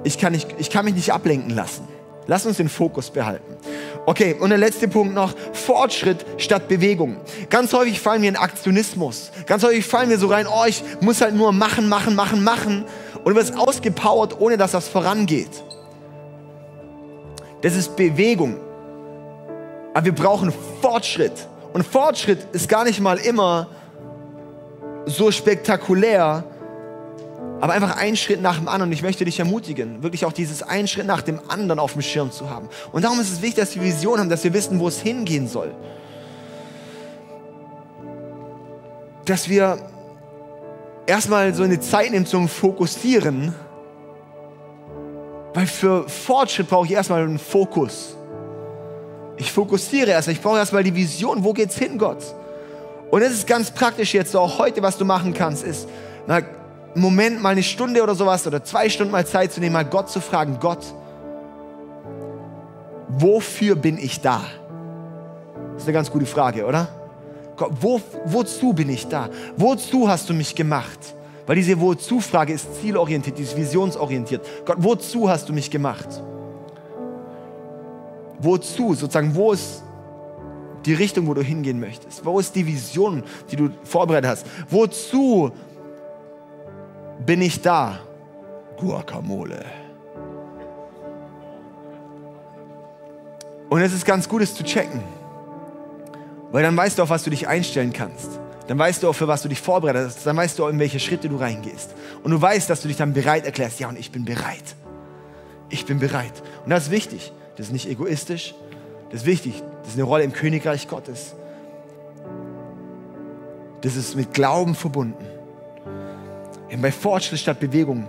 ich, 0.04 0.20
kann 0.20 0.34
nicht, 0.34 0.54
ich 0.58 0.70
kann 0.70 0.84
mich 0.84 0.94
nicht 0.94 1.14
ablenken 1.14 1.52
lassen. 1.56 1.88
Lass 2.28 2.46
uns 2.46 2.58
den 2.58 2.70
Fokus 2.70 3.10
behalten. 3.10 3.56
Okay, 4.08 4.36
und 4.40 4.50
der 4.50 4.60
letzte 4.60 4.88
Punkt 4.88 5.16
noch, 5.16 5.34
Fortschritt 5.54 6.26
statt 6.38 6.68
Bewegung. 6.68 7.18
Ganz 7.50 7.74
häufig 7.74 8.00
fallen 8.00 8.22
wir 8.22 8.30
in 8.30 8.36
Aktionismus. 8.36 9.32
Ganz 9.48 9.64
häufig 9.64 9.86
fallen 9.86 10.10
wir 10.10 10.20
so 10.20 10.28
rein, 10.28 10.46
oh, 10.48 10.66
ich 10.68 10.84
muss 11.02 11.22
halt 11.22 11.34
nur 11.34 11.52
machen, 11.52 11.90
machen, 11.90 12.16
machen, 12.16 12.44
machen. 12.44 12.86
Und 13.24 13.34
du 13.34 13.36
wirst 13.36 13.58
ausgepowert, 13.58 14.40
ohne 14.40 14.58
dass 14.58 14.72
das 14.72 14.88
vorangeht. 14.88 15.50
Das 17.62 17.76
ist 17.76 17.96
Bewegung. 17.96 18.58
Aber 19.96 20.06
wir 20.06 20.14
brauchen 20.14 20.54
Fortschritt. 20.82 21.48
Und 21.74 21.84
Fortschritt 21.84 22.40
ist 22.52 22.70
gar 22.70 22.84
nicht 22.84 23.00
mal 23.00 23.18
immer 23.18 23.68
so 25.08 25.32
spektakulär, 25.32 26.44
aber 27.62 27.74
einfach 27.74 27.98
einen 27.98 28.16
Schritt 28.16 28.42
nach 28.42 28.58
dem 28.58 28.68
anderen. 28.68 28.90
Und 28.90 28.94
ich 28.94 29.02
möchte 29.02 29.26
dich 29.26 29.40
ermutigen, 29.40 30.04
wirklich 30.04 30.26
auch 30.26 30.34
dieses 30.34 30.62
einen 30.64 30.88
Schritt 30.88 31.08
nach 31.08 31.22
dem 31.22 31.40
anderen 31.48 31.80
auf 31.80 31.94
dem 31.94 32.02
Schirm 32.02 32.32
zu 32.32 32.50
haben. 32.50 32.70
Und 32.92 33.04
darum 33.04 33.20
ist 33.20 33.32
es 33.32 33.42
wichtig, 33.42 33.64
dass 33.64 33.76
wir 33.76 33.84
Vision 33.84 34.20
haben, 34.20 34.30
dass 34.30 34.44
wir 34.44 34.54
wissen, 34.54 34.80
wo 34.80 34.88
es 34.88 35.00
hingehen 35.00 35.48
soll. 35.48 35.74
Dass 39.26 39.50
wir 39.50 39.78
erstmal 41.08 41.54
so 41.54 41.64
eine 41.64 41.80
Zeit 41.80 42.12
nehmen 42.12 42.26
zum 42.26 42.48
Fokussieren, 42.48 43.54
weil 45.54 45.68
für 45.68 46.08
Fortschritt 46.10 46.70
brauche 46.70 46.86
ich 46.86 46.92
erstmal 46.92 47.24
einen 47.24 47.40
Fokus. 47.40 48.18
Ich 49.38 49.52
fokussiere 49.52 50.12
erstmal, 50.12 50.34
ich 50.34 50.42
brauche 50.42 50.58
erstmal 50.58 50.84
die 50.84 50.96
Vision, 50.96 51.44
wo 51.44 51.54
geht's 51.54 51.78
hin, 51.78 51.98
Gott? 51.98 52.24
Und 53.12 53.22
es 53.22 53.34
ist 53.34 53.48
ganz 53.48 53.72
praktisch 53.72 54.14
jetzt 54.14 54.36
auch 54.36 54.60
heute, 54.60 54.82
was 54.82 54.98
du 54.98 55.06
machen 55.06 55.34
kannst, 55.34 55.64
ist 55.64 55.88
mal 56.28 56.44
Moment, 56.96 57.42
mal 57.42 57.50
eine 57.50 57.64
Stunde 57.64 58.02
oder 58.02 58.16
sowas 58.16 58.48
oder 58.48 58.64
zwei 58.64 58.90
Stunden 58.90 59.12
mal 59.12 59.26
Zeit 59.26 59.52
zu 59.52 59.60
nehmen, 59.60 59.74
mal 59.74 59.84
Gott 59.84 60.10
zu 60.10 60.22
fragen, 60.22 60.58
Gott, 60.62 60.80
wofür 63.10 63.76
bin 63.76 63.98
ich 63.98 64.22
da? 64.22 64.42
Das 65.74 65.84
ist 65.84 65.88
eine 65.88 65.94
ganz 65.94 66.10
gute 66.10 66.26
Frage, 66.26 66.66
oder? 66.66 66.88
Gott, 67.58 67.72
wo, 67.82 68.02
wozu 68.26 68.74
bin 68.74 68.90
ich 68.90 69.08
da? 69.08 69.30
Wozu 69.58 70.08
hast 70.08 70.30
du 70.30 70.34
mich 70.34 70.56
gemacht? 70.56 71.00
Weil 71.46 71.58
diese 71.58 71.80
Wozu-Frage 71.80 72.54
ist 72.54 72.82
zielorientiert, 72.82 73.38
die 73.38 73.44
ist 73.44 73.56
visionsorientiert. 73.56 74.46
Gott, 74.66 74.78
wozu 74.80 75.30
hast 75.30 75.48
du 75.48 75.54
mich 75.54 75.70
gemacht? 75.70 76.08
Wozu? 78.40 78.94
Sozusagen, 78.94 79.36
wo 79.36 79.52
ist 79.52 79.84
die 80.86 80.94
Richtung, 80.94 81.28
wo 81.28 81.34
du 81.34 81.42
hingehen 81.42 81.80
möchtest? 81.80 82.26
Wo 82.26 82.40
ist 82.40 82.56
die 82.56 82.66
Vision, 82.66 83.24
die 83.52 83.56
du 83.56 83.70
vorbereitet 83.84 84.30
hast? 84.30 84.46
Wozu 84.70 85.52
bin 87.26 87.42
ich 87.42 87.62
da? 87.62 88.00
Guacamole. 88.78 89.66
Und 93.70 93.82
es 93.82 93.94
ist 93.94 94.06
ganz 94.06 94.30
gut, 94.30 94.42
es 94.42 94.54
zu 94.54 94.64
checken. 94.64 95.02
Weil 96.52 96.64
dann 96.64 96.78
weißt 96.78 96.98
du, 96.98 97.04
auf 97.04 97.10
was 97.10 97.24
du 97.24 97.30
dich 97.30 97.48
einstellen 97.48 97.92
kannst. 97.92 98.40
Dann 98.68 98.80
weißt 98.80 99.04
du 99.04 99.10
auch, 99.10 99.14
für 99.14 99.28
was 99.28 99.42
du 99.42 99.50
dich 99.50 99.60
vorbereitest. 99.60 100.26
Dann 100.26 100.38
weißt 100.38 100.58
du 100.58 100.66
auch, 100.66 100.70
in 100.70 100.80
welche 100.80 101.00
Schritte 101.00 101.30
du 101.30 101.38
reingehst. 101.38 101.94
Und 102.24 102.32
du 102.32 102.42
weißt, 102.42 102.70
dass 102.70 102.82
du 102.82 102.88
dich 102.88 102.98
dann 102.98 103.14
bereit 103.14 103.46
erklärst. 103.46 103.80
Ja, 103.80 103.90
und 103.90 104.00
ich 104.00 104.12
bin 104.12 104.26
bereit. 104.26 104.76
Ich 105.70 105.86
bin 105.86 106.00
bereit. 106.00 106.44
Und 106.64 106.70
das 106.70 106.86
ist 106.86 106.92
wichtig. 106.92 107.32
Das 107.58 107.68
ist 107.68 107.74
nicht 107.74 107.90
egoistisch. 107.90 108.56
Das 109.10 109.22
ist 109.22 109.26
wichtig. 109.26 109.64
Das 109.82 109.90
ist 109.90 109.96
eine 109.96 110.04
Rolle 110.04 110.24
im 110.24 110.34
Königreich 110.34 110.88
Gottes. 110.88 111.36
Das 113.82 113.96
ist 113.96 114.16
mit 114.16 114.34
Glauben 114.34 114.76
verbunden. 114.76 115.35
Und 116.72 116.82
bei 116.82 116.92
Fortschritt 116.92 117.40
statt 117.40 117.60
Bewegung 117.60 118.08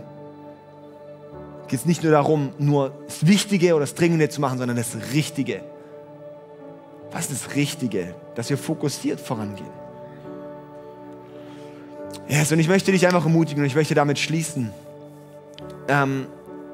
geht 1.69 1.81
es 1.81 1.87
nicht 1.87 2.03
nur 2.03 2.13
darum, 2.13 2.51
nur 2.59 2.93
das 3.07 3.27
Wichtige 3.27 3.75
oder 3.75 3.81
das 3.81 3.95
Dringende 3.95 4.29
zu 4.29 4.41
machen, 4.41 4.59
sondern 4.59 4.77
das 4.77 4.97
Richtige. 5.13 5.63
Was 7.13 7.31
ist 7.31 7.47
das 7.47 7.55
Richtige? 7.57 8.15
Dass 8.35 8.51
wir 8.51 8.59
fokussiert 8.59 9.21
vorangehen. 9.21 9.71
Yes, 12.29 12.51
und 12.51 12.59
ich 12.59 12.69
möchte 12.69 12.93
dich 12.93 13.07
einfach 13.07 13.25
ermutigen 13.25 13.63
und 13.63 13.67
ich 13.67 13.75
möchte 13.75 13.95
damit 13.95 14.19
schließen. 14.19 14.73
Ähm, 15.89 16.27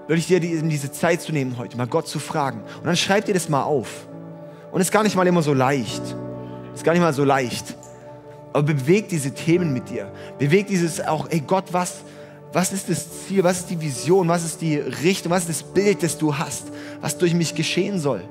würde 0.06 0.18
ich 0.18 0.26
dir 0.26 0.40
diese 0.40 0.90
Zeit 0.90 1.20
zu 1.20 1.32
nehmen 1.32 1.58
heute, 1.58 1.76
mal 1.76 1.86
Gott 1.86 2.08
zu 2.08 2.18
fragen. 2.18 2.62
Und 2.78 2.86
dann 2.86 2.96
schreib 2.96 3.26
dir 3.26 3.34
das 3.34 3.48
mal 3.48 3.62
auf. 3.62 4.06
Und 4.70 4.80
es 4.80 4.88
ist 4.88 4.92
gar 4.92 5.02
nicht 5.02 5.16
mal 5.16 5.26
immer 5.26 5.42
so 5.42 5.52
leicht. 5.52 6.02
Ist 6.74 6.84
gar 6.84 6.92
nicht 6.92 7.02
mal 7.02 7.12
so 7.12 7.24
leicht. 7.24 7.76
Aber 8.52 8.62
beweg 8.62 9.08
diese 9.08 9.32
Themen 9.32 9.72
mit 9.72 9.88
dir. 9.88 10.12
Beweg 10.38 10.66
dieses 10.66 11.00
auch, 11.00 11.28
ey 11.30 11.40
Gott, 11.40 11.72
was, 11.72 12.02
Was 12.52 12.72
ist 12.72 12.90
das 12.90 13.26
Ziel? 13.26 13.42
Was 13.44 13.60
ist 13.60 13.70
die 13.70 13.80
Vision? 13.80 14.28
Was 14.28 14.44
ist 14.44 14.60
die 14.60 14.76
Richtung? 14.76 15.32
Was 15.32 15.48
ist 15.48 15.48
das 15.48 15.62
Bild, 15.62 16.02
das 16.02 16.18
du 16.18 16.36
hast, 16.36 16.64
was 17.00 17.16
durch 17.16 17.32
mich 17.34 17.54
geschehen 17.54 17.98
soll? 17.98 18.22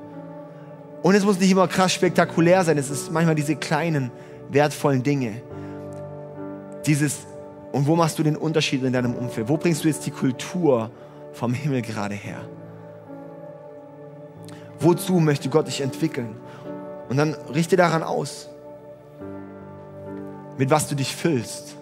Und 1.02 1.16
es 1.16 1.24
muss 1.24 1.40
nicht 1.40 1.50
immer 1.50 1.66
krass 1.66 1.92
spektakulär 1.92 2.62
sein. 2.62 2.78
Es 2.78 2.88
ist 2.88 3.10
manchmal 3.10 3.34
diese 3.34 3.56
kleinen, 3.56 4.12
wertvollen 4.48 5.02
Dinge. 5.02 5.42
Dieses, 6.86 7.26
und 7.72 7.86
wo 7.88 7.96
machst 7.96 8.16
du 8.18 8.22
den 8.22 8.36
Unterschied 8.36 8.84
in 8.84 8.92
deinem 8.92 9.14
Umfeld? 9.14 9.48
Wo 9.48 9.56
bringst 9.56 9.82
du 9.82 9.88
jetzt 9.88 10.06
die 10.06 10.12
Kultur 10.12 10.92
vom 11.32 11.52
Himmel 11.52 11.82
gerade 11.82 12.14
her? 12.14 12.42
Wozu 14.78 15.14
möchte 15.14 15.48
Gott 15.48 15.66
dich 15.66 15.80
entwickeln? 15.80 16.36
Und 17.08 17.16
dann 17.16 17.34
richte 17.52 17.76
daran 17.76 18.04
aus, 18.04 18.48
mit 20.62 20.70
was 20.70 20.86
du 20.86 20.94
dich 20.94 21.16
füllst, 21.16 21.74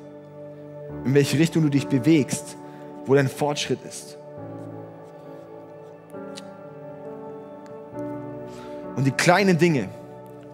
in 1.04 1.12
welche 1.12 1.38
Richtung 1.38 1.62
du 1.64 1.68
dich 1.68 1.86
bewegst, 1.86 2.56
wo 3.04 3.14
dein 3.14 3.28
Fortschritt 3.28 3.80
ist. 3.86 4.16
Und 8.96 9.04
die 9.04 9.10
kleinen 9.10 9.58
Dinge, 9.58 9.90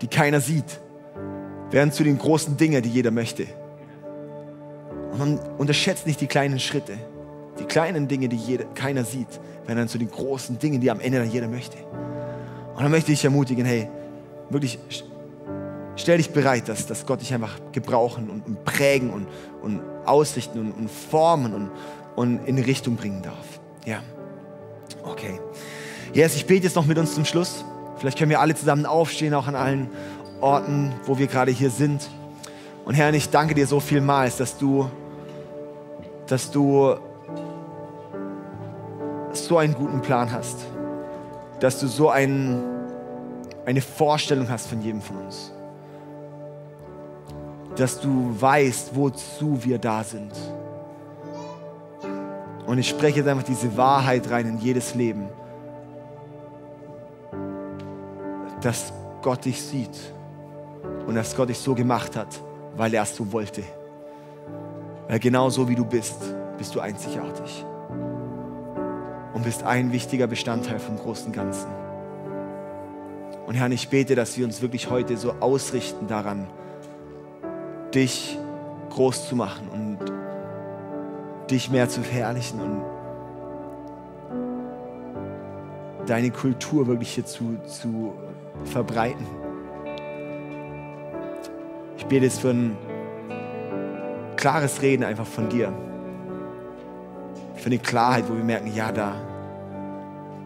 die 0.03 0.09
keiner 0.09 0.41
sieht, 0.41 0.81
werden 1.71 1.93
zu 1.93 2.03
den 2.03 2.19
großen 2.19 2.57
Dingen, 2.57 2.83
die 2.83 2.89
jeder 2.89 3.13
möchte. 3.13 3.47
Und 5.13 5.19
man 5.21 5.39
unterschätzt 5.57 6.05
nicht 6.05 6.21
die 6.21 6.27
kleinen 6.27 6.59
Schritte. 6.59 6.95
Die 7.61 7.65
kleinen 7.65 8.09
Dinge, 8.09 8.29
die 8.29 8.35
jeder, 8.35 8.65
keiner 8.75 9.05
sieht, 9.05 9.39
werden 9.67 9.79
dann 9.79 9.89
zu 9.89 9.99
den 9.99 10.11
großen 10.11 10.59
Dingen, 10.59 10.81
die 10.81 10.91
am 10.91 10.99
Ende 10.99 11.21
dann 11.21 11.31
jeder 11.31 11.47
möchte. 11.47 11.77
Und 12.75 12.83
dann 12.83 12.91
möchte 12.91 13.13
ich 13.13 13.25
ermutigen, 13.25 13.65
hey, 13.65 13.87
wirklich 14.51 14.81
stell 15.97 16.19
dich 16.19 16.31
bereit, 16.31 16.69
dass, 16.69 16.87
dass 16.87 17.07
Gott 17.07 17.21
dich 17.21 17.35
einfach 17.35 17.59
gebrauchen 17.73 18.31
und, 18.31 18.47
und 18.47 18.65
prägen 18.65 19.11
und, 19.11 19.27
und 19.63 19.81
ausrichten 20.05 20.61
und, 20.61 20.73
und 20.73 20.91
formen 20.91 21.55
und, 21.55 21.71
und 22.15 22.47
in 22.47 22.59
Richtung 22.59 22.97
bringen 22.97 23.23
darf. 23.23 23.61
Ja. 23.85 24.01
Okay. 25.03 25.41
Yes, 26.13 26.37
ich 26.37 26.47
bete 26.47 26.65
jetzt 26.65 26.77
noch 26.77 26.87
mit 26.87 26.99
uns 26.99 27.15
zum 27.15 27.25
Schluss. 27.25 27.65
Vielleicht 27.99 28.19
können 28.19 28.31
wir 28.31 28.41
alle 28.41 28.55
zusammen 28.55 28.87
aufstehen, 28.87 29.35
auch 29.35 29.47
an 29.47 29.55
allen 29.55 29.91
Orten, 30.41 30.93
wo 31.05 31.19
wir 31.19 31.27
gerade 31.27 31.51
hier 31.51 31.71
sind. 31.71 32.09
Und 32.85 32.95
Herr, 32.95 33.13
ich 33.15 33.31
danke 33.31 33.55
dir 33.55 33.67
so 33.67 33.81
vielmals, 33.81 34.37
dass 34.37 34.59
du, 34.59 34.89
dass 36.27 36.51
du 36.51 36.97
so 39.33 39.59
einen 39.59 39.75
guten 39.75 40.01
Plan 40.03 40.31
hast, 40.31 40.59
dass 41.61 41.81
du 41.81 41.87
so 41.87 42.11
ein, 42.11 42.63
eine 43.65 43.81
Vorstellung 43.81 44.49
hast 44.49 44.69
von 44.69 44.81
jedem 44.83 45.03
von 45.03 45.17
uns, 45.17 45.53
dass 47.77 48.01
du 48.01 48.35
weißt, 48.39 48.95
wozu 48.95 49.63
wir 49.65 49.79
da 49.79 50.03
sind. 50.03 50.33
Und 52.67 52.79
ich 52.79 52.89
spreche 52.89 53.19
jetzt 53.19 53.29
einfach 53.29 53.45
diese 53.45 53.77
Wahrheit 53.77 54.31
rein 54.31 54.47
in 54.47 54.59
jedes 54.59 54.95
Leben 54.95 55.29
dass 58.67 58.93
Gott 59.23 59.45
dich 59.45 59.63
sieht 59.63 59.97
und 61.07 61.15
dass 61.15 61.37
Gott 61.37 61.49
dich 61.49 61.59
so 61.59 61.75
gemacht 61.75 62.17
hat, 62.17 62.41
weil 62.77 62.93
er 62.95 63.05
es 63.05 63.15
so 63.15 63.31
wollte. 63.33 63.63
Weil 65.09 65.21
genau 65.21 65.51
so 65.51 65.69
wie 65.69 65.77
du 65.77 65.85
bist, 65.85 66.17
bist 66.59 66.75
du 66.75 66.81
einzigartig 66.81 67.65
und 69.35 69.45
bist 69.45 69.63
ein 69.63 69.93
wichtiger 69.93 70.27
Bestandteil 70.27 70.81
vom 70.81 70.97
großen 70.97 71.31
Ganzen. 71.31 71.69
Und 73.47 73.55
Herr, 73.55 73.71
ich 73.71 73.89
bete, 73.89 74.17
dass 74.17 74.37
wir 74.37 74.45
uns 74.45 74.61
wirklich 74.63 74.91
heute 74.91 75.17
so 75.17 75.35
ausrichten 75.39 76.09
daran, 76.09 76.49
dich 77.97 78.39
groß 78.91 79.29
zu 79.29 79.37
machen 79.37 79.69
und 79.69 79.99
dich 81.51 81.71
mehr 81.71 81.89
zu 81.89 82.03
verherrlichen 82.03 82.61
und 82.61 82.83
deine 86.07 86.31
Kultur 86.31 86.87
wirklich 86.87 87.15
hier 87.15 87.25
zu, 87.25 87.57
zu 87.67 88.13
verbreiten. 88.65 89.27
Ich 91.97 92.07
bete 92.07 92.27
jetzt 92.27 92.41
für 92.41 92.51
ein 92.51 92.77
klares 94.37 94.83
Reden 94.83 95.03
einfach 95.03 95.27
von 95.27 95.49
dir. 95.49 95.73
Für 97.57 97.67
eine 97.67 97.79
Klarheit, 97.79 98.29
wo 98.29 98.37
wir 98.37 98.45
merken, 98.45 98.73
ja, 98.75 98.93
da, 98.93 99.15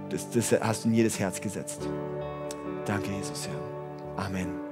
das, 0.08 0.30
das 0.30 0.52
hast 0.60 0.84
du 0.84 0.88
in 0.88 0.94
jedes 0.94 1.18
Herz 1.18 1.40
gesetzt. 1.40 1.86
Danke, 2.86 3.10
Jesus, 3.10 3.46
ja. 3.46 4.24
Amen. 4.24 4.69